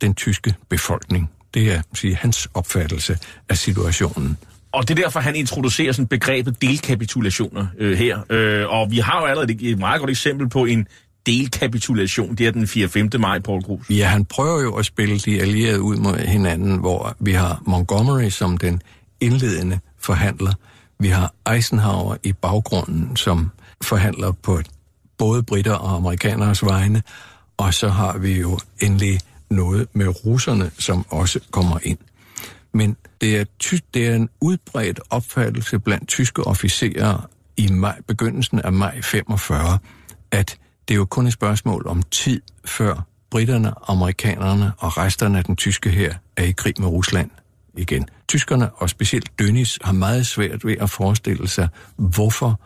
den 0.00 0.14
tyske 0.14 0.54
befolkning. 0.68 1.30
Det 1.54 1.72
er 1.72 1.82
sige, 1.94 2.16
hans 2.16 2.48
opfattelse 2.54 3.18
af 3.48 3.56
situationen. 3.56 4.36
Og 4.72 4.88
det 4.88 4.98
er 4.98 5.02
derfor, 5.02 5.20
han 5.20 5.36
introducerer 5.36 5.92
sådan 5.92 6.06
begrebet 6.06 6.62
delkapitulationer 6.62 7.66
øh, 7.78 7.98
her. 7.98 8.18
Øh, 8.30 8.68
og 8.68 8.90
vi 8.90 8.98
har 8.98 9.20
jo 9.20 9.26
allerede 9.26 9.52
et, 9.52 9.70
et 9.70 9.78
meget 9.78 10.00
godt 10.00 10.10
eksempel 10.10 10.48
på 10.48 10.64
en 10.64 10.86
delkapitulation. 11.26 12.34
Det 12.34 12.46
er 12.46 12.50
den 12.50 12.66
4. 12.66 12.88
5. 12.88 13.10
maj, 13.18 13.38
Paul 13.38 13.62
Grus. 13.62 13.90
Ja, 13.90 14.06
han 14.06 14.24
prøver 14.24 14.62
jo 14.62 14.74
at 14.74 14.86
spille 14.86 15.18
de 15.18 15.40
allierede 15.40 15.80
ud 15.80 15.96
mod 15.96 16.18
hinanden, 16.18 16.78
hvor 16.78 17.16
vi 17.20 17.32
har 17.32 17.62
Montgomery 17.66 18.28
som 18.28 18.58
den 18.58 18.82
indledende 19.20 19.78
forhandler. 19.98 20.52
Vi 20.98 21.08
har 21.08 21.34
Eisenhower 21.54 22.16
i 22.22 22.32
baggrunden, 22.32 23.16
som 23.16 23.50
forhandler 23.82 24.32
på 24.32 24.60
både 25.18 25.42
britter 25.42 25.74
og 25.74 25.96
amerikaners 25.96 26.64
vegne. 26.64 27.02
Og 27.56 27.74
så 27.74 27.88
har 27.88 28.18
vi 28.18 28.40
jo 28.40 28.58
endelig 28.82 29.20
noget 29.50 29.88
med 29.92 30.26
russerne, 30.26 30.70
som 30.78 31.06
også 31.08 31.40
kommer 31.50 31.78
ind. 31.82 31.98
Men 32.72 32.96
det 33.20 33.36
er, 33.36 33.44
ty- 33.58 33.78
det 33.94 34.06
er 34.08 34.14
en 34.14 34.28
udbredt 34.40 35.00
opfattelse 35.10 35.78
blandt 35.78 36.08
tyske 36.08 36.42
officerer 36.46 37.28
i 37.56 37.68
maj, 37.72 38.00
begyndelsen 38.06 38.60
af 38.60 38.72
maj 38.72 39.00
45, 39.02 39.78
at 40.30 40.58
det 40.88 40.94
er 40.94 40.98
jo 40.98 41.04
kun 41.04 41.26
et 41.26 41.32
spørgsmål 41.32 41.86
om 41.86 42.02
tid, 42.02 42.42
før 42.64 43.06
britterne, 43.30 43.72
amerikanerne 43.86 44.72
og 44.78 44.98
resterne 44.98 45.38
af 45.38 45.44
den 45.44 45.56
tyske 45.56 45.90
her 45.90 46.14
er 46.36 46.44
i 46.44 46.50
krig 46.50 46.74
med 46.78 46.88
Rusland 46.88 47.30
igen. 47.76 48.08
Tyskerne, 48.28 48.70
og 48.70 48.90
specielt 48.90 49.30
Dönitz, 49.42 49.76
har 49.82 49.92
meget 49.92 50.26
svært 50.26 50.64
ved 50.64 50.76
at 50.80 50.90
forestille 50.90 51.48
sig, 51.48 51.68
hvorfor 51.96 52.60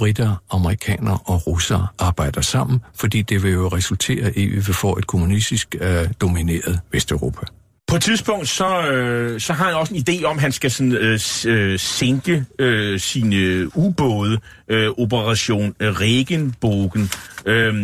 britter, 0.00 0.42
amerikanere 0.50 1.18
og 1.24 1.46
russere 1.46 1.86
arbejder 1.98 2.40
sammen, 2.40 2.80
fordi 2.94 3.22
det 3.22 3.42
vil 3.42 3.52
jo 3.52 3.68
resultere 3.68 4.38
i, 4.38 4.56
at 4.56 4.68
vi 4.68 4.72
får 4.72 4.98
et 4.98 5.06
kommunistisk 5.06 5.76
øh, 5.80 6.08
domineret 6.20 6.80
Vesteuropa. 6.92 7.46
På 7.86 7.96
et 7.96 8.02
tidspunkt, 8.02 8.48
så, 8.48 8.82
øh, 8.86 9.40
så 9.40 9.52
har 9.52 9.64
han 9.64 9.74
også 9.74 9.94
en 9.94 10.04
idé 10.08 10.24
om, 10.24 10.36
at 10.36 10.42
han 10.42 10.52
skal 10.52 10.70
sådan, 10.70 10.92
øh, 10.92 11.20
øh, 11.46 11.78
sænke 11.78 12.44
øh, 12.58 13.00
sine 13.00 13.76
ubåde, 13.76 14.38
øh, 14.68 14.90
Operation 14.98 15.74
Regenbogen. 15.80 17.10
Øh, 17.46 17.74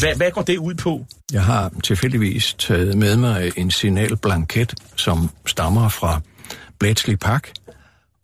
hvad, 0.00 0.16
hvad 0.16 0.30
går 0.30 0.42
det 0.42 0.58
ud 0.58 0.74
på? 0.74 1.06
Jeg 1.32 1.44
har 1.44 1.72
tilfældigvis 1.84 2.54
taget 2.58 2.96
med 2.96 3.16
mig 3.16 3.52
en 3.56 3.70
signalblanket, 3.70 4.74
som 4.96 5.30
stammer 5.46 5.88
fra 5.88 6.20
Bletchley 6.78 7.14
Park, 7.14 7.52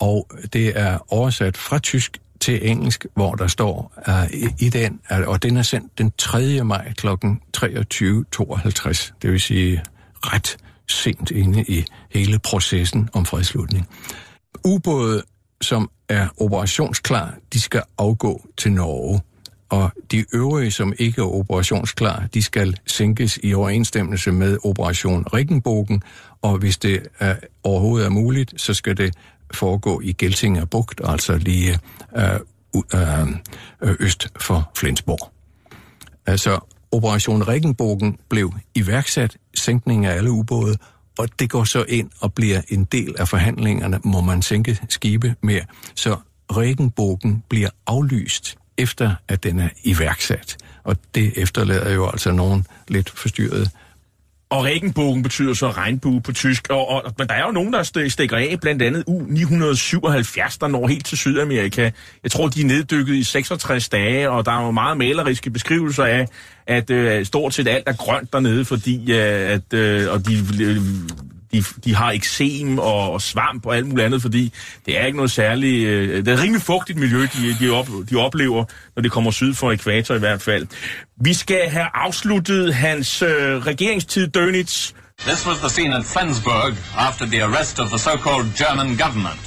og 0.00 0.28
det 0.52 0.72
er 0.78 0.98
oversat 1.12 1.56
fra 1.56 1.78
tysk 1.78 2.18
til 2.44 2.70
engelsk, 2.70 3.06
hvor 3.14 3.34
der 3.34 3.46
står 3.46 3.92
uh, 4.08 4.34
i, 4.34 4.46
i 4.58 4.68
den, 4.68 5.00
uh, 5.10 5.28
og 5.28 5.42
den 5.42 5.56
er 5.56 5.62
sendt 5.62 5.98
den 5.98 6.12
3. 6.18 6.64
maj 6.64 6.92
kl. 6.92 7.06
23.52, 7.06 7.12
det 9.22 9.32
vil 9.32 9.40
sige 9.40 9.82
ret 10.20 10.56
sent 10.88 11.30
inde 11.30 11.64
i 11.68 11.84
hele 12.10 12.38
processen 12.38 13.08
om 13.12 13.26
fredslutning. 13.26 13.88
Ubåde, 14.64 15.22
som 15.60 15.90
er 16.08 16.28
operationsklar, 16.40 17.34
de 17.52 17.60
skal 17.60 17.82
afgå 17.98 18.48
til 18.56 18.72
Norge, 18.72 19.20
og 19.68 19.90
de 20.10 20.24
øvrige, 20.34 20.70
som 20.70 20.92
ikke 20.98 21.20
er 21.20 21.26
operationsklar, 21.26 22.26
de 22.34 22.42
skal 22.42 22.76
sænkes 22.86 23.38
i 23.42 23.54
overensstemmelse 23.54 24.32
med 24.32 24.58
Operation 24.64 25.24
Regenbogen, 25.32 26.02
og 26.42 26.58
hvis 26.58 26.78
det 26.78 27.06
er, 27.18 27.36
overhovedet 27.62 28.06
er 28.06 28.10
muligt, 28.10 28.54
så 28.56 28.74
skal 28.74 28.96
det 28.96 29.14
foregå 29.54 30.00
i 30.00 30.12
Geltinger 30.12 30.64
Bugt, 30.64 31.00
altså 31.04 31.36
lige 31.36 31.78
øh, 32.16 32.40
øh, 32.94 33.28
øh, 33.82 33.96
øst 34.00 34.28
for 34.40 34.70
Flensborg. 34.76 35.32
Altså, 36.26 36.58
Operation 36.92 37.42
Rikkenbogen 37.42 38.18
blev 38.28 38.52
iværksat, 38.74 39.36
sænkning 39.54 40.06
af 40.06 40.16
alle 40.16 40.30
ubåde, 40.30 40.76
og 41.18 41.28
det 41.38 41.50
går 41.50 41.64
så 41.64 41.84
ind 41.88 42.10
og 42.20 42.34
bliver 42.34 42.60
en 42.68 42.84
del 42.84 43.14
af 43.18 43.28
forhandlingerne, 43.28 44.00
må 44.04 44.20
man 44.20 44.42
sænke 44.42 44.80
skibe 44.88 45.34
mere. 45.42 45.64
Så 45.94 46.16
Rikkenbogen 46.56 47.42
bliver 47.48 47.70
aflyst 47.86 48.58
efter, 48.78 49.14
at 49.28 49.42
den 49.42 49.58
er 49.58 49.68
iværksat. 49.84 50.56
Og 50.84 50.96
det 51.14 51.32
efterlader 51.36 51.94
jo 51.94 52.08
altså 52.08 52.32
nogen 52.32 52.66
lidt 52.88 53.10
forstyrret 53.10 53.70
og 54.50 54.64
regenbogen 54.64 55.22
betyder 55.22 55.54
så 55.54 55.70
regnbue 55.70 56.20
på 56.20 56.32
tysk. 56.32 56.66
Og, 56.70 56.88
og, 56.88 57.02
men 57.18 57.28
der 57.28 57.34
er 57.34 57.46
jo 57.46 57.52
nogen, 57.52 57.72
der 57.72 58.08
stikker 58.08 58.36
af, 58.36 58.56
blandt 58.60 58.82
andet 58.82 59.04
U-977, 59.06 60.56
der 60.60 60.68
når 60.68 60.86
helt 60.86 61.06
til 61.06 61.18
Sydamerika. 61.18 61.90
Jeg 62.22 62.30
tror, 62.30 62.48
de 62.48 62.60
er 62.60 62.66
neddykket 62.66 63.14
i 63.14 63.22
66 63.22 63.88
dage, 63.88 64.30
og 64.30 64.46
der 64.46 64.52
er 64.52 64.64
jo 64.64 64.70
meget 64.70 64.96
maleriske 64.98 65.50
beskrivelser 65.50 66.04
af, 66.04 66.26
at 66.66 66.90
øh, 66.90 67.26
stort 67.26 67.54
set 67.54 67.68
alt 67.68 67.88
er 67.88 67.92
grønt 67.92 68.32
dernede, 68.32 68.64
fordi 68.64 69.12
øh, 69.12 69.50
at, 69.50 69.74
øh, 69.74 70.12
og 70.12 70.26
de 70.26 70.34
øh, 70.60 70.76
de, 71.54 71.64
de 71.84 71.94
har 71.94 72.10
eksem 72.10 72.78
og, 72.78 73.12
og 73.12 73.22
svamp 73.22 73.66
og 73.66 73.76
alt 73.76 73.86
muligt 73.86 74.06
andet, 74.06 74.22
fordi 74.22 74.52
det 74.86 74.98
er 75.00 75.06
ikke 75.06 75.16
noget 75.16 75.30
særligt... 75.30 75.88
Øh, 75.88 76.16
det 76.16 76.28
er 76.28 76.32
et 76.32 76.42
rimelig 76.42 76.62
fugtigt 76.62 76.98
miljø, 76.98 77.26
de, 77.34 77.56
de, 77.60 77.70
op, 77.70 77.88
de 78.10 78.16
oplever, 78.16 78.64
når 78.96 79.02
de 79.02 79.08
kommer 79.10 79.30
syd 79.30 79.54
for 79.54 79.72
ekvator 79.72 80.14
i 80.14 80.18
hvert 80.18 80.42
fald. 80.42 80.66
Vi 81.20 81.34
skal 81.34 81.70
have 81.70 81.86
afsluttet 81.94 82.74
hans 82.74 83.22
øh, 83.22 83.66
regeringstid, 83.66 84.36
Dönitz. 84.36 84.92
This 85.18 85.46
was 85.46 85.58
the 85.58 85.68
scene 85.68 85.94
at 85.94 86.04
Flensburg 86.04 86.76
after 86.96 87.26
the 87.26 87.42
arrest 87.44 87.78
of 87.78 87.88
the 87.88 87.98
so-called 87.98 88.46
German 88.56 88.96
government. 88.96 89.40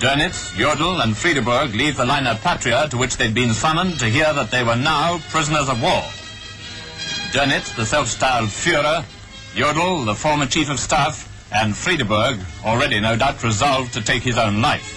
Dönitz, 0.00 0.38
Jodl 0.60 1.02
and 1.02 1.14
Friedeberg 1.14 1.74
leave 1.74 1.94
the 1.94 2.04
liner 2.04 2.34
Patria 2.42 2.88
to 2.88 2.96
which 2.96 3.16
they'd 3.18 3.34
been 3.34 3.54
summoned 3.54 3.98
to 3.98 4.06
hear 4.06 4.32
that 4.32 4.50
they 4.50 4.62
were 4.62 4.76
now 4.76 5.18
prisoners 5.32 5.68
of 5.68 5.82
war. 5.82 6.02
Dönitz, 7.32 7.74
the 7.76 7.84
self-styled 7.84 8.48
Führer, 8.48 9.04
Jodl, 9.54 10.04
the 10.04 10.14
former 10.14 10.46
chief 10.46 10.70
of 10.70 10.78
staff, 10.78 11.29
and 11.52 11.74
Friedeberg, 11.74 12.36
already 12.64 13.00
no 13.00 13.16
doubt 13.16 13.44
resolved 13.44 13.92
to 13.92 14.00
take 14.00 14.22
his 14.30 14.38
own 14.38 14.56
life. 14.70 14.88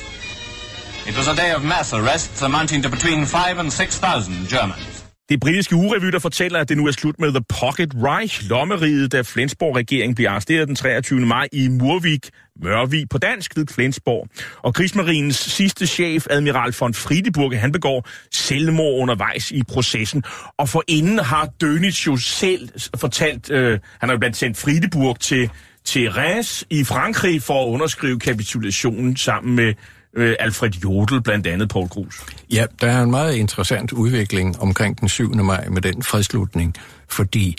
It 1.10 1.16
was 1.18 1.28
a 1.28 1.36
day 1.36 1.51
of 1.58 1.64
mass 1.64 1.93
arrests 1.93 2.41
amounting 2.41 2.84
to 2.84 2.89
between 2.89 3.26
five 3.26 3.60
and 3.60 3.72
6,000 3.72 4.47
Germans. 4.49 5.04
Det 5.30 5.39
britiske 5.39 5.76
urevy, 5.76 6.06
der 6.06 6.20
fortæller, 6.20 6.60
at 6.60 6.70
det 6.70 6.78
nu 6.78 6.88
er 6.88 6.91
slut 6.91 7.20
med 7.20 7.32
The 7.32 7.43
Pocket 7.62 7.93
Reich, 7.95 8.49
lommeriget, 8.49 9.12
da 9.12 9.22
Flensborg-regeringen 9.22 10.16
bliver 10.16 10.32
arresteret 10.32 10.68
den 10.68 10.76
23. 10.76 11.20
maj 11.20 11.47
i 11.51 11.68
Murvik, 11.68 12.30
Mørvig 12.62 13.10
på 13.10 13.18
dansk 13.18 13.58
ved 13.58 13.66
Flensborg. 13.72 14.28
Og 14.62 14.74
krigsmarinens 14.74 15.36
sidste 15.36 15.88
chef, 15.88 16.26
admiral 16.30 16.74
von 16.80 16.93
Friedeburg, 16.93 17.60
han 17.60 17.72
begår 17.72 18.08
selvmord 18.32 19.01
undervejs 19.01 19.51
i 19.51 19.64
processen. 19.68 20.24
Og 20.58 20.70
for 20.70 20.84
inden 20.88 21.20
har 21.20 21.49
Dönitz 21.64 22.08
jo 22.08 22.18
selv 22.18 22.70
fortalt, 22.97 23.51
øh, 23.51 23.80
han 23.99 24.10
har 24.10 24.12
jo 24.12 24.20
blandt 24.20 24.38
sendt 24.38 24.58
Friedeburg 24.58 25.20
til 25.20 25.49
til 25.86 26.11
Reims 26.11 26.65
i 26.69 26.84
Frankrig 26.84 27.41
for 27.41 27.65
at 27.65 27.67
underskrive 27.67 28.19
kapitulationen 28.19 29.17
sammen 29.17 29.55
med 29.55 29.73
øh, 30.13 30.36
Alfred 30.39 30.69
Jodel, 30.69 31.21
blandt 31.21 31.47
andet 31.47 31.69
Paul 31.69 31.88
Grus. 31.88 32.21
Ja, 32.51 32.65
der 32.81 32.91
er 32.91 33.03
en 33.03 33.11
meget 33.11 33.36
interessant 33.36 33.93
udvikling 33.93 34.59
omkring 34.59 34.99
den 34.99 35.09
7. 35.09 35.36
maj 35.36 35.67
med 35.67 35.81
den 35.81 36.03
fredslutning, 36.03 36.75
fordi 37.09 37.57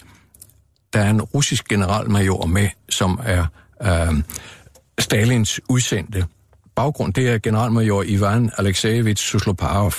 der 0.93 1.01
er 1.01 1.11
en 1.11 1.23
russisk 1.23 1.69
generalmajor 1.69 2.47
med, 2.47 2.69
som 2.89 3.21
er 3.25 3.47
øh, 3.83 4.23
Stalins 4.99 5.61
udsendte. 5.69 6.27
Baggrund, 6.77 7.15
det 7.15 7.29
er 7.29 7.39
generalmajor 7.39 8.03
Ivan 8.07 8.51
Alexejevich 8.59 9.25
Susloparov, 9.25 9.93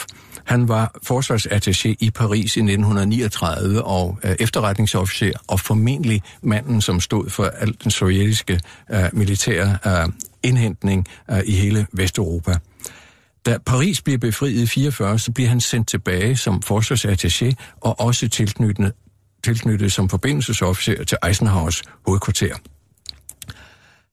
han 0.46 0.68
var 0.68 1.00
forsvarsattaché 1.04 1.96
i 2.00 2.12
Paris 2.12 2.58
i 2.58 2.60
1939 2.60 3.84
og 3.84 4.20
øh, 4.24 4.36
efterretningsofficer, 4.40 5.32
og 5.48 5.60
formentlig 5.60 6.22
manden, 6.42 6.82
som 6.82 7.00
stod 7.00 7.30
for 7.30 7.44
al 7.46 7.76
den 7.84 7.92
sovjetiske 7.92 8.60
øh, 8.92 9.10
militære 9.14 9.78
øh, 9.86 10.14
indhentning 10.44 11.08
øh, 11.32 11.42
i 11.46 11.52
hele 11.52 11.88
Vesteuropa. 11.94 12.58
Da 13.46 13.58
Paris 13.66 14.02
bliver 14.02 14.18
befriet 14.18 14.62
i 14.62 14.68
44, 14.68 15.20
så 15.20 15.32
bliver 15.32 15.50
han 15.50 15.62
sendt 15.62 15.88
tilbage 15.88 16.38
som 16.38 16.62
forsvarsattaché 16.66 17.54
og 17.82 18.00
også 18.00 18.30
tilknyttet, 18.30 18.94
tilknyttet 19.44 19.94
som 19.94 20.10
forbindelsesofficer 20.10 21.04
til 21.04 21.18
Eisenhowers 21.28 21.82
hovedkvarter. 22.08 22.56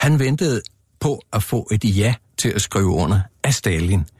Han 0.00 0.18
ventede 0.18 0.62
på 1.00 1.20
at 1.32 1.42
få 1.42 1.68
et 1.72 1.84
ja 1.84 2.14
til 2.38 2.48
at 2.48 2.62
skrive 2.62 2.88
under 2.88 3.20
af 3.44 3.54
Stalin– 3.54 4.04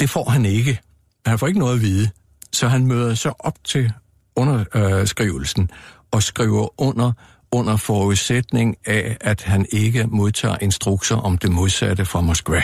det 0.00 0.10
får 0.10 0.30
han 0.30 0.44
ikke. 0.44 0.80
Han 1.26 1.38
får 1.38 1.46
ikke 1.46 1.58
noget 1.58 1.74
at 1.74 1.80
vide. 1.80 2.10
Så 2.52 2.68
han 2.68 2.86
møder 2.86 3.14
så 3.14 3.32
op 3.38 3.54
til 3.64 3.92
underskrivelsen 4.36 5.62
øh, 5.62 5.78
og 6.10 6.22
skriver 6.22 6.80
under 6.80 7.12
under 7.52 7.76
forudsætning 7.76 8.76
af, 8.86 9.16
at 9.20 9.42
han 9.42 9.66
ikke 9.72 10.06
modtager 10.06 10.56
instrukser 10.60 11.16
om 11.16 11.38
det 11.38 11.52
modsatte 11.52 12.04
fra 12.04 12.20
Moskva. 12.20 12.62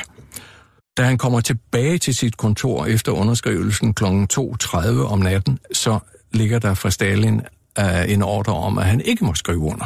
Da 0.97 1.03
han 1.03 1.19
kommer 1.19 1.41
tilbage 1.41 1.99
til 1.99 2.15
sit 2.15 2.37
kontor 2.37 2.87
efter 2.87 3.13
underskrivelsen 3.13 3.95
kl. 3.95 4.05
2.30 4.05 4.79
om 4.89 5.19
natten, 5.19 5.59
så 5.73 5.99
ligger 6.33 6.59
der 6.59 6.75
fra 6.75 6.91
Stalin 6.91 7.41
uh, 7.81 8.13
en 8.13 8.23
ordre 8.23 8.55
om, 8.55 8.79
at 8.79 8.85
han 8.85 9.01
ikke 9.01 9.25
må 9.25 9.35
skrive 9.35 9.59
under. 9.59 9.85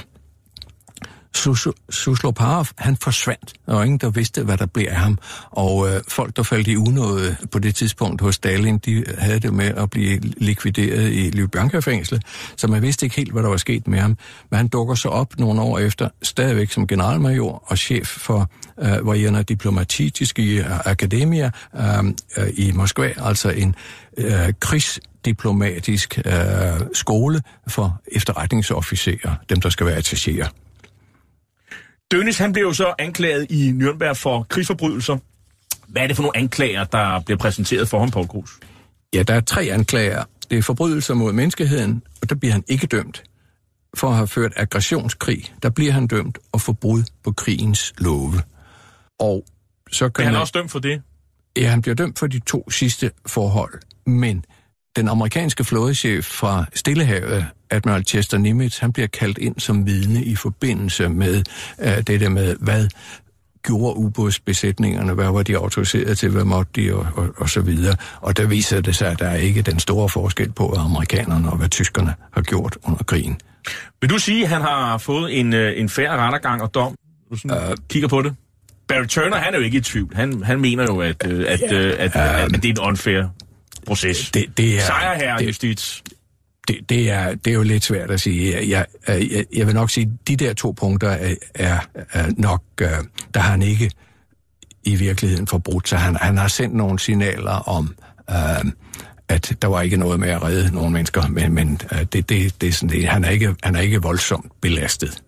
Susloparov, 1.91 2.66
han 2.78 2.97
forsvandt. 2.97 3.53
og 3.66 3.85
ingen, 3.85 3.99
der 3.99 4.11
vidste, 4.11 4.43
hvad 4.43 4.57
der 4.57 4.66
blev 4.66 4.87
af 4.91 4.97
ham. 4.97 5.18
Og 5.51 5.89
øh, 5.89 6.01
folk, 6.09 6.37
der 6.37 6.43
faldt 6.43 6.68
i 6.68 6.76
unåde 6.76 7.37
på 7.53 7.59
det 7.59 7.74
tidspunkt 7.74 8.20
hos 8.20 8.35
Stalin, 8.35 8.78
de 8.78 9.05
havde 9.18 9.41
det 9.41 9.55
med 9.55 9.66
at 9.66 9.91
blive 9.91 10.20
likvideret 10.20 11.12
i 11.12 11.31
Ljubljanka-fængslet, 11.31 12.22
så 12.57 12.68
man 12.68 12.83
vidste 12.83 13.07
ikke 13.07 13.16
helt, 13.16 13.33
hvad 13.33 13.43
der 13.43 13.49
var 13.49 13.57
sket 13.57 13.89
med 13.89 13.99
ham. 13.99 14.16
Men 14.51 14.57
han 14.57 14.68
dukker 14.68 14.95
så 14.95 15.09
op 15.09 15.39
nogle 15.39 15.61
år 15.61 15.78
efter, 15.78 16.09
stadigvæk 16.22 16.70
som 16.70 16.87
generalmajor 16.87 17.64
og 17.66 17.78
chef 17.78 18.07
for 18.07 18.51
øh, 18.81 19.07
Vojena 19.07 19.43
Diplomatiske 19.43 20.43
øh, 20.43 20.87
Akademia 20.87 21.51
øh, 21.76 22.05
øh, 22.37 22.49
i 22.57 22.72
Moskva, 22.72 23.12
altså 23.16 23.51
en 23.51 23.74
øh, 24.16 24.53
krigsdiplomatisk 24.61 26.18
øh, 26.24 26.33
skole 26.95 27.43
for 27.68 28.01
efterretningsofficerer, 28.12 29.35
dem 29.49 29.61
der 29.61 29.70
skal 29.70 29.87
være 29.87 29.97
attachéer. 29.97 30.69
Dönitz, 32.14 32.38
han 32.38 32.52
blev 32.52 32.64
jo 32.64 32.72
så 32.72 32.94
anklaget 32.98 33.46
i 33.50 33.70
Nürnberg 33.70 34.12
for 34.12 34.42
krigsforbrydelser. 34.42 35.18
Hvad 35.88 36.02
er 36.02 36.06
det 36.06 36.16
for 36.16 36.22
nogle 36.22 36.36
anklager, 36.36 36.84
der 36.84 37.20
bliver 37.20 37.38
præsenteret 37.38 37.88
for 37.88 37.98
ham, 37.98 38.11
Paul 38.11 38.26
Grus? 38.26 38.50
Ja, 39.14 39.22
der 39.22 39.34
er 39.34 39.40
tre 39.40 39.62
anklager. 39.62 40.24
Det 40.50 40.58
er 40.58 40.62
forbrydelser 40.62 41.14
mod 41.14 41.32
menneskeheden, 41.32 42.02
og 42.22 42.28
der 42.30 42.34
bliver 42.34 42.52
han 42.52 42.64
ikke 42.68 42.86
dømt. 42.86 43.22
For 43.96 44.08
at 44.08 44.16
have 44.16 44.28
ført 44.28 44.52
aggressionskrig, 44.56 45.54
der 45.62 45.70
bliver 45.70 45.92
han 45.92 46.06
dømt 46.06 46.38
og 46.52 46.61
forbrud 46.61 47.02
på 47.24 47.32
krigens 47.32 47.94
love. 47.98 48.42
Og 49.18 49.44
så 49.92 50.04
kan 50.04 50.12
bliver 50.12 50.24
han 50.24 50.32
man... 50.32 50.40
også 50.40 50.52
dømt 50.54 50.70
for 50.70 50.78
det? 50.78 51.02
Ja, 51.56 51.68
han 51.68 51.82
bliver 51.82 51.94
dømt 51.94 52.18
for 52.18 52.26
de 52.26 52.38
to 52.38 52.70
sidste 52.70 53.11
forhold. 53.26 53.80
Men 54.06 54.44
den 54.97 55.09
amerikanske 55.09 55.64
flådechef 55.64 56.24
fra 56.24 56.64
Stillehavet, 56.74 57.47
Admiral 57.70 58.05
Chester 58.05 58.38
Nimitz, 58.38 58.78
han 58.78 58.93
bliver 58.93 59.07
kaldt 59.07 59.38
ind 59.38 59.55
som 59.59 59.86
vidne 59.86 60.24
i 60.24 60.36
forbindelse 60.36 61.09
med 61.09 61.43
uh, 61.78 61.86
det 62.07 62.20
der 62.20 62.28
med, 62.28 62.57
hvad 62.61 62.88
gjorde 63.62 63.97
ubådsbesætningerne, 63.97 65.12
hvad 65.12 65.26
var 65.26 65.43
de 65.43 65.57
autoriseret 65.57 66.18
til, 66.18 66.30
hvad 66.30 66.45
måtte 66.45 66.72
de, 66.76 66.95
og, 66.95 67.07
og, 67.14 67.28
og 67.36 67.49
så 67.49 67.61
videre. 67.61 67.97
Og 68.20 68.36
der 68.36 68.47
viser 68.47 68.80
det 68.80 68.97
sig, 68.97 69.09
at 69.09 69.18
der 69.18 69.28
er 69.28 69.36
ikke 69.36 69.62
den 69.62 69.78
store 69.78 70.09
forskel 70.09 70.53
på, 70.53 70.68
hvad 70.68 70.78
amerikanerne 70.78 71.51
og 71.51 71.57
hvad 71.57 71.68
tyskerne 71.68 72.14
har 72.32 72.43
gjort 72.43 72.76
under 72.82 73.05
krigen. 73.05 73.41
Vil 74.01 74.11
du 74.11 74.18
sige, 74.18 74.43
at 74.43 74.49
han 74.49 74.61
har 74.61 74.99
fået 74.99 75.41
en, 75.41 75.55
øh, 75.55 75.80
en 75.80 75.88
færre 75.88 76.16
rettergang 76.16 76.62
og 76.62 76.74
dom? 76.74 76.95
Du 77.30 77.36
sådan 77.36 77.70
uh, 77.70 77.74
kigger 77.88 78.09
på 78.09 78.22
det. 78.22 78.34
Barry 78.88 79.07
Turner, 79.07 79.36
han 79.36 79.55
er 79.55 79.59
jo 79.59 79.64
ikke 79.64 79.78
i 79.78 79.80
tvivl. 79.80 80.16
Han, 80.16 80.43
han 80.43 80.61
mener 80.61 80.84
jo, 80.84 81.01
at, 81.01 81.26
øh, 81.26 81.45
at, 81.49 81.61
ja, 81.61 81.66
at, 81.66 81.93
at, 81.93 82.16
uh, 82.16 82.43
at, 82.43 82.55
at 82.55 82.62
det 82.62 82.64
er 82.64 82.82
en 82.82 82.88
unfair 82.88 83.24
proces. 83.87 84.31
Det, 84.31 84.47
det 84.57 84.76
er, 84.76 84.81
Sejr 84.81 85.14
her, 85.14 85.37
det, 85.37 85.47
justits. 85.47 86.03
Det, 86.68 86.76
det, 86.89 87.11
er, 87.11 87.35
det 87.35 87.51
er 87.51 87.55
jo 87.55 87.62
lidt 87.62 87.85
svært 87.85 88.11
at 88.11 88.20
sige. 88.20 88.55
Jeg, 88.55 88.68
jeg, 88.68 88.87
jeg, 89.31 89.45
jeg 89.57 89.66
vil 89.66 89.74
nok 89.74 89.91
sige, 89.91 90.11
at 90.22 90.28
de 90.28 90.37
der 90.37 90.55
to 90.55 90.70
punkter 90.70 91.09
er, 91.09 91.35
er, 91.55 91.78
er 92.12 92.31
nok, 92.37 92.62
uh, 92.83 92.89
der 93.35 93.41
har 93.41 93.51
han 93.51 93.62
ikke 93.62 93.91
i 94.85 94.97
virkeligheden 94.97 95.47
forbrudt 95.47 95.89
sig. 95.89 95.99
Han, 95.99 96.16
han 96.16 96.37
har 96.37 96.49
sendt 96.49 96.74
nogle 96.74 96.99
signaler 96.99 97.68
om, 97.68 97.95
uh, 98.31 98.70
at 99.28 99.57
der 99.62 99.68
var 99.68 99.81
ikke 99.81 99.97
noget 99.97 100.20
med 100.20 100.28
at 100.28 100.43
redde 100.43 100.74
nogle 100.74 100.91
mennesker, 100.91 101.28
men, 101.28 101.53
men 101.53 101.81
uh, 101.93 101.99
det, 101.99 102.28
det, 102.28 102.61
det 102.61 102.68
er 102.68 102.72
sådan 102.72 102.89
det. 102.89 103.09
Han 103.09 103.24
er, 103.24 103.31
ikke, 103.31 103.55
han 103.62 103.76
er 103.76 103.81
ikke 103.81 104.03
voldsomt 104.03 104.53
belastet. 104.61 105.22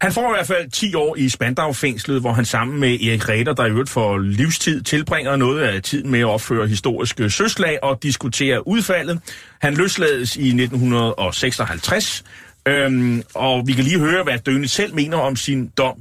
Han 0.00 0.12
får 0.12 0.30
i 0.30 0.36
hvert 0.36 0.46
fald 0.46 0.70
10 0.70 0.94
år 0.94 1.16
i 1.16 1.28
Spandau-fængslet, 1.28 2.20
hvor 2.20 2.32
han 2.32 2.44
sammen 2.44 2.80
med 2.80 3.00
Erik 3.00 3.28
Ræder, 3.28 3.52
der 3.52 3.64
i 3.66 3.70
øvrigt 3.70 3.90
for 3.90 4.18
livstid, 4.18 4.82
tilbringer 4.82 5.36
noget 5.36 5.60
af 5.60 5.82
tiden 5.82 6.10
med 6.10 6.20
at 6.20 6.26
opføre 6.26 6.66
historiske 6.66 7.30
søslag 7.30 7.78
og 7.82 8.02
diskutere 8.02 8.68
udfaldet. 8.68 9.20
Han 9.60 9.74
løslades 9.74 10.36
i 10.36 10.48
1956, 10.48 12.24
øhm, 12.68 13.22
og 13.34 13.66
vi 13.66 13.72
kan 13.72 13.84
lige 13.84 13.98
høre, 13.98 14.24
hvad 14.24 14.38
Døne 14.38 14.68
selv 14.68 14.94
mener 14.94 15.16
om 15.16 15.36
sin 15.36 15.68
dom. 15.78 15.94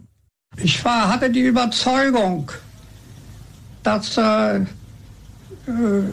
Ich 0.63 0.85
war, 0.85 1.07
hatte 1.07 1.33
die 1.33 1.51
Überzeugung, 1.51 2.51
dass 3.85 4.17
äh, 4.17 4.61
øh, 5.67 6.03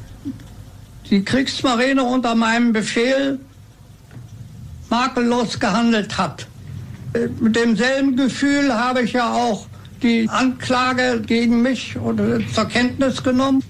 die 1.11 1.24
Kriegsmarine 1.24 2.03
unter 2.03 2.35
meinem 2.35 2.72
Befehl 2.72 3.39
makellos 4.91 5.61
gehandelt 5.61 6.12
hat. 6.12 6.49
Mit 7.41 7.57
demselben 7.57 8.17
Gefühl 8.17 8.75
habe 8.75 9.03
ich 9.03 9.12
ja 9.12 9.33
auch 9.33 9.67
die 10.03 10.29
Anklage 10.29 11.23
gegen 11.27 11.62
mich 11.62 11.97
oder 11.97 12.41
zur 12.53 12.67
Kenntnis 12.67 13.23
genommen. 13.23 13.62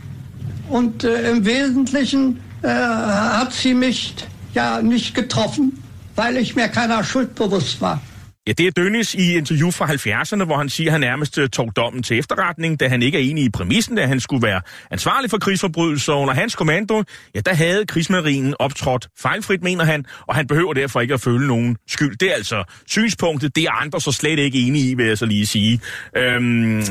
Und 0.69 1.05
äh, 1.05 1.31
im 1.31 1.45
Wesentlichen 1.45 2.41
äh, 2.63 2.69
hat 2.69 3.53
sie 3.53 3.75
mich 3.75 4.15
ja 4.55 4.81
nicht 4.81 5.15
getroffen, 5.15 5.83
weil 6.17 6.37
ich 6.39 6.57
mir 6.57 6.69
keiner 6.69 7.05
Schuld 7.05 7.35
bewusst 7.35 7.81
war. 7.81 8.01
Ja, 8.47 8.53
det 8.53 8.67
er 8.67 8.71
Dönnis 8.81 9.19
i 9.19 9.37
interview 9.37 9.71
fra 9.71 9.87
70'erne, 9.87 10.45
hvor 10.45 10.57
han 10.57 10.69
siger, 10.69 10.89
at 10.89 10.93
han 10.93 11.01
nærmest 11.01 11.39
øh, 11.39 11.49
tog 11.49 11.77
dommen 11.77 12.03
til 12.03 12.19
efterretning, 12.19 12.81
da 12.81 12.89
han 12.89 13.03
ikke 13.03 13.19
er 13.19 13.31
enig 13.31 13.45
i 13.45 13.51
præmissen, 13.51 13.99
at 13.99 14.09
han 14.09 14.21
skulle 14.21 14.47
være 14.47 14.61
ansvarlig 14.91 15.31
for 15.31 15.39
krigsforbrydelser. 15.39 16.13
Under 16.13 16.35
hans 16.35 16.55
kommando, 16.55 17.03
ja, 17.35 17.41
der 17.41 17.55
havde 17.55 17.87
krigsmarinen 17.87 18.55
optrådt 18.59 19.09
fejlfrit, 19.19 19.63
mener 19.63 19.85
han, 19.85 20.05
og 20.27 20.35
han 20.35 20.47
behøver 20.47 20.73
derfor 20.73 21.01
ikke 21.01 21.15
at 21.15 21.21
føle 21.21 21.47
nogen 21.47 21.77
skyld. 21.89 22.17
Det 22.17 22.31
er 22.31 22.35
altså 22.35 22.65
synspunktet, 22.87 23.57
det 23.57 23.65
er 23.65 23.71
andre 23.71 24.01
så 24.01 24.13
slet 24.13 24.39
ikke 24.39 24.59
enige 24.59 24.91
i, 24.91 24.95
vil 24.95 25.07
jeg 25.07 25.19
så 25.19 25.27
lige 25.27 25.47
sige. 25.47 25.81
Øhm, 26.17 26.79
øh, 26.79 26.85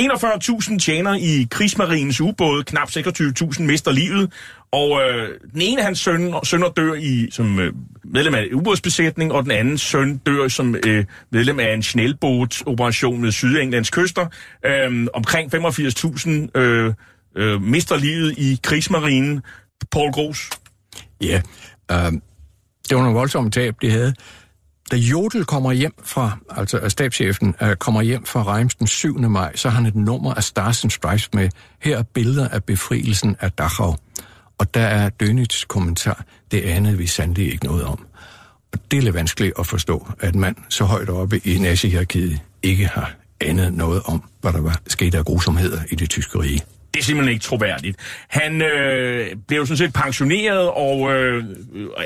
41.000 0.00 0.78
tjener 0.78 1.14
i 1.14 1.46
krigsmarinens 1.50 2.20
ubåde, 2.20 2.64
knap 2.64 2.88
26.000 2.88 3.62
mister 3.62 3.92
livet, 3.92 4.32
og 4.72 5.00
øh, 5.00 5.38
den 5.52 5.62
ene 5.62 5.80
af 5.80 5.84
hans 5.84 5.98
søn, 5.98 6.34
sønner 6.44 6.68
dør 6.68 6.94
i, 6.94 7.28
som 7.30 7.58
øh, 7.58 7.72
medlem 8.04 8.34
af 8.34 8.42
en 8.42 8.54
ubådsbesætning, 8.54 9.32
og 9.32 9.42
den 9.42 9.50
anden 9.50 9.78
søn 9.78 10.16
dør 10.16 10.48
som 10.48 10.76
øh, 10.86 11.04
medlem 11.30 11.60
af 11.60 11.74
en 11.74 11.82
snælbåt-operation 11.82 13.20
med 13.20 13.32
Sydenglands 13.32 13.90
kyster. 13.90 14.26
Øh, 14.66 15.06
omkring 15.14 15.54
85.000 15.54 16.60
øh, 16.60 16.94
øh, 17.36 17.62
mister 17.62 17.96
livet 17.96 18.38
i 18.38 18.60
krigsmarinen. 18.62 19.42
Paul 19.92 20.12
Gros. 20.12 20.50
Ja, 21.20 21.42
øh, 21.90 22.12
det 22.88 22.96
var 22.96 23.02
nogle 23.02 23.14
voldsomme 23.14 23.50
tab, 23.50 23.74
de 23.82 23.90
havde. 23.90 24.14
Da 24.90 24.96
Jodel 24.96 25.44
kommer 25.44 25.72
hjem 25.72 25.94
fra, 26.04 26.38
altså 26.50 26.88
stabschefen, 26.88 27.54
øh, 27.62 27.76
kommer 27.76 28.02
hjem 28.02 28.26
fra 28.26 28.54
Reims 28.54 28.74
den 28.74 28.86
7. 28.86 29.18
maj, 29.18 29.56
så 29.56 29.68
har 29.68 29.76
han 29.76 29.86
et 29.86 29.96
nummer 29.96 30.34
af 30.34 30.44
Stars 30.44 30.84
and 30.84 30.90
Stripes 30.90 31.34
med. 31.34 31.48
Her 31.82 31.98
er 31.98 32.02
billeder 32.02 32.48
af 32.48 32.64
befrielsen 32.64 33.36
af 33.40 33.52
Dachau. 33.52 33.96
Og 34.60 34.74
der 34.74 34.80
er 34.80 35.10
Dönitz 35.22 35.64
kommentar, 35.68 36.24
det 36.50 36.60
anede 36.62 36.98
vi 36.98 37.06
sandelig 37.06 37.52
ikke 37.52 37.66
noget 37.66 37.84
om. 37.84 38.06
Og 38.72 38.78
det 38.90 38.96
er 38.96 39.02
lidt 39.02 39.14
vanskeligt 39.14 39.52
at 39.58 39.66
forstå, 39.66 40.08
at 40.20 40.34
man 40.34 40.56
så 40.68 40.84
højt 40.84 41.08
oppe 41.08 41.40
i 41.44 41.58
nazihierarkiet 41.58 42.40
ikke 42.62 42.86
har 42.86 43.14
anet 43.40 43.74
noget 43.74 44.02
om, 44.04 44.22
hvad 44.40 44.52
der 44.52 44.60
var 44.60 44.80
sket 44.86 45.14
af 45.14 45.24
grusomheder 45.24 45.80
i 45.90 45.94
det 45.94 46.10
tyske 46.10 46.38
rige. 46.38 46.60
Det 46.94 47.00
er 47.00 47.04
simpelthen 47.04 47.32
ikke 47.32 47.42
troværdigt. 47.42 47.96
Han 48.28 48.62
øh, 48.62 49.36
blev 49.48 49.66
sådan 49.66 49.76
set 49.76 49.92
pensioneret 49.92 50.70
og 50.70 51.14
øh, 51.14 51.44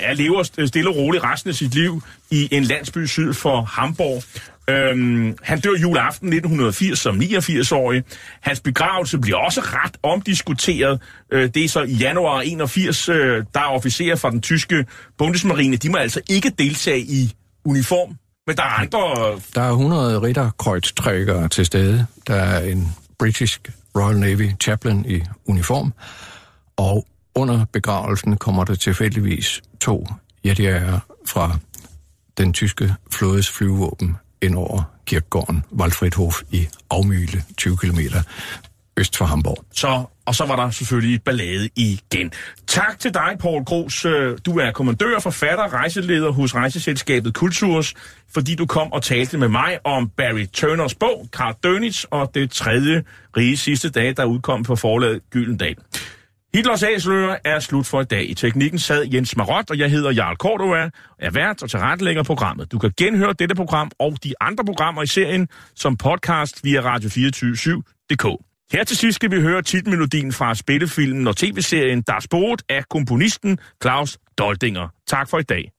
er 0.00 0.14
lever 0.14 0.66
stille 0.66 0.90
og 0.90 0.96
roligt 0.96 1.24
resten 1.24 1.48
af 1.48 1.54
sit 1.54 1.74
liv 1.74 2.02
i 2.30 2.48
en 2.50 2.64
landsby 2.64 3.06
syd 3.06 3.32
for 3.32 3.62
Hamburg. 3.62 4.22
Øhm, 4.70 5.36
han 5.42 5.60
dør 5.60 5.76
juleaften 5.82 6.28
1980 6.28 6.98
som 6.98 7.20
89-årig. 7.20 8.02
Hans 8.40 8.60
begravelse 8.60 9.18
bliver 9.18 9.36
også 9.36 9.60
ret 9.60 9.96
omdiskuteret. 10.02 11.00
Øh, 11.32 11.50
det 11.54 11.64
er 11.64 11.68
så 11.68 11.82
i 11.82 11.92
januar 11.92 12.40
81, 12.40 13.08
øh, 13.08 13.44
der 13.54 13.60
er 13.60 13.64
officerer 13.64 14.16
fra 14.16 14.30
den 14.30 14.40
tyske 14.40 14.86
Bundesmarine. 15.18 15.76
De 15.76 15.90
må 15.90 15.96
altså 15.96 16.20
ikke 16.28 16.50
deltage 16.50 17.00
i 17.00 17.34
uniform. 17.64 18.16
Men 18.46 18.56
der 18.56 18.62
er 18.62 18.80
andre... 18.80 19.00
Der 19.54 19.62
er 19.62 19.70
100 19.70 20.22
ridderkreuztrækkere 20.22 21.48
til 21.48 21.66
stede. 21.66 22.06
Der 22.26 22.34
er 22.34 22.60
en 22.60 22.88
British 23.18 23.60
Royal 23.96 24.18
Navy 24.18 24.50
chaplain 24.60 25.04
i 25.08 25.22
uniform. 25.46 25.92
Og 26.76 27.06
under 27.34 27.64
begravelsen 27.72 28.36
kommer 28.36 28.64
der 28.64 28.74
tilfældigvis 28.74 29.62
to 29.80 30.06
jetjæger 30.44 31.00
fra 31.26 31.58
den 32.38 32.52
tyske 32.52 32.94
flådes 33.12 33.50
flyvevåben 33.50 34.16
ind 34.44 34.54
over 34.54 34.82
kirkegården 35.06 35.64
Waldfriedhof 35.72 36.42
i 36.50 36.68
Afmyle, 36.90 37.42
20 37.56 37.76
km 37.76 38.00
øst 38.96 39.16
for 39.16 39.24
Hamburg. 39.24 39.64
Så, 39.72 40.04
og 40.26 40.34
så 40.34 40.44
var 40.44 40.56
der 40.56 40.70
selvfølgelig 40.70 41.22
ballade 41.22 41.68
igen. 41.76 42.32
Tak 42.66 42.98
til 42.98 43.14
dig, 43.14 43.36
Paul 43.40 43.64
Gros. 43.64 44.04
Øh, 44.04 44.38
du 44.46 44.58
er 44.58 44.70
kommandør, 44.72 45.18
forfatter, 45.18 45.72
rejseleder 45.72 46.30
hos 46.30 46.54
rejseselskabet 46.54 47.34
Kulturs, 47.34 47.94
fordi 48.34 48.54
du 48.54 48.66
kom 48.66 48.92
og 48.92 49.02
talte 49.02 49.38
med 49.38 49.48
mig 49.48 49.78
om 49.84 50.08
Barry 50.08 50.46
Turners 50.52 50.94
bog, 50.94 51.28
Carl 51.32 51.54
Dönitz, 51.66 52.04
og 52.10 52.30
det 52.34 52.50
tredje 52.50 53.04
rige 53.36 53.56
sidste 53.56 53.90
dag, 53.90 54.16
der 54.16 54.24
udkom 54.24 54.62
på 54.62 54.76
forlaget 54.76 55.20
Gyldendal. 55.30 55.76
Hitlers 56.54 56.82
Æsler 56.82 57.36
er 57.44 57.58
slut 57.58 57.86
for 57.86 58.00
i 58.00 58.04
dag. 58.04 58.30
I 58.30 58.34
teknikken 58.34 58.78
sad 58.78 59.06
Jens 59.14 59.36
Marot, 59.36 59.70
og 59.70 59.78
jeg 59.78 59.90
hedder 59.90 60.12
Jarl 60.12 60.36
Cordova, 60.36 60.90
er 61.18 61.30
vært 61.30 61.62
og 61.62 61.70
tilrettelægger 61.70 62.22
programmet. 62.22 62.72
Du 62.72 62.78
kan 62.78 62.92
genhøre 62.96 63.32
dette 63.32 63.54
program 63.54 63.90
og 63.98 64.24
de 64.24 64.34
andre 64.40 64.64
programmer 64.64 65.02
i 65.02 65.06
serien 65.06 65.48
som 65.74 65.96
podcast 65.96 66.64
via 66.64 66.80
radio247.dk. 66.80 68.24
Her 68.72 68.84
til 68.84 68.96
sidst 68.96 69.16
skal 69.16 69.30
vi 69.30 69.40
høre 69.40 69.62
titelmelodien 69.62 70.32
fra 70.32 70.54
spillefilmen 70.54 71.26
og 71.26 71.36
tv-serien 71.36 72.02
Der 72.02 72.20
Sport 72.20 72.62
af 72.68 72.88
komponisten 72.88 73.58
Claus 73.82 74.18
Doldinger. 74.38 74.88
Tak 75.06 75.30
for 75.30 75.38
i 75.38 75.42
dag. 75.42 75.70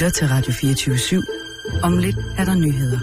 Lytter 0.00 0.18
til 0.18 0.28
Radio 0.28 0.52
24 0.52 0.94
/7. 0.94 1.80
Om 1.82 1.98
lidt 1.98 2.16
er 2.38 2.44
der 2.44 2.54
nyheder. 2.54 2.98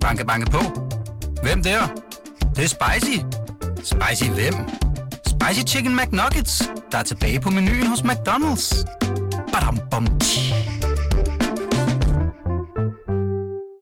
Banke, 0.00 0.26
banke 0.26 0.50
på. 0.50 0.58
Hvem 1.42 1.62
der? 1.62 1.86
Det, 1.86 2.56
det 2.56 2.64
er 2.64 2.68
spicy. 2.68 3.18
Spicy 3.76 4.30
hvem? 4.30 4.54
Spicy 5.26 5.66
Chicken 5.66 5.96
McNuggets, 5.96 6.70
der 6.92 6.98
er 6.98 7.02
tilbage 7.02 7.40
på 7.40 7.50
menuen 7.50 7.86
hos 7.86 8.00
McDonald's. 8.00 8.84
Badum, 9.52 9.78
bom, 9.90 10.18
tji. 10.18 10.43